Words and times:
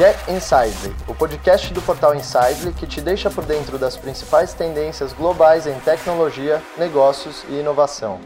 Get 0.00 0.16
Insidely, 0.30 0.96
o 1.06 1.14
podcast 1.14 1.74
do 1.74 1.82
portal 1.82 2.14
Insidely 2.14 2.72
que 2.72 2.86
te 2.86 3.02
deixa 3.02 3.30
por 3.30 3.44
dentro 3.44 3.78
das 3.78 3.98
principais 3.98 4.54
tendências 4.54 5.12
globais 5.12 5.66
em 5.66 5.78
tecnologia, 5.80 6.62
negócios 6.78 7.44
e 7.50 7.60
inovação. 7.60 8.18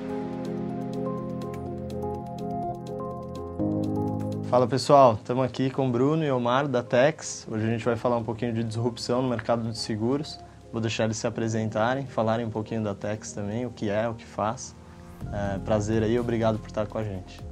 Fala 4.49 4.69
pessoal, 4.69 5.15
estamos 5.15 5.45
aqui 5.45 5.69
com 5.69 5.91
Bruno 5.91 6.23
e 6.23 6.31
Omar 6.31 6.69
da 6.69 6.81
Tex. 6.81 7.45
Hoje 7.51 7.67
a 7.67 7.69
gente 7.69 7.85
vai 7.85 7.97
falar 7.97 8.19
um 8.19 8.25
pouquinho 8.25 8.53
de 8.53 8.63
disrupção 8.63 9.21
no 9.21 9.29
mercado 9.29 9.69
de 9.69 9.77
seguros. 9.77 10.39
Vou 10.71 10.81
deixar 10.81 11.07
eles 11.07 11.17
se 11.17 11.27
apresentarem, 11.27 12.07
falarem 12.07 12.47
um 12.47 12.51
pouquinho 12.51 12.85
da 12.85 12.95
Tex 12.95 13.33
também, 13.33 13.67
o 13.67 13.71
que 13.71 13.91
é, 13.91 14.09
o 14.09 14.15
que 14.15 14.25
faz. 14.25 14.77
É, 15.33 15.59
prazer 15.59 16.05
aí, 16.05 16.21
obrigado 16.21 16.57
por 16.57 16.69
estar 16.69 16.87
com 16.87 16.99
a 16.99 17.03
gente. 17.03 17.43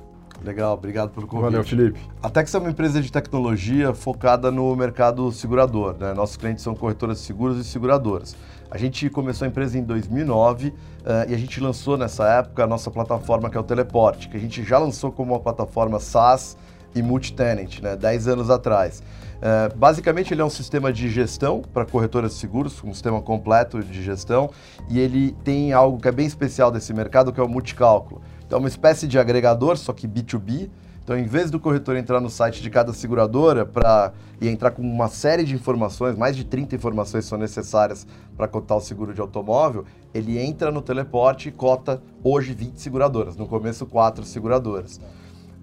Legal, 0.45 0.75
obrigado 0.75 1.11
pelo 1.11 1.27
convite. 1.27 1.51
Valeu, 1.51 1.65
Felipe. 1.65 2.01
A 2.23 2.29
Tex 2.29 2.55
é 2.55 2.59
uma 2.59 2.71
empresa 2.71 3.01
de 3.01 3.11
tecnologia 3.11 3.95
focada 3.95 4.51
no 4.51 4.75
mercado 4.75 5.31
segurador. 5.31 5.97
Né? 5.99 6.13
Nossos 6.15 6.37
clientes 6.37 6.65
são 6.65 6.75
corretoras 6.75 7.19
de 7.19 7.25
seguros 7.25 7.59
e 7.59 7.65
seguradoras. 7.65 8.37
A 8.71 8.79
gente 8.79 9.09
começou 9.11 9.45
a 9.45 9.49
empresa 9.49 9.79
em 9.79 9.83
2009 9.83 10.69
uh, 10.69 10.73
eh, 11.05 11.27
e 11.29 11.35
a 11.35 11.39
gente 11.39 11.61
lançou 11.61 11.99
nessa 11.99 12.27
época 12.27 12.65
a 12.65 12.67
nossa 12.67 12.91
plataforma 12.91 13.51
que 13.51 13.57
é 13.57 13.61
o 13.61 13.63
Teleporte, 13.63 14.31
que 14.31 14.37
a 14.37 14.41
gente 14.41 14.65
já 14.65 14.79
lançou 14.79 15.13
como 15.13 15.35
uma 15.35 15.41
plataforma 15.41 16.01
SaaS 16.01 16.57
e 16.95 17.03
multi-tenant, 17.03 17.81
né, 17.81 17.97
10 17.97 18.29
anos 18.29 18.51
atrás. 18.51 19.03
Uh, 19.43 19.77
basicamente, 19.77 20.33
ele 20.33 20.41
é 20.41 20.45
um 20.45 20.51
sistema 20.51 20.93
de 20.93 21.11
gestão 21.11 21.61
para 21.61 21.85
corretoras 21.85 22.33
de 22.33 22.39
seguros, 22.39 22.83
um 22.85 22.95
sistema 22.95 23.21
completo 23.21 23.83
de 23.83 24.03
gestão, 24.03 24.51
e 24.89 25.01
ele 25.01 25.33
tem 25.45 25.73
algo 25.73 26.01
que 26.01 26.09
é 26.09 26.13
bem 26.13 26.27
especial 26.27 26.71
desse 26.71 26.95
mercado, 26.95 27.33
que 27.33 27.41
é 27.41 27.43
o 27.43 27.49
multicálculo. 27.49 28.23
Então, 28.53 28.59
é 28.59 28.65
uma 28.65 28.69
espécie 28.69 29.09
de 29.09 29.19
agregador, 29.19 29.79
só 29.79 29.95
que 29.95 30.07
B2B. 30.07 30.69
Então, 31.03 31.17
em 31.17 31.25
vez 31.25 31.51
do 31.51 31.59
corretor 31.59 31.97
entrar 31.97 32.21
no 32.21 32.29
site 32.29 32.61
de 32.61 32.69
cada 32.69 32.93
seguradora 32.93 33.65
para 33.65 34.13
e 34.43 34.47
entrar 34.47 34.73
com 34.73 34.83
uma 34.83 35.09
série 35.09 35.43
de 35.43 35.55
informações, 35.55 36.19
mais 36.19 36.37
de 36.37 36.45
30 36.45 36.77
informações 36.77 37.25
são 37.25 37.39
necessárias 37.39 38.07
para 38.37 38.47
cotar 38.47 38.77
o 38.77 38.81
seguro 38.83 39.15
de 39.15 39.23
automóvel, 39.23 39.87
ele 40.13 40.39
entra 40.39 40.71
no 40.71 40.83
teleporte 40.83 41.49
e 41.49 41.51
cota 41.51 42.03
hoje 42.23 42.53
20 42.53 42.77
seguradoras, 42.77 43.37
no 43.39 43.47
começo 43.47 43.87
4 43.87 44.23
seguradoras. 44.23 45.01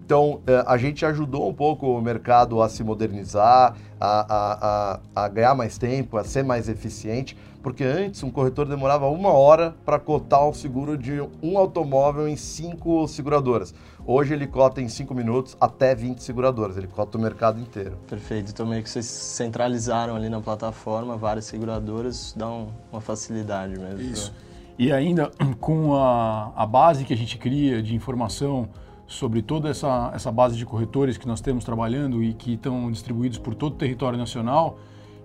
Então, 0.09 0.41
é, 0.47 0.63
a 0.65 0.75
gente 0.75 1.05
ajudou 1.05 1.47
um 1.47 1.53
pouco 1.53 1.85
o 1.85 2.01
mercado 2.01 2.63
a 2.63 2.67
se 2.67 2.83
modernizar, 2.83 3.75
a, 4.01 4.21
a, 4.21 4.53
a, 5.13 5.23
a, 5.23 5.27
ganhar 5.27 5.53
mais 5.53 5.77
tempo, 5.77 6.17
a 6.17 6.23
ser 6.23 6.43
mais 6.43 6.67
eficiente, 6.67 7.37
porque 7.61 7.83
antes 7.83 8.23
um 8.23 8.31
corretor 8.31 8.65
demorava 8.65 9.07
uma 9.07 9.29
hora 9.29 9.75
para 9.85 9.99
cotar 9.99 10.49
o 10.49 10.51
seguro 10.51 10.97
de 10.97 11.21
um 11.43 11.59
automóvel 11.59 12.27
em 12.27 12.35
cinco 12.35 13.07
seguradoras. 13.07 13.71
Hoje 14.03 14.33
ele 14.33 14.47
cota 14.47 14.81
em 14.81 14.87
cinco 14.87 15.13
minutos 15.13 15.55
até 15.61 15.93
20 15.93 16.23
seguradoras, 16.23 16.75
ele 16.75 16.87
cota 16.87 17.15
o 17.15 17.21
mercado 17.21 17.61
inteiro. 17.61 17.95
Perfeito, 18.07 18.49
então 18.49 18.65
meio 18.65 18.81
que 18.81 18.89
vocês 18.89 19.05
centralizaram 19.05 20.15
ali 20.15 20.27
na 20.27 20.41
plataforma 20.41 21.17
várias 21.17 21.45
seguradoras, 21.45 22.33
dá 22.35 22.47
uma 22.91 22.99
facilidade 22.99 23.77
mesmo. 23.77 24.01
Isso. 24.01 24.33
E 24.75 24.91
ainda 24.91 25.29
com 25.61 25.93
a, 25.95 26.51
a 26.55 26.65
base 26.65 27.05
que 27.05 27.13
a 27.13 27.17
gente 27.17 27.37
cria 27.37 27.79
de 27.83 27.93
informação 27.93 28.67
sobre 29.09 29.41
toda 29.41 29.69
essa, 29.69 30.11
essa 30.13 30.31
base 30.31 30.55
de 30.55 30.63
corretores 30.63 31.17
que 31.17 31.27
nós 31.27 31.41
temos 31.41 31.63
trabalhando 31.65 32.23
e 32.23 32.31
que 32.31 32.53
estão 32.53 32.91
distribuídos 32.91 33.39
por 33.39 33.55
todo 33.55 33.73
o 33.73 33.75
território 33.75 34.19
nacional, 34.19 34.77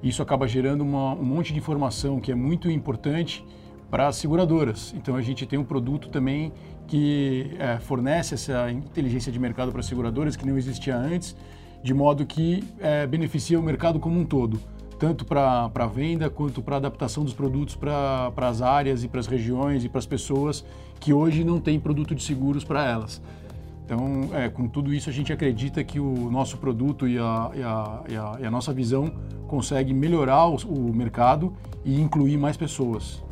isso 0.03 0.23
acaba 0.23 0.49
gerando 0.49 0.81
uma, 0.81 1.13
um 1.13 1.23
monte 1.23 1.53
de 1.53 1.59
informação 1.59 2.19
que 2.19 2.33
é 2.33 2.35
muito 2.35 2.71
importante 2.71 3.45
para 3.91 4.09
as 4.09 4.17
seguradoras. 4.17 4.95
Então 4.97 5.15
a 5.15 5.21
gente 5.21 5.45
tem 5.45 5.59
um 5.59 5.65
produto 5.65 6.09
também 6.09 6.51
que 6.89 7.55
é, 7.59 7.77
fornece 7.79 8.35
essa 8.35 8.71
inteligência 8.73 9.31
de 9.31 9.39
mercado 9.39 9.71
para 9.71 9.81
as 9.81 9.87
seguradoras 9.87 10.35
que 10.35 10.47
não 10.47 10.57
existia 10.57 10.97
antes, 10.97 11.37
de 11.83 11.93
modo 11.93 12.25
que 12.25 12.65
é, 12.81 13.07
beneficia 13.07 13.61
o 13.61 13.63
mercado 13.63 14.01
como 14.01 14.19
um 14.19 14.25
todo, 14.25 14.59
tanto 14.99 15.27
para 15.27 15.71
a 15.75 15.87
venda 15.87 16.31
quanto 16.31 16.63
para 16.63 16.77
a 16.77 16.79
adaptação 16.79 17.23
dos 17.23 17.35
produtos 17.35 17.77
para 17.77 18.33
as 18.35 18.63
áreas 18.63 19.05
e 19.05 19.09
para 19.09 19.21
as 19.21 19.27
regiões 19.27 19.85
e 19.85 19.91
para 19.91 19.99
as 19.99 20.07
pessoas 20.07 20.65
que 20.99 21.13
hoje 21.13 21.45
não 21.45 21.61
têm 21.61 21.79
produto 21.79 22.15
de 22.15 22.23
seguros 22.23 22.65
para 22.65 22.83
elas. 22.83 23.21
Então, 23.85 24.31
é, 24.33 24.49
com 24.49 24.67
tudo 24.67 24.95
isso, 24.95 25.11
a 25.11 25.13
gente 25.13 25.33
acredita 25.33 25.85
que 25.85 26.01
o 26.01 26.31
nosso 26.31 26.57
produto 26.57 27.07
e 27.07 27.19
a, 27.19 27.51
e 27.55 27.63
a, 27.63 28.03
e 28.09 28.17
a, 28.17 28.37
e 28.41 28.47
a 28.47 28.51
nossa 28.51 28.73
visão 28.73 29.13
consegue 29.47 29.93
melhorar 29.93 30.47
o, 30.49 30.57
o 30.57 30.95
mercado 30.95 31.53
e 31.85 32.01
incluir 32.01 32.39
mais 32.39 32.57
pessoas. 32.57 33.23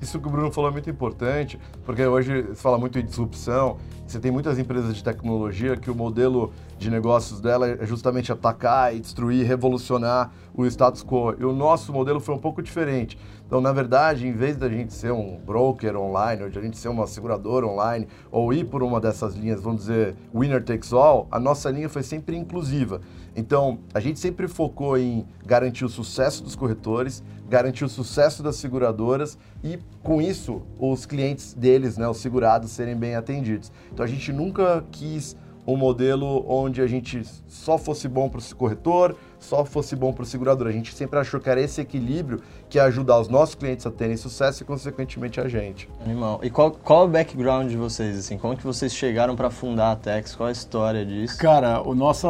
Isso 0.00 0.20
que 0.20 0.28
o 0.28 0.30
Bruno 0.30 0.52
falou 0.52 0.70
é 0.70 0.72
muito 0.72 0.88
importante, 0.88 1.58
porque 1.84 2.06
hoje 2.06 2.46
se 2.54 2.62
fala 2.62 2.78
muito 2.78 2.98
em 2.98 3.04
disrupção. 3.04 3.76
Você 4.06 4.20
tem 4.20 4.30
muitas 4.30 4.58
empresas 4.58 4.94
de 4.94 5.02
tecnologia 5.02 5.76
que 5.76 5.90
o 5.90 5.94
modelo 5.94 6.52
de 6.78 6.88
negócios 6.90 7.40
dela 7.40 7.68
é 7.68 7.84
justamente 7.84 8.30
atacar 8.30 8.94
e 8.94 9.00
destruir, 9.00 9.44
revolucionar 9.44 10.30
o 10.54 10.64
status 10.64 11.02
quo. 11.02 11.34
E 11.38 11.44
o 11.44 11.52
nosso 11.52 11.92
modelo 11.92 12.20
foi 12.20 12.34
um 12.34 12.38
pouco 12.38 12.62
diferente. 12.62 13.18
Então, 13.48 13.62
na 13.62 13.72
verdade, 13.72 14.28
em 14.28 14.32
vez 14.32 14.58
da 14.58 14.68
gente 14.68 14.92
ser 14.92 15.10
um 15.10 15.38
broker 15.38 15.96
online, 15.96 16.42
ou 16.42 16.50
de 16.50 16.58
a 16.58 16.60
gente 16.60 16.76
ser 16.76 16.90
uma 16.90 17.06
seguradora 17.06 17.66
online, 17.66 18.06
ou 18.30 18.52
ir 18.52 18.66
por 18.66 18.82
uma 18.82 19.00
dessas 19.00 19.34
linhas, 19.34 19.62
vamos 19.62 19.80
dizer, 19.80 20.14
winner 20.34 20.62
takes 20.62 20.92
all, 20.92 21.26
a 21.30 21.40
nossa 21.40 21.70
linha 21.70 21.88
foi 21.88 22.02
sempre 22.02 22.36
inclusiva. 22.36 23.00
Então, 23.34 23.78
a 23.94 24.00
gente 24.00 24.20
sempre 24.20 24.46
focou 24.48 24.98
em 24.98 25.26
garantir 25.46 25.86
o 25.86 25.88
sucesso 25.88 26.44
dos 26.44 26.54
corretores, 26.54 27.24
garantir 27.48 27.86
o 27.86 27.88
sucesso 27.88 28.42
das 28.42 28.56
seguradoras 28.56 29.38
e, 29.64 29.78
com 30.02 30.20
isso, 30.20 30.60
os 30.78 31.06
clientes 31.06 31.54
deles, 31.54 31.96
né, 31.96 32.06
os 32.06 32.18
segurados, 32.18 32.70
serem 32.70 32.96
bem 32.96 33.14
atendidos. 33.14 33.72
Então, 33.90 34.04
a 34.04 34.08
gente 34.08 34.30
nunca 34.30 34.84
quis 34.92 35.34
um 35.68 35.76
modelo 35.76 36.46
onde 36.48 36.80
a 36.80 36.86
gente 36.86 37.22
só 37.46 37.76
fosse 37.76 38.08
bom 38.08 38.26
para 38.26 38.40
o 38.40 38.56
corretor, 38.56 39.14
só 39.38 39.66
fosse 39.66 39.94
bom 39.94 40.14
para 40.14 40.22
o 40.22 40.26
segurador. 40.26 40.66
A 40.66 40.72
gente 40.72 40.94
sempre 40.94 41.18
achou 41.18 41.38
que 41.38 41.50
era 41.50 41.60
esse 41.60 41.78
equilíbrio 41.78 42.40
que 42.70 42.78
ia 42.78 42.84
ajudar 42.84 43.20
os 43.20 43.28
nossos 43.28 43.54
clientes 43.54 43.84
a 43.84 43.90
terem 43.90 44.16
sucesso 44.16 44.62
e, 44.62 44.66
consequentemente, 44.66 45.38
a 45.38 45.46
gente. 45.46 45.86
Animal. 46.02 46.40
E 46.42 46.48
qual, 46.48 46.70
qual 46.70 47.02
é 47.02 47.04
o 47.04 47.08
background 47.08 47.68
de 47.68 47.76
vocês? 47.76 48.18
Assim? 48.18 48.38
Como 48.38 48.56
que 48.56 48.64
vocês 48.64 48.94
chegaram 48.94 49.36
para 49.36 49.50
fundar 49.50 49.92
a 49.92 49.96
Tex? 49.96 50.34
Qual 50.34 50.48
é 50.48 50.50
a 50.50 50.52
história 50.52 51.04
disso? 51.04 51.36
Cara, 51.36 51.82
o 51.86 51.94
nossa, 51.94 52.28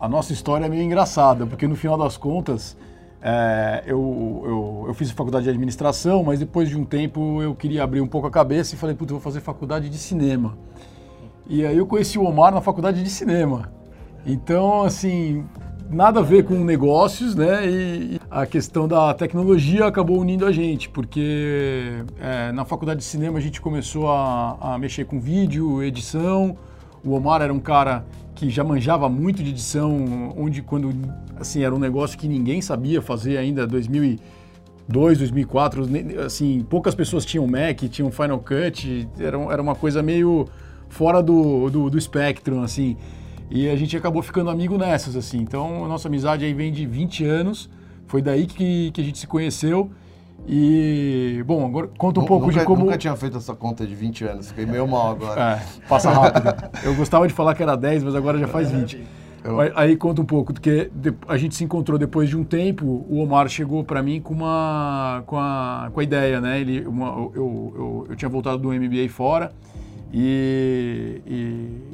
a 0.00 0.08
nossa 0.08 0.32
história 0.32 0.64
é 0.64 0.68
meio 0.70 0.82
engraçada, 0.82 1.46
porque 1.46 1.68
no 1.68 1.76
final 1.76 1.98
das 1.98 2.16
contas... 2.16 2.76
É, 3.20 3.82
eu, 3.84 4.42
eu, 4.46 4.84
eu, 4.86 4.94
fiz 4.94 5.10
faculdade 5.10 5.42
de 5.42 5.50
administração, 5.50 6.22
mas 6.22 6.38
depois 6.38 6.68
de 6.68 6.78
um 6.78 6.84
tempo 6.84 7.42
eu 7.42 7.52
queria 7.52 7.82
abrir 7.82 8.00
um 8.00 8.06
pouco 8.06 8.28
a 8.28 8.30
cabeça 8.30 8.76
e 8.76 8.78
falei, 8.78 8.94
puta, 8.94 9.10
eu 9.10 9.16
vou 9.16 9.20
fazer 9.20 9.40
faculdade 9.40 9.88
de 9.88 9.98
cinema. 9.98 10.56
E 11.48 11.64
aí 11.64 11.78
eu 11.78 11.86
conheci 11.86 12.18
o 12.18 12.24
Omar 12.24 12.52
na 12.52 12.60
faculdade 12.60 13.02
de 13.02 13.08
cinema. 13.08 13.72
Então, 14.26 14.82
assim, 14.82 15.44
nada 15.90 16.20
a 16.20 16.22
ver 16.22 16.44
com 16.44 16.54
negócios, 16.62 17.34
né? 17.34 17.66
E 17.66 18.20
a 18.30 18.44
questão 18.44 18.86
da 18.86 19.14
tecnologia 19.14 19.86
acabou 19.86 20.18
unindo 20.18 20.44
a 20.44 20.52
gente, 20.52 20.90
porque 20.90 22.04
é, 22.20 22.52
na 22.52 22.66
faculdade 22.66 23.00
de 23.00 23.06
cinema 23.06 23.38
a 23.38 23.40
gente 23.40 23.60
começou 23.60 24.10
a, 24.10 24.58
a, 24.60 24.78
mexer 24.78 25.06
com 25.06 25.18
vídeo, 25.18 25.82
edição. 25.82 26.54
O 27.02 27.12
Omar 27.12 27.40
era 27.40 27.52
um 27.52 27.60
cara 27.60 28.04
que 28.34 28.50
já 28.50 28.62
manjava 28.62 29.08
muito 29.08 29.42
de 29.42 29.48
edição, 29.48 30.34
onde 30.36 30.60
quando 30.60 30.92
assim 31.40 31.64
era 31.64 31.74
um 31.74 31.78
negócio 31.78 32.18
que 32.18 32.28
ninguém 32.28 32.60
sabia 32.60 33.00
fazer 33.00 33.38
ainda 33.38 33.66
2002, 33.66 35.18
2004, 35.18 35.88
assim 36.24 36.64
poucas 36.68 36.94
pessoas 36.94 37.24
tinham 37.24 37.46
Mac, 37.46 37.80
tinham 37.90 38.10
Final 38.10 38.38
Cut, 38.38 39.08
era, 39.18 39.38
era 39.52 39.62
uma 39.62 39.74
coisa 39.74 40.02
meio 40.02 40.46
fora 40.88 41.22
do, 41.22 41.70
do, 41.70 41.90
do 41.90 42.00
Spectrum, 42.00 42.62
assim. 42.62 42.96
E 43.50 43.68
a 43.68 43.76
gente 43.76 43.96
acabou 43.96 44.22
ficando 44.22 44.50
amigo 44.50 44.76
nessas, 44.76 45.16
assim. 45.16 45.38
Então, 45.38 45.84
a 45.84 45.88
nossa 45.88 46.08
amizade 46.08 46.44
aí 46.44 46.52
vem 46.52 46.70
de 46.70 46.86
20 46.86 47.24
anos. 47.24 47.70
Foi 48.06 48.20
daí 48.20 48.46
que, 48.46 48.90
que 48.90 49.00
a 49.00 49.04
gente 49.04 49.18
se 49.18 49.26
conheceu. 49.26 49.90
E, 50.46 51.42
bom, 51.46 51.66
agora 51.66 51.88
conta 51.98 52.20
um 52.20 52.22
nunca, 52.22 52.28
pouco 52.28 52.52
de 52.52 52.64
como... 52.64 52.84
Nunca 52.84 52.98
tinha 52.98 53.14
feito 53.16 53.36
essa 53.36 53.54
conta 53.54 53.86
de 53.86 53.94
20 53.94 54.24
anos, 54.24 54.48
fiquei 54.48 54.64
meio 54.64 54.86
mal 54.86 55.10
agora. 55.10 55.38
É, 55.58 55.88
passa 55.88 56.10
rápido. 56.10 56.70
Eu 56.84 56.94
gostava 56.94 57.26
de 57.26 57.34
falar 57.34 57.54
que 57.54 57.62
era 57.62 57.76
10, 57.76 58.04
mas 58.04 58.14
agora 58.14 58.38
já 58.38 58.46
faz 58.46 58.70
20. 58.70 58.96
Eu... 59.44 59.60
Aí 59.74 59.96
conta 59.96 60.20
um 60.20 60.24
pouco, 60.24 60.52
porque 60.52 60.90
a 61.26 61.36
gente 61.36 61.54
se 61.54 61.64
encontrou 61.64 61.98
depois 61.98 62.28
de 62.28 62.36
um 62.36 62.44
tempo, 62.44 63.06
o 63.08 63.18
Omar 63.18 63.48
chegou 63.48 63.84
para 63.84 64.02
mim 64.02 64.20
com 64.20 64.34
uma 64.34 65.22
com 65.26 65.38
a, 65.38 65.90
com 65.92 66.00
a 66.00 66.02
ideia, 66.02 66.40
né? 66.40 66.60
Ele, 66.60 66.86
uma, 66.86 67.06
eu, 67.08 67.32
eu, 67.34 68.06
eu, 68.10 68.16
tinha 68.16 68.28
voltado 68.28 68.58
do 68.58 68.68
MBA 68.72 69.08
fora 69.08 69.52
e 70.12 71.22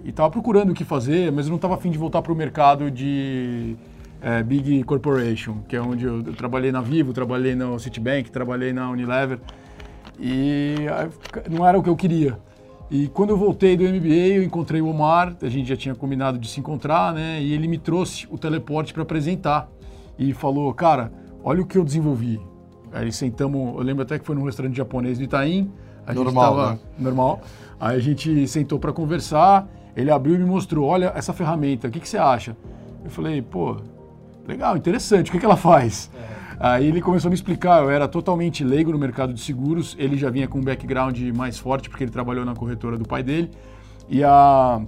estava 0.05 0.31
procurando 0.31 0.71
o 0.71 0.75
que 0.75 0.85
fazer, 0.85 1.33
mas 1.33 1.47
eu 1.47 1.51
não 1.51 1.57
estava 1.57 1.75
afim 1.75 1.91
de 1.91 1.99
voltar 1.99 2.23
para 2.23 2.33
o 2.33 2.37
mercado 2.37 2.91
de 2.91 3.77
é, 4.23 4.43
Big 4.43 4.83
Corporation, 4.85 5.59
que 5.69 5.77
é 5.77 5.81
onde 5.81 6.05
eu, 6.05 6.23
eu, 6.23 6.35
trabalhei 6.35 6.71
na 6.71 6.81
Vivo, 6.81 7.13
trabalhei 7.13 7.55
no 7.55 7.79
Citibank, 7.79 8.31
trabalhei 8.31 8.73
na 8.73 8.89
Unilever, 8.91 9.39
e 10.19 10.77
não 11.51 11.67
era 11.67 11.79
o 11.79 11.83
que 11.83 11.89
eu 11.89 11.97
queria. 11.97 12.39
E 12.91 13.09
quando 13.09 13.31
eu 13.31 13.37
voltei 13.37 13.77
do 13.77 13.83
MBA, 13.83 14.37
eu 14.37 14.43
encontrei 14.43 14.81
o 14.81 14.89
Omar, 14.89 15.37
a 15.43 15.49
gente 15.49 15.69
já 15.69 15.77
tinha 15.77 15.95
combinado 15.95 16.39
de 16.39 16.49
se 16.49 16.61
encontrar, 16.61 17.13
né? 17.13 17.43
E 17.43 17.53
ele 17.53 17.67
me 17.67 17.79
trouxe 17.79 18.27
o 18.31 18.39
teleporte 18.39 18.93
para 18.93 19.03
apresentar. 19.03 19.69
E 20.19 20.33
falou, 20.33 20.73
cara, 20.73 21.13
olha 21.43 21.63
o 21.63 21.67
que 21.67 21.77
eu 21.77 21.85
desenvolvi. 21.85 22.41
Aí 22.93 23.11
sentamos, 23.11 23.75
eu 23.77 23.83
lembro 23.83 24.03
até 24.03 24.19
que 24.19 24.25
foi 24.25 24.37
num 24.37 24.45
restaurante 24.45 24.77
japonês 24.77 25.19
do 25.19 25.25
Itaim. 25.25 25.73
A 26.07 26.15
normal, 26.15 26.25
gente 26.25 26.57
tava, 26.57 26.73
né? 26.73 26.79
Normal. 26.99 27.41
Aí 27.81 27.97
a 27.97 28.01
gente 28.01 28.47
sentou 28.49 28.79
para 28.79 28.93
conversar, 28.93 29.69
ele 29.97 30.11
abriu 30.11 30.35
e 30.35 30.39
me 30.39 30.45
mostrou, 30.45 30.87
olha 30.87 31.13
essa 31.15 31.33
ferramenta, 31.33 31.89
o 31.89 31.91
que, 31.91 32.01
que 32.01 32.09
você 32.09 32.19
acha? 32.19 32.57
Eu 33.05 33.11
falei, 33.11 33.43
pô, 33.43 33.77
legal, 34.47 34.77
interessante, 34.77 35.29
o 35.29 35.33
que, 35.33 35.39
que 35.39 35.45
ela 35.45 35.57
faz? 35.57 36.11
É. 36.15 36.35
Aí 36.59 36.87
ele 36.87 37.01
começou 37.01 37.29
a 37.29 37.31
me 37.31 37.35
explicar, 37.35 37.83
eu 37.83 37.91
era 37.91 38.07
totalmente 38.07 38.63
leigo 38.65 38.93
no 38.93 38.99
mercado 38.99 39.35
de 39.35 39.41
seguros, 39.41 39.97
ele 39.99 40.17
já 40.17 40.31
vinha 40.31 40.47
com 40.47 40.59
um 40.59 40.63
background 40.63 41.21
mais 41.37 41.59
forte, 41.59 41.91
porque 41.91 42.05
ele 42.05 42.11
trabalhou 42.11 42.45
na 42.45 42.55
corretora 42.55 42.97
do 42.97 43.07
pai 43.07 43.23
dele, 43.23 43.51
e 44.09 44.23
a, 44.23 44.81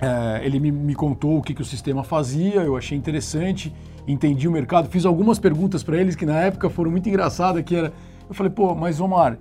é, 0.00 0.44
ele 0.44 0.58
me, 0.58 0.70
me, 0.70 0.94
contou 0.94 1.38
o 1.38 1.42
que, 1.42 1.54
que 1.54 1.62
o 1.62 1.64
sistema 1.64 2.02
fazia, 2.02 2.62
eu 2.62 2.76
achei 2.76 2.98
interessante, 2.98 3.74
entendi 4.06 4.48
o 4.48 4.52
mercado, 4.52 4.88
fiz 4.88 5.06
algumas 5.06 5.38
perguntas 5.38 5.82
para 5.82 5.96
eles 5.96 6.16
que 6.16 6.26
na 6.26 6.38
época 6.38 6.68
foram 6.68 6.90
muito 6.90 7.08
engraçadas, 7.08 7.62
que 7.62 7.74
era, 7.74 7.92
eu 8.28 8.34
falei, 8.34 8.50
pô, 8.50 8.74
mas 8.74 9.00
Omar, 9.00 9.38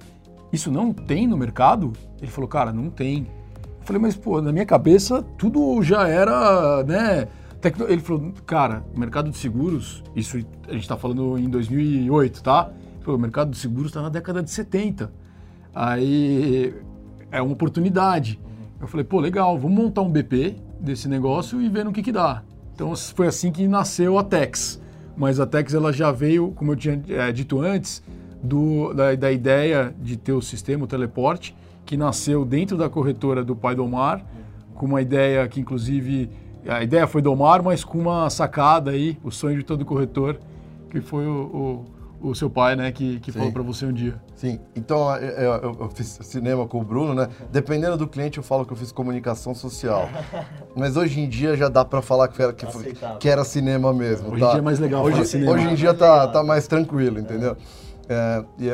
isso 0.55 0.71
não 0.71 0.91
tem 0.91 1.27
no 1.27 1.37
mercado? 1.37 1.93
Ele 2.21 2.31
falou, 2.31 2.47
cara, 2.47 2.73
não 2.73 2.89
tem. 2.89 3.27
Eu 3.79 3.85
falei, 3.85 4.01
mas 4.01 4.15
pô, 4.15 4.41
na 4.41 4.51
minha 4.51 4.65
cabeça 4.65 5.21
tudo 5.37 5.81
já 5.83 6.07
era, 6.07 6.83
né? 6.83 7.27
Ele 7.87 8.01
falou, 8.01 8.31
cara, 8.45 8.83
o 8.95 8.99
mercado 8.99 9.29
de 9.29 9.37
seguros, 9.37 10.03
isso 10.15 10.37
a 10.67 10.71
gente 10.71 10.81
está 10.81 10.95
falando 10.95 11.37
em 11.37 11.49
2008, 11.49 12.43
tá? 12.43 12.71
Ele 12.71 13.03
falou, 13.03 13.17
o 13.17 13.21
mercado 13.21 13.51
de 13.51 13.57
seguros 13.57 13.87
está 13.87 14.01
na 14.01 14.09
década 14.09 14.43
de 14.43 14.51
70. 14.51 15.11
Aí 15.73 16.73
é 17.31 17.41
uma 17.41 17.53
oportunidade. 17.53 18.39
Eu 18.79 18.87
falei, 18.87 19.03
pô, 19.03 19.19
legal, 19.19 19.57
vamos 19.57 19.77
montar 19.77 20.01
um 20.01 20.11
BP 20.11 20.55
desse 20.79 21.07
negócio 21.07 21.61
e 21.61 21.67
ver 21.67 21.83
no 21.83 21.91
que 21.91 22.03
que 22.03 22.11
dá. 22.11 22.43
Então 22.73 22.95
foi 22.95 23.27
assim 23.27 23.51
que 23.51 23.67
nasceu 23.67 24.17
a 24.17 24.23
Tex. 24.23 24.81
Mas 25.17 25.39
a 25.39 25.45
Tex 25.45 25.73
ela 25.73 25.91
já 25.91 26.11
veio, 26.11 26.51
como 26.51 26.73
eu 26.73 26.75
tinha 26.75 27.01
é, 27.09 27.31
dito 27.31 27.59
antes, 27.61 28.03
do, 28.45 28.93
da, 28.93 29.13
da, 29.15 29.31
ideia 29.31 29.93
de 29.99 30.15
ter 30.15 30.33
o 30.33 30.41
sistema, 30.41 30.85
o 30.85 30.87
teleporte, 30.87 31.55
que 31.85 31.97
nasceu 31.97 32.45
dentro 32.45 32.77
da 32.77 32.89
corretora 32.89 33.43
do 33.43 33.55
pai 33.55 33.75
do 33.75 33.83
Omar, 33.83 34.25
com 34.73 34.85
uma 34.85 35.01
ideia 35.01 35.47
que 35.47 35.59
inclusive 35.59 36.29
a 36.67 36.83
ideia 36.83 37.05
foi 37.07 37.21
do 37.21 37.31
Omar, 37.31 37.63
mas 37.63 37.83
com 37.83 37.99
uma 37.99 38.29
sacada 38.29 38.91
aí, 38.91 39.17
o 39.23 39.31
sonho 39.31 39.57
de 39.57 39.63
todo 39.63 39.85
corretor, 39.85 40.39
que 40.89 40.99
foi 40.99 41.25
o, 41.27 41.85
o, 42.21 42.29
o 42.29 42.35
seu 42.35 42.49
pai, 42.49 42.75
né, 42.75 42.91
que, 42.91 43.19
que 43.19 43.31
falou 43.31 43.51
para 43.51 43.61
você 43.61 43.85
um 43.85 43.93
dia. 43.93 44.15
Sim, 44.35 44.59
então 44.75 45.15
eu, 45.17 45.53
eu, 45.53 45.77
eu, 45.81 45.89
fiz 45.89 46.19
cinema 46.23 46.67
com 46.67 46.81
o 46.81 46.83
Bruno, 46.83 47.13
né? 47.13 47.29
Dependendo 47.51 47.95
do 47.97 48.07
cliente, 48.07 48.37
eu 48.37 48.43
falo 48.43 48.65
que 48.65 48.73
eu 48.73 48.77
fiz 48.77 48.91
comunicação 48.91 49.53
social. 49.53 50.09
Mas 50.75 50.97
hoje 50.97 51.21
em 51.21 51.29
dia 51.29 51.55
já 51.55 51.69
dá 51.69 51.85
para 51.85 52.01
falar 52.01 52.27
que 52.27 52.41
era, 52.41 52.51
que, 52.51 52.65
que, 53.19 53.29
era 53.29 53.45
cinema 53.45 53.93
mesmo. 53.93 54.31
Hoje 54.31 54.41
tá? 54.41 54.47
em 54.47 54.49
dia 54.51 54.59
é 54.59 54.61
mais 54.61 54.79
legal 54.79 55.03
hoje, 55.03 55.25
cinema. 55.25 55.51
Hoje 55.51 55.67
em 55.67 55.75
dia 55.75 55.93
tá, 55.93 56.27
tá 56.27 56.43
mais 56.43 56.67
tranquilo, 56.67 57.19
entendeu? 57.19 57.51
É, 57.51 57.84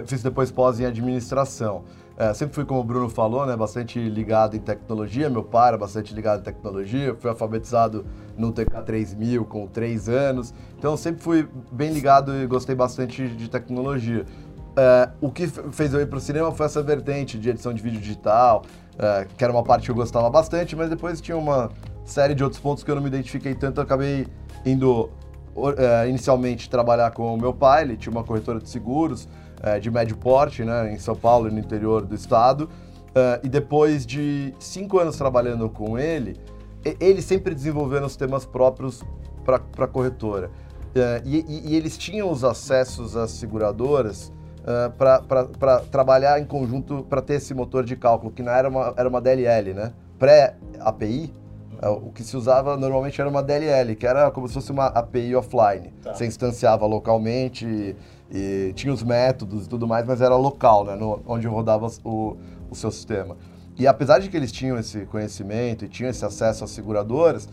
fiz 0.06 0.24
depois 0.24 0.52
pós 0.52 0.80
em 0.80 0.86
administração. 0.86 1.84
É, 2.18 2.34
sempre 2.36 2.54
fui, 2.54 2.66
como 2.66 2.82
o 2.82 2.84
Bruno 2.84 3.10
falou, 3.10 3.48
né, 3.48 3.58
bastante 3.58 3.98
ligado 3.98 4.56
em 4.56 4.60
tecnologia. 4.60 5.28
Meu 5.28 5.44
pai 5.44 5.70
era 5.70 5.78
bastante 5.78 6.14
ligado 6.14 6.42
em 6.42 6.44
tecnologia. 6.44 7.16
Fui 7.20 7.30
alfabetizado 7.30 8.06
no 8.38 8.54
TK3000 8.54 9.44
com 9.46 9.66
três 9.66 10.08
anos. 10.08 10.54
Então, 10.78 10.96
sempre 10.96 11.24
fui 11.24 11.48
bem 11.72 11.92
ligado 11.92 12.36
e 12.36 12.46
gostei 12.46 12.76
bastante 12.76 13.28
de 13.28 13.50
tecnologia. 13.50 14.24
É, 14.78 15.10
o 15.20 15.32
que 15.32 15.48
fez 15.48 15.94
eu 15.94 16.00
ir 16.00 16.08
para 16.08 16.18
o 16.18 16.22
cinema 16.22 16.52
foi 16.52 16.68
essa 16.68 16.84
vertente 16.84 17.40
de 17.40 17.50
edição 17.50 17.74
de 17.74 17.82
vídeo 17.82 18.00
digital, 18.00 18.62
é, 19.00 19.26
que 19.36 19.44
era 19.44 19.52
uma 19.52 19.64
parte 19.64 19.86
que 19.86 19.92
eu 19.92 19.96
gostava 19.96 20.30
bastante, 20.30 20.76
mas 20.76 20.90
depois 20.92 21.20
tinha 21.20 21.36
uma 21.36 21.70
série 22.06 22.36
de 22.36 22.44
outros 22.44 22.62
pontos 22.62 22.84
que 22.84 22.92
eu 22.92 22.96
não 22.96 23.02
me 23.02 23.08
identifiquei 23.08 23.56
tanto. 23.56 23.82
Acabei 23.82 24.28
indo 24.64 25.10
é, 25.78 26.08
inicialmente 26.10 26.70
trabalhar 26.70 27.12
com 27.12 27.34
o 27.34 27.38
meu 27.38 27.54
pai, 27.54 27.84
ele 27.84 27.98
tinha 27.98 28.12
uma 28.12 28.24
corretora 28.24 28.60
de 28.60 28.70
seguros 28.70 29.28
é, 29.62 29.80
de 29.80 29.92
médio 29.92 30.18
porte, 30.18 30.64
né, 30.64 30.94
em 30.94 30.98
São 30.98 31.16
Paulo 31.16 31.48
e 31.48 31.52
no 31.52 31.60
interior 31.60 32.06
do 32.06 32.16
estado. 32.16 32.70
Uh, 33.12 33.44
e 33.44 33.50
depois 33.50 34.06
de 34.06 34.54
cinco 34.58 34.98
anos 34.98 35.18
trabalhando 35.18 35.70
com 35.70 36.00
ele, 36.00 36.40
ele 36.98 37.22
sempre 37.22 37.54
desenvolvendo 37.54 38.06
os 38.06 38.16
temas 38.16 38.46
próprios 38.46 39.04
para 39.44 39.62
a 39.84 39.88
corretora. 39.88 40.50
Uh, 40.96 41.22
e, 41.26 41.40
e, 41.40 41.72
e, 41.72 41.76
eles 41.76 41.98
tinham 41.98 42.32
os 42.32 42.46
acessos 42.46 43.18
às 43.18 43.32
seguradoras 43.32 44.32
uh, 44.60 44.92
para 45.58 45.80
trabalhar 45.92 46.40
em 46.40 46.46
conjunto 46.46 47.06
para 47.10 47.22
ter 47.22 47.34
esse 47.34 47.54
motor 47.54 47.84
de 47.84 47.98
cálculo, 47.98 48.32
que 48.32 48.42
não 48.42 48.52
era 48.54 48.70
uma, 48.70 48.94
era 48.96 49.10
uma 49.10 49.20
DLL, 49.20 49.74
né? 49.74 49.92
Pré-API, 50.18 51.34
o 51.90 52.12
que 52.12 52.24
se 52.24 52.38
usava 52.38 52.78
normalmente 52.78 53.20
era 53.20 53.30
uma 53.30 53.42
DLL, 53.42 53.96
que 53.96 54.06
era 54.06 54.30
como 54.30 54.48
se 54.48 54.54
fosse 54.54 54.72
uma 54.72 54.88
API 54.88 55.36
offline. 55.36 55.92
Tá. 56.04 56.14
Você 56.14 56.28
instanciava 56.28 56.86
localmente 56.86 57.96
e 58.32 58.72
tinha 58.76 58.94
os 58.94 59.04
métodos 59.04 59.66
e 59.66 59.70
tudo 59.70 59.88
mais, 59.88 60.06
mas 60.06 60.22
era 60.22 60.36
local, 60.36 60.86
né, 60.86 60.96
no, 60.96 61.22
onde 61.26 61.48
rodava 61.48 61.88
o, 62.04 62.38
o 62.70 62.76
seu 62.76 62.92
sistema. 62.92 63.36
E 63.78 63.88
apesar 63.88 64.20
de 64.20 64.30
que 64.30 64.38
eles 64.38 64.52
tinham 64.52 64.78
esse 64.78 65.06
conhecimento 65.08 65.86
e 65.86 65.90
tinham 65.90 66.10
esse 66.10 66.24
acesso 66.24 66.64
às 66.64 66.70
seguradoras, 66.70 67.50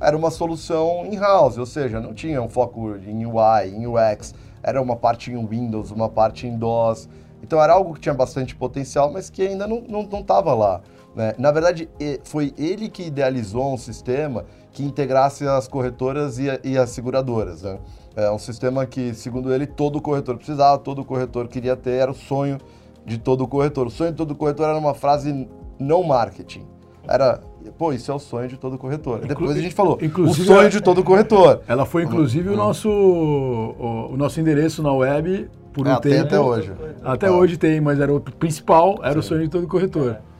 era 0.00 0.16
uma 0.16 0.30
solução 0.30 1.06
in-house, 1.06 1.58
ou 1.58 1.66
seja, 1.66 2.00
não 2.00 2.14
tinha 2.14 2.40
um 2.40 2.48
foco 2.48 2.96
em 2.96 3.26
UI, 3.26 3.70
em 3.70 3.86
UX, 3.86 4.34
era 4.62 4.80
uma 4.80 4.96
parte 4.96 5.30
em 5.30 5.46
Windows, 5.46 5.90
uma 5.90 6.08
parte 6.08 6.46
em 6.46 6.56
DOS. 6.56 7.08
Então 7.42 7.62
era 7.62 7.72
algo 7.72 7.94
que 7.94 8.00
tinha 8.00 8.14
bastante 8.14 8.54
potencial, 8.54 9.12
mas 9.12 9.28
que 9.28 9.42
ainda 9.42 9.66
não 9.66 10.02
estava 10.20 10.54
lá. 10.54 10.80
Né? 11.14 11.34
Na 11.38 11.52
verdade, 11.52 11.88
foi 12.24 12.52
ele 12.58 12.88
que 12.88 13.04
idealizou 13.04 13.72
um 13.72 13.78
sistema 13.78 14.44
que 14.72 14.82
integrasse 14.82 15.46
as 15.46 15.68
corretoras 15.68 16.38
e, 16.38 16.46
e 16.64 16.76
as 16.76 16.90
seguradoras. 16.90 17.62
Né? 17.62 17.78
É 18.16 18.30
um 18.30 18.38
sistema 18.38 18.84
que, 18.86 19.14
segundo 19.14 19.52
ele, 19.52 19.66
todo 19.66 20.00
corretor 20.00 20.36
precisava, 20.36 20.78
todo 20.78 21.04
corretor 21.04 21.48
queria 21.48 21.76
ter, 21.76 21.92
era 21.92 22.10
o 22.10 22.14
sonho 22.14 22.58
de 23.06 23.18
todo 23.18 23.46
corretor. 23.46 23.86
O 23.86 23.90
sonho 23.90 24.10
de 24.10 24.16
todo 24.16 24.34
corretor 24.34 24.68
era 24.68 24.78
uma 24.78 24.94
frase 24.94 25.48
não 25.78 26.02
marketing. 26.02 26.66
Era, 27.06 27.40
pô, 27.76 27.92
isso 27.92 28.10
é 28.10 28.14
o 28.14 28.18
sonho 28.18 28.48
de 28.48 28.56
todo 28.56 28.78
corretor. 28.78 29.18
Inclu 29.18 29.28
Depois 29.28 29.56
a 29.56 29.60
gente 29.60 29.74
falou, 29.74 29.98
o 30.00 30.34
sonho 30.34 30.70
de 30.70 30.80
todo 30.80 31.04
corretor. 31.04 31.60
Ela 31.68 31.84
foi, 31.84 32.04
inclusive, 32.04 32.48
uhum. 32.48 32.54
o, 32.54 32.56
nosso, 32.56 32.88
o, 32.88 34.12
o, 34.12 34.16
nosso 34.16 34.40
endereço 34.40 34.82
na 34.82 34.92
web 34.92 35.50
por 35.72 35.86
um 35.86 35.92
é, 35.92 36.00
tempo. 36.00 36.24
até 36.24 36.40
hoje. 36.40 36.72
Até 37.02 37.26
ah. 37.26 37.32
hoje 37.32 37.56
tem, 37.56 37.80
mas 37.80 38.00
era 38.00 38.14
o 38.14 38.20
principal, 38.20 38.98
era 39.02 39.14
Sim. 39.14 39.18
o 39.18 39.22
sonho 39.22 39.42
de 39.42 39.48
todo 39.48 39.66
corretor. 39.68 40.12
É. 40.12 40.33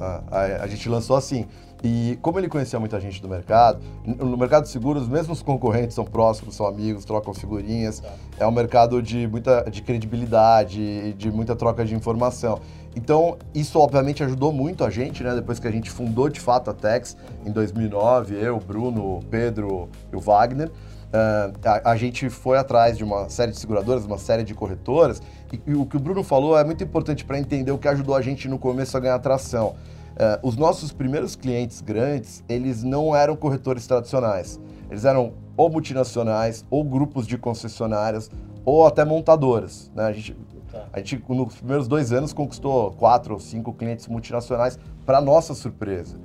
A, 0.00 0.22
a, 0.30 0.42
a 0.64 0.66
gente 0.66 0.88
lançou 0.88 1.16
assim. 1.16 1.46
E 1.86 2.18
como 2.22 2.38
ele 2.38 2.48
conhecia 2.48 2.80
muita 2.80 2.98
gente 2.98 3.20
do 3.20 3.28
mercado, 3.28 3.78
no 4.06 4.38
mercado 4.38 4.62
de 4.62 4.70
seguros, 4.70 5.06
mesmo 5.06 5.34
os 5.34 5.42
concorrentes 5.42 5.94
são 5.94 6.04
próximos, 6.04 6.54
são 6.54 6.64
amigos, 6.64 7.04
trocam 7.04 7.34
figurinhas. 7.34 8.00
Tá. 8.00 8.08
É 8.38 8.46
um 8.46 8.50
mercado 8.50 9.02
de 9.02 9.26
muita 9.26 9.62
de 9.70 9.82
credibilidade, 9.82 11.12
de 11.12 11.30
muita 11.30 11.54
troca 11.54 11.84
de 11.84 11.94
informação. 11.94 12.58
Então, 12.96 13.36
isso 13.54 13.78
obviamente 13.78 14.24
ajudou 14.24 14.50
muito 14.50 14.82
a 14.82 14.88
gente, 14.88 15.22
né? 15.22 15.34
Depois 15.34 15.58
que 15.58 15.68
a 15.68 15.70
gente 15.70 15.90
fundou 15.90 16.30
de 16.30 16.40
fato 16.40 16.70
a 16.70 16.72
Tex 16.72 17.18
em 17.44 17.50
2009, 17.50 18.34
eu, 18.34 18.58
Bruno, 18.58 19.20
Pedro 19.30 19.90
e 20.10 20.16
o 20.16 20.20
Wagner. 20.20 20.68
Uh, 20.68 21.52
a, 21.64 21.90
a, 21.90 21.96
gente 21.96 22.28
foi 22.28 22.56
atrás 22.56 22.96
de 22.96 23.04
uma 23.04 23.28
série 23.28 23.52
de 23.52 23.58
seguradoras, 23.58 24.04
uma 24.04 24.18
série 24.18 24.42
de 24.42 24.52
corretoras, 24.52 25.22
e, 25.52 25.60
e 25.64 25.74
o 25.74 25.86
que 25.86 25.96
o 25.96 26.00
Bruno 26.00 26.24
falou 26.24 26.58
é 26.58 26.64
muito 26.64 26.82
importante 26.82 27.24
para 27.24 27.38
entender 27.38 27.70
o 27.70 27.78
que 27.78 27.86
ajudou 27.86 28.16
a 28.16 28.22
gente 28.22 28.48
no 28.48 28.58
começo 28.58 28.96
a 28.96 29.00
ganhar 29.00 29.14
atração. 29.14 29.76
Uh, 30.14 30.46
os 30.46 30.56
nossos 30.56 30.92
primeiros 30.92 31.34
clientes 31.34 31.80
grandes, 31.80 32.44
eles 32.48 32.82
não 32.82 33.14
eram 33.14 33.34
corretores 33.34 33.86
tradicionais. 33.86 34.60
Eles 34.90 35.04
eram 35.04 35.32
ou 35.56 35.70
multinacionais, 35.70 36.64
ou 36.70 36.84
grupos 36.84 37.26
de 37.26 37.38
concessionárias, 37.38 38.30
ou 38.64 38.86
até 38.86 39.04
montadoras. 39.04 39.90
Né? 39.94 40.04
A, 40.04 40.12
gente, 40.12 40.36
tá. 40.70 40.84
a 40.92 40.98
gente, 40.98 41.24
nos 41.28 41.56
primeiros 41.56 41.88
dois 41.88 42.12
anos, 42.12 42.32
conquistou 42.32 42.92
quatro 42.92 43.34
ou 43.34 43.40
cinco 43.40 43.72
clientes 43.72 44.06
multinacionais, 44.06 44.78
para 45.04 45.20
nossa 45.20 45.54
surpresa. 45.54 46.16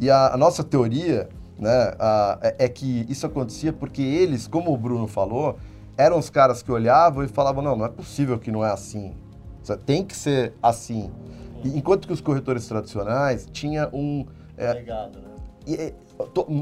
E 0.00 0.10
a, 0.10 0.34
a 0.34 0.36
nossa 0.36 0.62
teoria 0.62 1.28
né, 1.58 1.94
a, 1.98 2.38
é, 2.42 2.66
é 2.66 2.68
que 2.68 3.04
isso 3.08 3.26
acontecia 3.26 3.72
porque 3.72 4.02
eles, 4.02 4.46
como 4.46 4.72
o 4.72 4.76
Bruno 4.76 5.06
falou, 5.08 5.56
eram 5.96 6.18
os 6.18 6.30
caras 6.30 6.62
que 6.62 6.70
olhavam 6.70 7.24
e 7.24 7.28
falavam: 7.28 7.62
não, 7.62 7.76
não 7.76 7.84
é 7.84 7.88
possível 7.88 8.38
que 8.38 8.50
não 8.50 8.64
é 8.64 8.70
assim. 8.70 9.14
Tem 9.84 10.04
que 10.04 10.16
ser 10.16 10.54
assim. 10.62 11.10
Enquanto 11.64 12.06
que 12.06 12.12
os 12.12 12.20
corretores 12.20 12.66
tradicionais 12.66 13.46
tinha 13.50 13.88
um... 13.92 14.26
É, 14.56 14.72
Legado, 14.72 15.18
né? 15.20 15.28
E, 15.66 15.94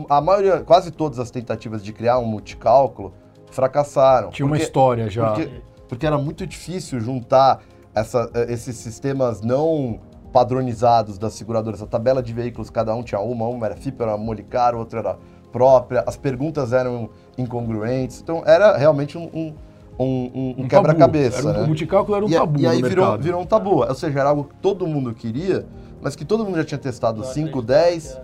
a 0.09 0.21
maioria, 0.21 0.61
quase 0.61 0.91
todas 0.91 1.19
as 1.19 1.31
tentativas 1.31 1.83
de 1.83 1.93
criar 1.93 2.19
um 2.19 2.25
multicálculo 2.25 3.15
fracassaram. 3.51 4.31
Tinha 4.31 4.47
porque, 4.47 4.61
uma 4.61 4.65
história 4.65 5.09
já. 5.09 5.33
Porque, 5.33 5.63
porque, 5.89 6.07
era 6.07 6.19
muito 6.19 6.47
difícil 6.47 7.01
juntar 7.01 7.63
essa, 7.95 8.31
eh, 8.35 8.53
esses 8.53 8.77
sistemas 8.77 9.41
não 9.41 10.01
padronizados 10.33 11.19
das 11.19 11.33
seguradoras. 11.35 11.83
A 11.83 11.87
tabela 11.87 12.23
de 12.23 12.33
veículos, 12.33 12.69
cada 12.69 12.95
um 12.95 13.03
tinha 13.03 13.21
uma, 13.21 13.47
uma 13.47 13.67
era 13.67 13.77
FIP, 13.77 14.03
era 14.03 14.17
Molicar, 14.19 14.75
outra 14.75 14.99
era 14.99 15.19
própria. 15.51 16.05
As 16.07 16.17
perguntas 16.17 16.73
eram 16.73 17.09
incongruentes. 17.39 18.21
Então, 18.21 18.43
era 18.45 18.77
realmente 18.77 19.17
um, 19.17 19.31
um 19.33 19.55
um, 19.99 20.05
um, 20.05 20.55
um 20.59 20.69
quebra-cabeça. 20.69 21.53
Né? 21.53 21.63
O 21.63 21.67
multicálculo 21.67 22.17
era 22.17 22.27
um 22.27 22.29
e, 22.29 22.35
tabu. 22.35 22.61
E 22.61 22.67
aí 22.67 22.83
virou, 22.83 23.19
virou, 23.19 23.41
um 23.41 23.47
tabu. 23.47 23.85
Ou 23.87 23.95
seja, 23.95 24.21
era 24.21 24.29
algo 24.29 24.45
que 24.45 24.55
todo 24.57 24.87
mundo 24.87 25.15
queria, 25.15 25.67
mas 26.01 26.15
que 26.15 26.25
todo 26.25 26.45
mundo 26.45 26.57
já 26.57 26.65
tinha 26.65 26.79
testado 26.79 27.25
5, 27.25 27.63
10. 27.63 28.21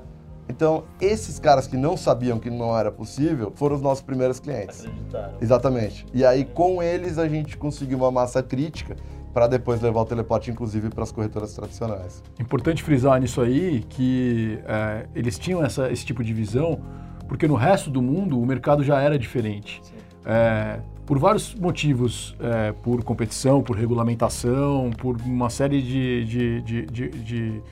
Então, 0.48 0.84
esses 1.00 1.38
caras 1.38 1.66
que 1.66 1.76
não 1.76 1.96
sabiam 1.96 2.38
que 2.38 2.50
não 2.50 2.76
era 2.76 2.90
possível 2.90 3.52
foram 3.54 3.76
os 3.76 3.82
nossos 3.82 4.02
primeiros 4.02 4.38
clientes. 4.38 4.80
Acreditaram. 4.80 5.34
Exatamente. 5.40 6.06
E 6.12 6.24
aí, 6.24 6.44
com 6.44 6.82
eles, 6.82 7.18
a 7.18 7.28
gente 7.28 7.56
conseguiu 7.56 7.98
uma 7.98 8.10
massa 8.10 8.42
crítica 8.42 8.96
para 9.32 9.46
depois 9.46 9.80
levar 9.80 10.02
o 10.02 10.04
teleporte, 10.04 10.50
inclusive, 10.50 10.90
para 10.90 11.04
as 11.04 11.12
corretoras 11.12 11.54
tradicionais. 11.54 12.22
Importante 12.38 12.82
frisar 12.82 13.18
nisso 13.18 13.40
aí 13.40 13.82
que 13.88 14.58
é, 14.66 15.06
eles 15.14 15.38
tinham 15.38 15.64
essa, 15.64 15.90
esse 15.90 16.04
tipo 16.04 16.22
de 16.22 16.34
visão, 16.34 16.80
porque 17.26 17.48
no 17.48 17.54
resto 17.54 17.88
do 17.88 18.02
mundo 18.02 18.38
o 18.38 18.44
mercado 18.44 18.84
já 18.84 19.00
era 19.00 19.18
diferente. 19.18 19.80
Sim. 19.82 19.94
é, 20.26 20.80
por 21.12 21.18
vários 21.18 21.54
motivos, 21.54 22.34
é, 22.40 22.72
por 22.72 23.04
competição, 23.04 23.62
por 23.62 23.76
regulamentação, 23.76 24.90
por 24.96 25.14
uma 25.26 25.50
série 25.50 25.82
de, 25.82 26.24
de, 26.24 26.62
de, 26.62 27.10
de, 27.10 27.62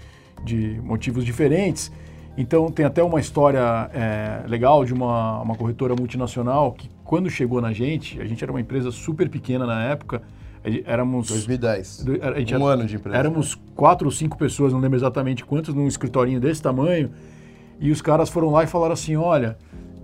de, 0.44 0.80
motivos 0.82 1.24
diferentes. 1.24 1.90
Então 2.36 2.70
tem 2.70 2.84
até 2.84 3.02
uma 3.02 3.18
história 3.18 3.90
é, 3.94 4.46
legal 4.46 4.84
de 4.84 4.92
uma, 4.92 5.40
uma 5.40 5.54
corretora 5.54 5.96
multinacional 5.96 6.72
que 6.72 6.90
quando 7.02 7.30
chegou 7.30 7.62
na 7.62 7.72
gente, 7.72 8.20
a 8.20 8.26
gente 8.26 8.44
era 8.44 8.52
uma 8.52 8.60
empresa 8.60 8.90
super 8.90 9.26
pequena 9.30 9.64
na 9.64 9.84
época, 9.84 10.20
éramos... 10.84 11.28
2010, 11.28 12.04
a 12.20 12.38
gente 12.40 12.54
um 12.54 12.66
era, 12.66 12.74
ano 12.74 12.86
de 12.86 12.96
empresa. 12.96 13.16
Éramos 13.16 13.54
quatro 13.74 14.06
ou 14.06 14.12
cinco 14.12 14.36
pessoas, 14.36 14.70
não 14.74 14.80
lembro 14.80 14.98
exatamente 14.98 15.46
quantos, 15.46 15.72
num 15.72 15.88
escritorinho 15.88 16.40
desse 16.40 16.60
tamanho, 16.60 17.10
e 17.80 17.90
os 17.90 18.02
caras 18.02 18.28
foram 18.28 18.50
lá 18.50 18.64
e 18.64 18.66
falaram 18.66 18.92
assim, 18.92 19.16
olha, 19.16 19.56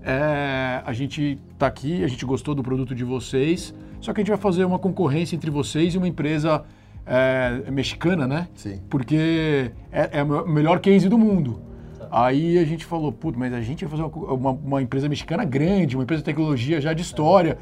é, 0.08 0.82
a 0.86 0.92
gente 0.92 1.36
está 1.52 1.66
aqui, 1.66 2.04
a 2.04 2.06
gente 2.06 2.24
gostou 2.24 2.54
do 2.54 2.62
produto 2.62 2.94
de 2.94 3.02
vocês, 3.02 3.74
só 4.00 4.12
que 4.12 4.20
a 4.20 4.22
gente 4.22 4.30
vai 4.30 4.38
fazer 4.38 4.64
uma 4.64 4.78
concorrência 4.78 5.34
entre 5.34 5.50
vocês 5.50 5.94
e 5.94 5.98
uma 5.98 6.06
empresa 6.06 6.62
é, 7.04 7.68
mexicana, 7.72 8.24
né? 8.24 8.46
Sim. 8.54 8.80
Porque 8.88 9.72
é, 9.90 10.20
é 10.20 10.22
o 10.22 10.46
melhor 10.46 10.78
case 10.78 11.08
do 11.08 11.18
mundo. 11.18 11.60
Aí 12.08 12.56
a 12.56 12.64
gente 12.64 12.84
falou, 12.84 13.10
putz, 13.10 13.36
mas 13.36 13.52
a 13.52 13.60
gente 13.60 13.84
vai 13.84 13.98
fazer 13.98 14.08
uma, 14.08 14.32
uma, 14.32 14.50
uma, 14.52 14.80
empresa 14.80 15.08
mexicana 15.08 15.44
grande, 15.44 15.96
uma 15.96 16.04
empresa 16.04 16.22
de 16.22 16.24
tecnologia 16.24 16.80
já 16.80 16.92
de 16.92 17.02
história. 17.02 17.58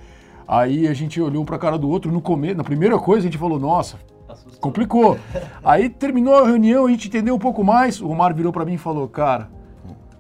Aí 0.46 0.86
a 0.86 0.92
gente 0.92 1.18
olhou 1.18 1.42
um 1.42 1.46
para 1.46 1.56
a 1.56 1.58
cara 1.58 1.78
do 1.78 1.88
outro, 1.88 2.12
no 2.12 2.20
começo, 2.20 2.58
na 2.58 2.64
primeira 2.64 2.98
coisa 2.98 3.20
a 3.26 3.30
gente 3.30 3.38
falou, 3.38 3.58
nossa, 3.58 3.96
Assustou. 4.28 4.60
complicou. 4.60 5.18
Aí 5.64 5.88
terminou 5.88 6.34
a 6.34 6.46
reunião, 6.46 6.84
a 6.84 6.90
gente 6.90 7.08
entendeu 7.08 7.34
um 7.34 7.38
pouco 7.38 7.64
mais, 7.64 8.02
o 8.02 8.08
Omar 8.10 8.34
virou 8.34 8.52
para 8.52 8.66
mim 8.66 8.74
e 8.74 8.78
falou, 8.78 9.08
cara, 9.08 9.48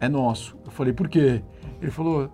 é 0.00 0.08
nosso. 0.08 0.56
Eu 0.64 0.70
falei, 0.70 0.94
por 0.94 1.06
quê? 1.06 1.42
Ele 1.84 1.92
falou: 1.92 2.30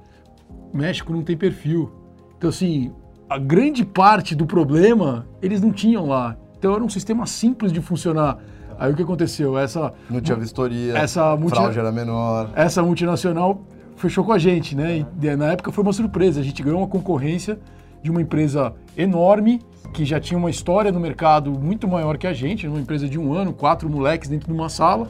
México 0.73 1.13
não 1.13 1.23
tem 1.23 1.37
perfil. 1.37 1.91
Então, 2.39 2.49
assim, 2.49 2.93
a 3.29 3.37
grande 3.37 3.85
parte 3.85 4.35
do 4.35 4.47
problema 4.47 5.27
eles 5.43 5.61
não 5.61 5.73
tinham 5.73 6.07
lá. 6.07 6.37
Então, 6.57 6.75
era 6.75 6.85
um 6.85 6.89
sistema 6.89 7.27
simples 7.27 7.73
de 7.73 7.81
funcionar. 7.81 8.39
Aí 8.79 8.93
o 8.93 8.97
que 8.97 9.03
aconteceu? 9.03 9.59
Essa 9.59 9.93
não 10.09 10.21
tinha 10.21 10.37
vistoria, 10.37 10.97
essa 10.97 11.37
multi... 11.37 11.55
fraude 11.55 11.79
era 11.79 11.93
menor. 11.93 12.51
Essa 12.55 12.83
multinacional 12.83 13.63
fechou 13.97 14.25
com 14.25 14.33
a 14.33 14.39
gente, 14.39 14.75
né? 14.75 15.05
E 15.21 15.37
na 15.37 15.53
época 15.53 15.71
foi 15.71 15.83
uma 15.83 15.93
surpresa. 15.93 16.41
A 16.41 16.43
gente 16.43 16.63
ganhou 16.63 16.79
uma 16.81 16.89
concorrência 16.89 17.59
de 18.03 18.11
uma 18.11 18.23
empresa 18.23 18.73
enorme 18.97 19.61
que 19.93 20.05
já 20.05 20.19
tinha 20.19 20.39
uma 20.39 20.49
história 20.49 20.91
no 20.91 21.01
mercado 21.01 21.51
muito 21.51 21.87
maior 21.87 22.17
que 22.17 22.27
a 22.27 22.33
gente, 22.33 22.67
uma 22.67 22.81
empresa 22.81 23.09
de 23.09 23.19
um 23.19 23.35
ano, 23.35 23.53
quatro 23.53 23.91
moleques 23.91 24.29
dentro 24.31 24.47
de 24.47 24.53
uma 24.53 24.69
sala. 24.69 25.09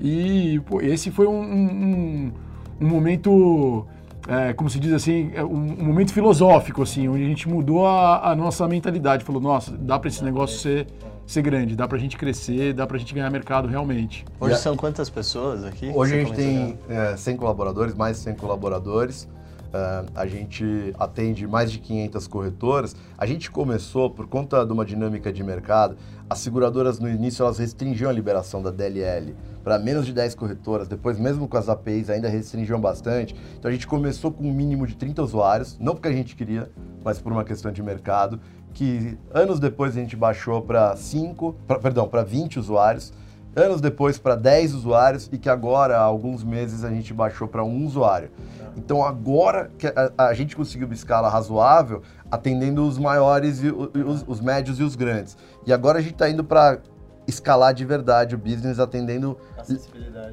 E 0.00 0.60
pô, 0.66 0.80
esse 0.80 1.10
foi 1.12 1.28
um, 1.28 1.40
um, 1.40 2.32
um 2.80 2.86
momento, 2.86 3.86
é, 4.28 4.52
como 4.52 4.68
se 4.68 4.78
diz 4.78 4.92
assim, 4.92 5.30
é, 5.34 5.44
um, 5.44 5.48
um, 5.80 5.84
momento 5.84 6.12
filosófico, 6.12 6.82
assim, 6.82 7.08
onde 7.08 7.24
a 7.24 7.26
gente 7.26 7.48
mudou 7.48 7.86
a, 7.86 8.30
a 8.30 8.36
nossa 8.36 8.66
mentalidade. 8.66 9.24
Falou, 9.24 9.40
nossa, 9.40 9.72
dá 9.76 9.98
para 9.98 10.08
esse 10.08 10.24
negócio 10.24 10.58
ser, 10.58 10.86
ser 11.26 11.42
grande, 11.42 11.76
dá 11.76 11.86
para 11.86 11.96
a 11.96 12.00
gente 12.00 12.16
crescer, 12.16 12.72
dá 12.72 12.86
para 12.86 12.96
a 12.96 13.00
gente 13.00 13.14
ganhar 13.14 13.30
mercado 13.30 13.68
realmente. 13.68 14.24
Hoje 14.40 14.56
são 14.58 14.76
quantas 14.76 15.08
pessoas 15.08 15.64
aqui? 15.64 15.90
Hoje 15.94 16.14
a 16.14 16.18
gente 16.18 16.34
tem 16.34 16.78
é, 16.88 17.16
100 17.16 17.36
colaboradores, 17.36 17.94
mais 17.94 18.16
de 18.16 18.22
100 18.24 18.34
colaboradores. 18.34 19.28
Uh, 19.74 20.08
a 20.14 20.24
gente 20.24 20.94
atende 21.00 21.48
mais 21.48 21.72
de 21.72 21.80
500 21.80 22.28
corretoras. 22.28 22.94
A 23.18 23.26
gente 23.26 23.50
começou, 23.50 24.08
por 24.08 24.28
conta 24.28 24.64
de 24.64 24.72
uma 24.72 24.84
dinâmica 24.84 25.32
de 25.32 25.42
mercado, 25.42 25.96
as 26.30 26.38
seguradoras 26.38 27.00
no 27.00 27.08
início 27.08 27.42
elas 27.42 27.58
restringiam 27.58 28.08
a 28.08 28.12
liberação 28.12 28.62
da 28.62 28.70
DLL 28.70 29.34
para 29.64 29.76
menos 29.76 30.06
de 30.06 30.12
10 30.12 30.36
corretoras, 30.36 30.86
depois 30.86 31.18
mesmo 31.18 31.48
com 31.48 31.56
as 31.56 31.68
APIs 31.68 32.08
ainda 32.08 32.28
restringiam 32.28 32.80
bastante. 32.80 33.34
Então 33.58 33.68
a 33.68 33.72
gente 33.72 33.86
começou 33.86 34.30
com 34.30 34.44
um 34.44 34.52
mínimo 34.52 34.86
de 34.86 34.94
30 34.94 35.22
usuários, 35.22 35.76
não 35.80 35.94
porque 35.94 36.06
a 36.06 36.12
gente 36.12 36.36
queria, 36.36 36.70
mas 37.02 37.18
por 37.18 37.32
uma 37.32 37.42
questão 37.42 37.72
de 37.72 37.82
mercado, 37.82 38.38
que 38.72 39.18
anos 39.32 39.58
depois 39.58 39.96
a 39.96 40.00
gente 40.00 40.14
baixou 40.14 40.62
para 40.62 40.94
5, 40.94 41.52
pra, 41.66 41.80
perdão, 41.80 42.06
para 42.06 42.22
20 42.22 42.60
usuários, 42.60 43.12
anos 43.56 43.80
depois 43.80 44.18
para 44.18 44.34
10 44.34 44.74
usuários 44.74 45.28
e 45.32 45.38
que 45.38 45.48
agora, 45.48 45.96
há 45.96 46.02
alguns 46.02 46.42
meses, 46.42 46.84
a 46.84 46.90
gente 46.90 47.12
baixou 47.14 47.46
para 47.46 47.64
um 47.64 47.86
usuário. 47.86 48.30
Então 48.76 49.04
agora 49.04 49.70
que 49.78 49.86
a, 49.86 50.12
a, 50.18 50.34
gente 50.34 50.56
conseguiu 50.56 50.86
uma 50.86 50.94
escala 50.94 51.28
razoável, 51.28 52.02
atendendo 52.30 52.86
os 52.86 52.98
maiores, 52.98 53.62
e, 53.62 53.68
os, 53.68 54.24
os 54.26 54.40
médios 54.40 54.80
e 54.80 54.82
os 54.82 54.96
grandes. 54.96 55.36
E 55.66 55.72
agora 55.72 55.98
a 55.98 56.02
gente 56.02 56.14
está 56.14 56.28
indo 56.28 56.42
para 56.42 56.80
escalar 57.26 57.72
de 57.72 57.84
verdade 57.84 58.34
o 58.34 58.38
business 58.38 58.78
atendendo. 58.78 59.36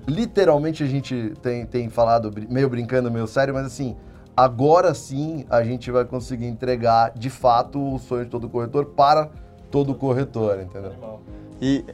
Literalmente 0.08 0.84
a 0.84 0.88
gente 0.88 1.34
tem, 1.42 1.66
tem 1.66 1.90
falado, 1.90 2.32
meio 2.50 2.70
brincando, 2.70 3.12
meio 3.12 3.28
sério, 3.28 3.54
mas 3.54 3.66
assim, 3.66 3.96
agora 4.36 4.94
sim 4.94 5.46
a 5.50 5.64
gente 5.64 5.92
vai 5.92 6.04
conseguir 6.04 6.48
entregar 6.48 7.12
de 7.12 7.30
fato 7.30 7.96
o 7.96 8.00
sonho 8.00 8.26
de 8.26 8.32
todo 8.32 8.50
corretor 8.50 8.86
para 8.86 9.30
todo 9.70 9.96
corretor, 9.96 10.60
entendeu? 10.60 11.22
E 11.62 11.86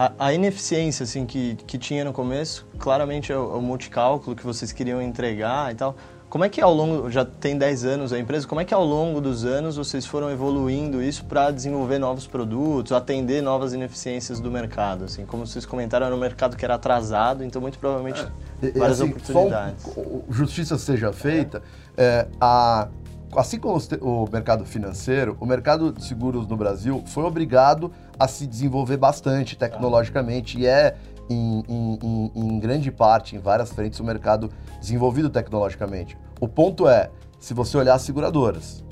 a, 0.00 0.12
a, 0.18 0.32
ineficiência 0.32 1.04
assim, 1.04 1.26
que, 1.26 1.56
que 1.66 1.76
tinha 1.76 2.02
no 2.02 2.10
começo, 2.10 2.66
claramente 2.78 3.30
é 3.30 3.36
o, 3.36 3.52
é 3.52 3.56
o 3.56 3.60
multicálculo 3.60 4.34
que 4.34 4.42
vocês 4.42 4.72
queriam 4.72 5.02
entregar 5.02 5.70
e 5.70 5.74
tal. 5.74 5.94
Como 6.30 6.42
é 6.42 6.48
que 6.48 6.58
ao 6.58 6.72
longo, 6.72 7.10
já 7.10 7.22
tem 7.22 7.58
10 7.58 7.84
anos 7.84 8.12
a 8.12 8.18
empresa, 8.18 8.46
como 8.46 8.62
é 8.62 8.64
que 8.64 8.72
ao 8.72 8.82
longo 8.82 9.20
dos 9.20 9.44
anos 9.44 9.76
vocês 9.76 10.06
foram 10.06 10.30
evoluindo 10.30 11.02
isso 11.02 11.26
para 11.26 11.50
desenvolver 11.50 11.98
novos 11.98 12.26
produtos, 12.26 12.92
atender 12.92 13.42
novas 13.42 13.74
ineficiências 13.74 14.40
do 14.40 14.50
mercado? 14.50 15.04
Assim, 15.04 15.26
como 15.26 15.46
vocês 15.46 15.66
comentaram, 15.66 16.06
era 16.06 16.16
um 16.16 16.18
mercado 16.18 16.56
que 16.56 16.64
era 16.64 16.76
atrasado, 16.76 17.44
então 17.44 17.60
muito 17.60 17.78
provavelmente 17.78 18.26
é, 18.62 18.70
várias 18.70 19.02
assim, 19.02 19.10
oportunidades. 19.10 19.84
Um, 19.98 20.22
justiça 20.30 20.78
seja 20.78 21.12
feita, 21.12 21.62
é, 21.94 22.26
a, 22.40 22.88
assim 23.36 23.58
como 23.58 23.78
o 24.00 24.28
mercado 24.32 24.64
financeiro, 24.64 25.36
o 25.38 25.44
mercado 25.44 25.92
de 25.92 26.04
seguros 26.04 26.46
no 26.46 26.56
Brasil 26.56 27.02
foi 27.06 27.24
obrigado 27.24 27.92
a 28.09 28.09
se 28.28 28.46
desenvolver 28.46 28.96
bastante 28.96 29.56
tecnologicamente 29.56 30.58
e 30.58 30.66
é 30.66 30.96
em, 31.28 31.64
em, 31.68 32.32
em, 32.34 32.58
grande 32.58 32.90
parte, 32.90 33.36
em 33.36 33.38
várias 33.38 33.70
frentes, 33.72 34.00
o 34.00 34.04
mercado 34.04 34.50
desenvolvido 34.80 35.30
tecnologicamente. 35.30 36.18
O 36.40 36.48
ponto 36.48 36.88
é, 36.88 37.10
se 37.38 37.54
você 37.54 37.76
olhar 37.76 37.94
as 37.94 38.02
seguradoras, 38.02 38.84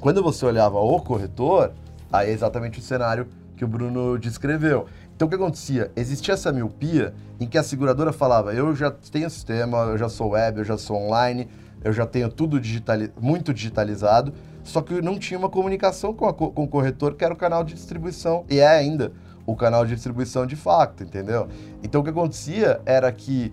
quando 0.00 0.22
você 0.22 0.44
olhava 0.44 0.78
o 0.78 1.00
corretor, 1.00 1.72
aí 2.12 2.30
é 2.30 2.32
exatamente 2.32 2.78
o 2.78 2.82
cenário 2.82 3.26
que 3.56 3.64
o 3.64 3.68
Bruno 3.68 4.18
descreveu. 4.18 4.86
Então 5.14 5.26
o 5.26 5.28
que 5.28 5.34
acontecia? 5.34 5.90
Existia 5.96 6.34
essa 6.34 6.52
miopia 6.52 7.14
em 7.40 7.46
que 7.46 7.56
a 7.56 7.62
seguradora 7.62 8.12
falava: 8.12 8.52
eu 8.52 8.76
já 8.76 8.90
tenho 8.90 9.30
sistema, 9.30 9.78
eu 9.78 9.98
já 9.98 10.08
sou 10.08 10.30
web, 10.30 10.58
eu 10.58 10.64
já 10.64 10.76
sou 10.76 10.96
online, 10.96 11.48
eu 11.82 11.92
já 11.92 12.04
tenho 12.04 12.28
tudo 12.28 12.60
digitali 12.60 13.10
muito 13.18 13.54
digitalizado, 13.54 14.34
só 14.66 14.82
que 14.82 15.00
não 15.00 15.18
tinha 15.18 15.38
uma 15.38 15.48
comunicação 15.48 16.12
com, 16.12 16.26
a, 16.26 16.34
com 16.34 16.64
o 16.64 16.68
corretor, 16.68 17.14
que 17.14 17.24
era 17.24 17.32
o 17.32 17.36
canal 17.36 17.62
de 17.62 17.72
distribuição, 17.72 18.44
e 18.50 18.58
é 18.58 18.66
ainda 18.66 19.12
o 19.46 19.54
canal 19.54 19.86
de 19.86 19.94
distribuição 19.94 20.44
de 20.44 20.56
facto, 20.56 21.04
entendeu? 21.04 21.46
Então 21.82 22.00
o 22.00 22.04
que 22.04 22.10
acontecia 22.10 22.80
era 22.84 23.10
que 23.12 23.52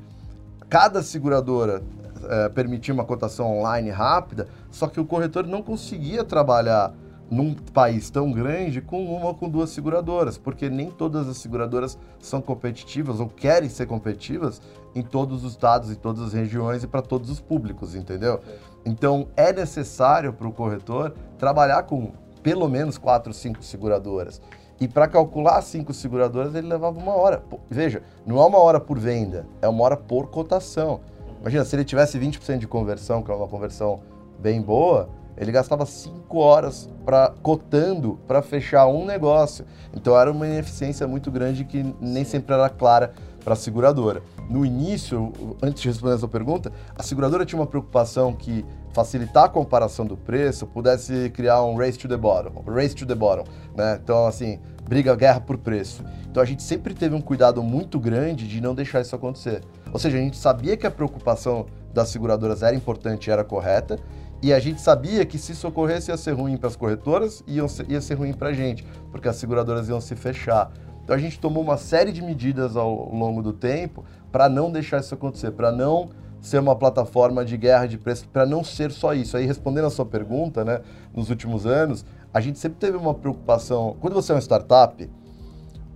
cada 0.67 1.03
seguradora 1.03 1.84
é, 2.27 2.50
permitia 2.50 2.93
uma 2.93 3.05
cotação 3.05 3.60
online 3.60 3.91
rápida, 3.91 4.48
só 4.72 4.88
que 4.88 5.00
o 5.00 5.05
corretor 5.05 5.46
não 5.46 5.62
conseguia 5.62 6.24
trabalhar 6.24 6.93
num 7.29 7.53
país 7.53 8.10
tão 8.10 8.32
grande 8.32 8.82
com 8.82 9.05
uma 9.05 9.27
ou 9.27 9.36
com 9.36 9.48
duas 9.48 9.70
seguradoras, 9.70 10.38
porque 10.38 10.70
nem 10.70 10.89
todas 10.89 11.27
as 11.27 11.38
seguradoras 11.38 11.98
são 12.20 12.41
competitivas 12.41 13.20
ou 13.20 13.27
querem 13.27 13.70
ser 13.70 13.86
competitivas 13.86 14.62
em 14.96 15.01
todos 15.01 15.43
os 15.43 15.51
estados, 15.51 15.91
em 15.91 15.96
todas 15.96 16.24
as 16.24 16.34
regiões 16.34 16.84
e 16.84 16.88
para 16.88 17.01
todos 17.01 17.29
os 17.29 17.39
públicos, 17.39 17.96
entendeu? 17.96 18.39
Então 18.85 19.27
é 19.35 19.51
necessário 19.53 20.33
para 20.33 20.47
o 20.47 20.51
corretor 20.51 21.13
trabalhar 21.37 21.83
com 21.83 22.11
pelo 22.41 22.67
menos 22.67 22.97
quatro, 22.97 23.33
cinco 23.33 23.63
seguradoras. 23.63 24.41
E 24.79 24.87
para 24.87 25.07
calcular 25.07 25.61
cinco 25.61 25.93
seguradoras, 25.93 26.53
ele 26.55 26.67
levava 26.67 26.99
uma 26.99 27.15
hora. 27.15 27.37
Pô, 27.37 27.59
veja, 27.69 28.03
não 28.25 28.41
é 28.41 28.45
uma 28.45 28.57
hora 28.57 28.79
por 28.79 28.99
venda, 28.99 29.45
é 29.61 29.67
uma 29.67 29.83
hora 29.83 29.95
por 29.95 30.27
cotação. 30.27 30.99
Imagina, 31.39 31.63
se 31.63 31.75
ele 31.75 31.85
tivesse 31.85 32.19
20% 32.19 32.57
de 32.57 32.67
conversão, 32.67 33.21
que 33.21 33.31
é 33.31 33.33
uma 33.33 33.47
conversão 33.47 34.01
bem 34.39 34.61
boa, 34.61 35.09
ele 35.37 35.51
gastava 35.51 35.85
5 35.85 36.37
horas 36.37 36.89
para 37.05 37.33
cotando 37.41 38.19
para 38.27 38.41
fechar 38.41 38.87
um 38.87 39.05
negócio. 39.05 39.65
Então 39.93 40.17
era 40.17 40.31
uma 40.31 40.45
ineficiência 40.47 41.07
muito 41.07 41.31
grande 41.31 41.63
que 41.63 41.83
nem 41.99 42.23
sempre 42.23 42.53
era 42.53 42.69
clara 42.69 43.13
para 43.43 43.53
a 43.53 43.57
seguradora. 43.57 44.21
No 44.50 44.65
início, 44.65 45.31
antes 45.62 45.81
de 45.81 45.88
responder 45.88 46.15
essa 46.15 46.27
pergunta, 46.27 46.71
a 46.95 47.01
seguradora 47.01 47.45
tinha 47.45 47.59
uma 47.59 47.67
preocupação 47.67 48.33
que 48.33 48.65
facilitar 48.91 49.45
a 49.45 49.50
comparação 49.50 50.05
do 50.05 50.15
preço 50.15 50.67
pudesse 50.67 51.29
criar 51.31 51.63
um 51.63 51.75
race 51.75 51.97
to 51.97 52.07
the 52.07 52.17
bottom, 52.17 52.62
race 52.67 52.93
to 52.93 53.05
the 53.05 53.15
bottom, 53.15 53.45
né? 53.75 54.00
Então 54.03 54.27
assim, 54.27 54.59
briga, 54.88 55.15
guerra 55.15 55.41
por 55.41 55.57
preço. 55.57 56.03
Então 56.29 56.43
a 56.43 56.45
gente 56.45 56.62
sempre 56.62 56.93
teve 56.93 57.15
um 57.15 57.21
cuidado 57.21 57.63
muito 57.63 58.00
grande 58.00 58.47
de 58.47 58.62
não 58.62 58.75
deixar 58.75 59.01
isso 59.01 59.15
acontecer. 59.15 59.62
Ou 59.91 59.97
seja, 59.97 60.17
a 60.17 60.21
gente 60.21 60.38
sabia 60.38 60.77
que 60.77 60.85
a 60.85 60.91
preocupação 60.91 61.65
das 61.93 62.09
seguradoras 62.09 62.62
era 62.62 62.75
importante 62.75 63.31
era 63.31 63.43
correta, 63.43 63.97
e 64.41 64.51
a 64.51 64.59
gente 64.59 64.81
sabia 64.81 65.25
que 65.25 65.38
se 65.38 65.53
isso 65.53 65.65
ocorresse 65.67 66.12
ia 66.12 66.17
ser 66.17 66.33
ruim 66.33 66.57
para 66.57 66.67
as 66.67 66.75
corretoras 66.75 67.41
e 67.47 67.59
ia 67.88 68.01
ser 68.01 68.15
ruim 68.15 68.33
para 68.33 68.50
a 68.50 68.53
gente, 68.53 68.85
porque 69.09 69.29
as 69.29 69.38
seguradoras 69.38 69.88
iam 69.88 70.01
se 70.01 70.17
fechar. 70.17 70.69
Então 71.03 71.15
a 71.15 71.19
gente 71.19 71.39
tomou 71.39 71.62
uma 71.62 71.77
série 71.77 72.12
de 72.12 72.22
medidas 72.22 72.75
ao 72.77 73.13
longo 73.13 73.41
do 73.41 73.51
tempo 73.51 74.05
para 74.31 74.48
não 74.48 74.72
deixar 74.72 75.00
isso 75.00 75.13
acontecer, 75.13 75.51
para 75.51 75.72
não 75.72 76.10
ser 76.41 76.60
uma 76.60 76.75
plataforma 76.75 77.45
de 77.45 77.55
guerra 77.55 77.86
de 77.86 77.98
preço 77.98 78.27
para 78.27 78.45
não 78.45 78.63
ser 78.63 78.91
só 78.91 79.13
isso. 79.13 79.38
Aí 79.38 79.45
respondendo 79.45 79.86
a 79.86 79.89
sua 79.89 80.05
pergunta, 80.05 80.63
né, 80.65 80.81
nos 81.13 81.29
últimos 81.29 81.65
anos, 81.65 82.05
a 82.33 82.41
gente 82.41 82.60
sempre 82.60 82.79
teve 82.79 82.98
uma 82.98 83.13
preocupação. 83.13 83.95
Quando 84.00 84.13
você 84.13 84.31
é 84.31 84.36
uma 84.36 84.41
startup, 84.41 85.10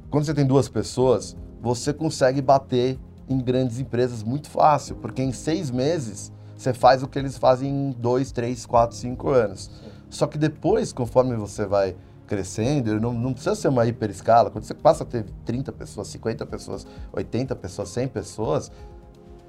quando 0.09 0.25
você 0.25 0.33
tem 0.33 0.45
duas 0.45 0.69
pessoas, 0.69 1.35
você 1.61 1.93
consegue 1.93 2.41
bater 2.41 2.97
em 3.27 3.39
grandes 3.39 3.79
empresas 3.79 4.23
muito 4.23 4.49
fácil, 4.49 4.95
porque 4.97 5.21
em 5.21 5.33
seis 5.33 5.69
meses 5.69 6.31
você 6.55 6.73
faz 6.73 7.03
o 7.03 7.07
que 7.07 7.19
eles 7.19 7.37
fazem 7.37 7.69
em 7.69 7.91
dois, 7.91 8.31
três, 8.31 8.65
quatro, 8.65 8.95
cinco 8.95 9.29
anos. 9.29 9.69
Só 10.09 10.25
que 10.27 10.37
depois, 10.37 10.93
conforme 10.93 11.35
você 11.35 11.65
vai 11.65 11.95
crescendo, 12.27 12.99
não, 12.99 13.13
não 13.13 13.33
precisa 13.33 13.55
ser 13.55 13.69
uma 13.69 13.85
hiper 13.85 14.09
escala. 14.09 14.51
Quando 14.51 14.65
você 14.65 14.73
passa 14.73 15.03
a 15.03 15.05
ter 15.05 15.25
30 15.45 15.71
pessoas, 15.71 16.07
50 16.09 16.45
pessoas, 16.45 16.85
80 17.13 17.55
pessoas, 17.55 17.89
100 17.89 18.07
pessoas, 18.09 18.71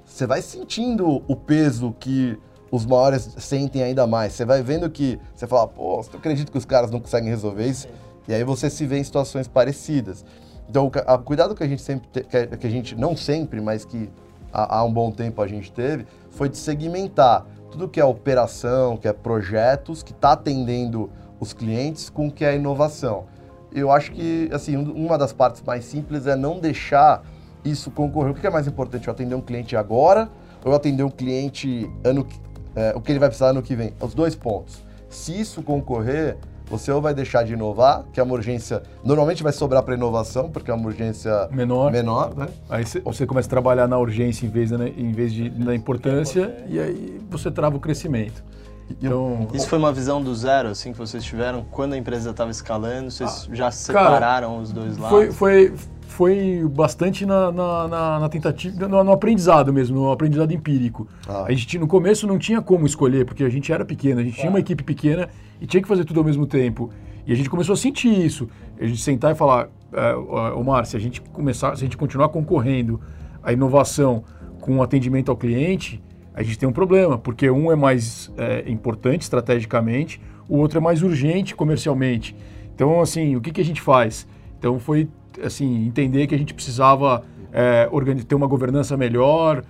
você 0.04 0.26
vai 0.26 0.40
sentindo 0.40 1.23
o 1.28 1.37
peso 1.37 1.94
que 1.99 2.38
os 2.70 2.87
maiores 2.87 3.28
sentem 3.38 3.82
ainda 3.82 4.06
mais. 4.06 4.32
Você 4.32 4.44
vai 4.44 4.62
vendo 4.62 4.88
que 4.88 5.18
você 5.35 5.47
fala, 5.47 5.66
pô, 5.68 6.02
você 6.02 6.16
acredita 6.16 6.50
que 6.50 6.58
os 6.58 6.64
caras 6.64 6.90
não 6.90 7.00
conseguem 7.00 7.28
resolver 7.28 7.66
isso? 7.66 7.88
E 8.26 8.35
aí 8.35 8.44
você 8.44 8.70
se 8.70 8.87
vê 8.87 8.99
em 8.99 9.04
situações 9.04 9.49
parecidas. 9.49 10.25
Então, 10.68 10.87
o 10.87 11.18
cuidado 11.20 11.54
que 11.54 11.62
a 11.62 11.66
gente 11.66 11.80
sempre, 11.80 12.08
te, 12.08 12.23
que 12.56 12.66
a 12.66 12.70
gente 12.70 12.94
não 12.94 13.16
sempre, 13.16 13.61
mas 13.61 13.85
que 13.85 14.11
há, 14.52 14.78
há 14.78 14.85
um 14.85 14.92
bom 14.92 15.11
tempo 15.11 15.40
a 15.40 15.47
gente 15.47 15.73
teve, 15.73 16.06
foi 16.30 16.49
de 16.49 16.58
segmentar 16.58 17.47
tudo 17.70 17.88
que 17.88 18.00
é 18.00 18.04
operação, 18.04 18.97
que 18.97 19.08
é 19.08 19.12
projetos, 19.12 20.02
que 20.02 20.12
está 20.12 20.32
atendendo 20.32 21.11
os 21.40 21.52
clientes 21.52 22.11
com 22.11 22.28
o 22.28 22.33
que 22.33 22.45
é 22.45 22.57
inovação. 22.57 23.26
Eu 23.73 23.90
acho 23.90 24.12
que, 24.12 24.49
assim, 24.52 24.76
uma 24.76 25.18
das 25.18 25.33
partes 25.33 25.62
mais 25.62 25.85
simples 25.85 26.26
é 26.26 26.35
não 26.35 26.59
deixar 26.59 27.23
isso 27.64 27.90
concorrer. 27.90 28.33
O 28.33 28.35
que 28.35 28.47
é 28.47 28.50
mais 28.50 28.66
importante? 28.66 29.09
Eu 29.09 29.12
atender 29.12 29.35
um 29.35 29.40
cliente 29.40 29.76
agora 29.76 30.28
ou 30.64 30.73
eu 30.73 30.76
atender 30.76 31.02
um 31.02 31.11
cliente 31.11 31.88
ano, 32.02 32.26
é, 32.75 32.92
o 32.95 33.00
que 33.00 33.12
ele 33.12 33.18
vai 33.18 33.28
precisar 33.28 33.49
ano 33.50 33.62
que 33.62 33.75
vem? 33.75 33.92
Os 34.00 34.14
dois 34.14 34.35
pontos. 34.35 34.83
Se 35.09 35.38
isso 35.38 35.62
concorrer, 35.62 36.37
você 36.66 36.92
ou 36.92 37.00
vai 37.00 37.14
deixar 37.14 37.42
de 37.42 37.54
inovar, 37.54 38.04
que 38.12 38.21
é 38.21 38.23
uma 38.23 38.35
urgência, 38.35 38.83
normalmente 39.02 39.42
vai 39.42 39.52
sobrar 39.52 39.83
para 39.83 39.95
inovação, 39.95 40.50
porque 40.50 40.71
é 40.71 40.75
uma 40.75 40.87
urgência 40.87 41.49
menor, 41.50 41.90
menor 41.90 42.37
né? 42.37 42.49
Aí 42.68 42.85
você 42.85 43.26
começa 43.26 43.49
a 43.49 43.50
trabalhar 43.50 43.88
na 43.88 43.99
urgência 43.99 44.47
em 44.47 44.50
vez, 44.50 44.71
da, 44.71 44.87
em 44.87 45.12
vez 45.12 45.33
de 45.33 45.50
na 45.50 45.75
importância, 45.75 46.54
e 46.68 46.78
aí 46.78 47.21
você 47.30 47.50
trava 47.50 47.76
o 47.76 47.80
crescimento. 47.80 48.45
Então, 48.90 49.49
Isso 49.52 49.68
foi 49.68 49.78
uma 49.78 49.92
visão 49.92 50.23
do 50.23 50.35
zero, 50.35 50.68
assim, 50.68 50.92
que 50.92 50.99
vocês 50.99 51.23
tiveram 51.23 51.64
quando 51.71 51.92
a 51.92 51.97
empresa 51.97 52.30
estava 52.30 52.50
escalando? 52.50 53.11
Vocês 53.11 53.47
ah, 53.50 53.54
já 53.54 53.71
separaram 53.71 54.49
cara, 54.49 54.62
os 54.62 54.73
dois 54.73 54.97
lados? 54.97 55.11
Foi, 55.11 55.33
foi, 55.33 55.75
foi 56.07 56.68
bastante 56.71 57.26
na, 57.26 57.52
na, 57.52 57.88
na, 57.88 58.21
na 58.21 58.28
tentativa, 58.28 58.88
no, 58.88 59.04
no, 59.04 59.12
aprendizado 59.12 59.73
mesmo, 59.73 60.00
no 60.00 60.11
aprendizado 60.11 60.52
empírico. 60.52 61.07
Ah. 61.28 61.45
A 61.47 61.52
gente 61.52 61.78
no 61.78 61.87
começo 61.87 62.26
não 62.26 62.38
tinha 62.38 62.62
como 62.62 62.87
escolher, 62.87 63.25
porque 63.25 63.45
a 63.45 63.49
gente 63.49 63.73
era 63.73 63.85
pequeno, 63.85 64.21
a 64.21 64.25
gente 64.25 64.37
tinha 64.37 64.50
uma 64.50 64.61
equipe 64.61 64.83
pequena 64.83 65.28
e 65.61 65.66
tinha 65.66 65.83
que 65.83 65.88
fazer 65.88 66.04
tudo 66.04 66.21
ao 66.21 66.25
mesmo 66.25 66.47
tempo. 66.47 66.90
E 67.26 67.33
a 67.33 67.37
gente 67.37 67.50
começou 67.50 67.75
a 67.75 67.76
sentir 67.76 68.09
isso. 68.09 68.49
A 68.80 68.87
gente 68.87 69.02
sentar 69.02 69.33
e 69.33 69.35
falar, 69.35 69.68
é, 69.92 70.14
Omar, 70.54 70.87
se 70.87 70.97
a 70.97 71.00
gente 71.00 71.21
começar, 71.21 71.76
se 71.76 71.83
a 71.83 71.87
gente 71.87 71.97
continuar 71.97 72.30
concorrendo 72.30 73.00
a 73.42 73.52
inovação 73.52 74.25
com 74.61 74.83
atendimento 74.83 75.30
ao 75.30 75.37
cliente, 75.37 76.02
a 76.38 76.42
gente 76.45 76.57
tem 76.57 76.68
um 76.68 76.73
problema, 76.73 77.18
porque 77.18 77.50
um 77.50 77.73
é 77.73 77.75
mais 77.75 78.33
é, 78.38 78.62
importante 78.71 79.23
estrategicamente, 79.23 80.21
o 80.49 80.59
outro 80.59 80.78
é 80.78 80.80
mais 80.80 81.02
urgente 81.02 81.52
comercialmente. 81.52 82.35
Então, 82.73 83.00
assim, 83.00 83.35
o 83.35 83.40
que, 83.40 83.50
que 83.50 83.61
a 83.61 83.64
gente 83.64 83.80
faz? 83.80 84.25
Então, 84.57 84.78
foi 84.78 85.09
assim, 85.42 85.85
entender 85.85 86.28
que 86.28 86.37
a 86.37 86.38
gente 86.38 86.54
precisava 86.54 87.25
é, 87.52 87.88
ter 88.25 88.37
uma 88.37 88.47
governança 88.47 88.97
melhor, 88.97 89.64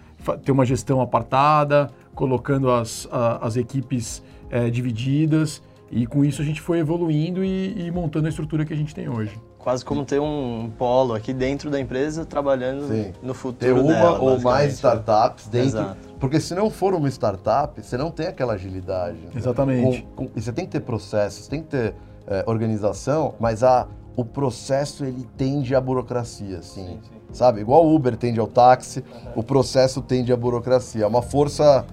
ter 0.44 0.52
uma 0.52 0.66
gestão 0.66 1.00
apartada, 1.00 1.88
colocando 2.14 2.70
as, 2.70 3.08
a, 3.10 3.46
as 3.46 3.56
equipes 3.56 4.22
é, 4.50 4.68
divididas. 4.68 5.62
E 5.90 6.06
com 6.06 6.22
isso 6.22 6.42
a 6.42 6.44
gente 6.44 6.60
foi 6.60 6.80
evoluindo 6.80 7.42
e, 7.42 7.86
e, 7.86 7.90
montando 7.90 8.26
a 8.26 8.28
estrutura 8.28 8.66
que 8.66 8.74
a 8.74 8.76
gente 8.76 8.94
tem 8.94 9.08
hoje. 9.08 9.40
Quase 9.58 9.82
como 9.82 10.04
ter 10.04 10.20
um 10.20 10.70
polo 10.76 11.14
aqui 11.14 11.32
dentro 11.32 11.70
da 11.70 11.80
empresa 11.80 12.26
trabalhando 12.26 12.88
Sim. 12.88 13.12
no 13.22 13.32
futuro. 13.32 13.74
Ter 13.74 13.80
uma 13.80 13.94
dela, 13.94 14.18
ou 14.18 14.38
mais 14.38 14.74
startups 14.74 15.48
dentro. 15.48 15.68
Exato. 15.68 16.07
Porque 16.18 16.40
se 16.40 16.54
não 16.54 16.70
for 16.70 16.94
uma 16.94 17.08
startup, 17.08 17.80
você 17.80 17.96
não 17.96 18.10
tem 18.10 18.26
aquela 18.26 18.54
agilidade. 18.54 19.18
Né? 19.18 19.30
Exatamente. 19.36 20.02
Com, 20.14 20.26
com, 20.26 20.30
e 20.36 20.40
você 20.40 20.52
tem 20.52 20.64
que 20.64 20.72
ter 20.72 20.80
processos, 20.80 21.46
tem 21.46 21.62
que 21.62 21.68
ter 21.68 21.94
é, 22.26 22.44
organização, 22.46 23.34
mas 23.38 23.62
a 23.62 23.86
o 24.18 24.24
processo 24.24 25.04
ele 25.04 25.24
tende 25.36 25.76
à 25.76 25.80
burocracia, 25.80 26.58
assim, 26.58 26.84
sim, 26.84 27.00
sim. 27.04 27.20
sabe? 27.32 27.60
Igual 27.60 27.86
o 27.86 27.94
Uber 27.94 28.16
tende 28.16 28.40
ao 28.40 28.48
táxi, 28.48 28.98
uhum. 28.98 29.30
o 29.36 29.42
processo 29.44 30.02
tende 30.02 30.32
à 30.32 30.36
burocracia. 30.36 31.04
É 31.04 31.06
uma 31.06 31.22
força 31.22 31.86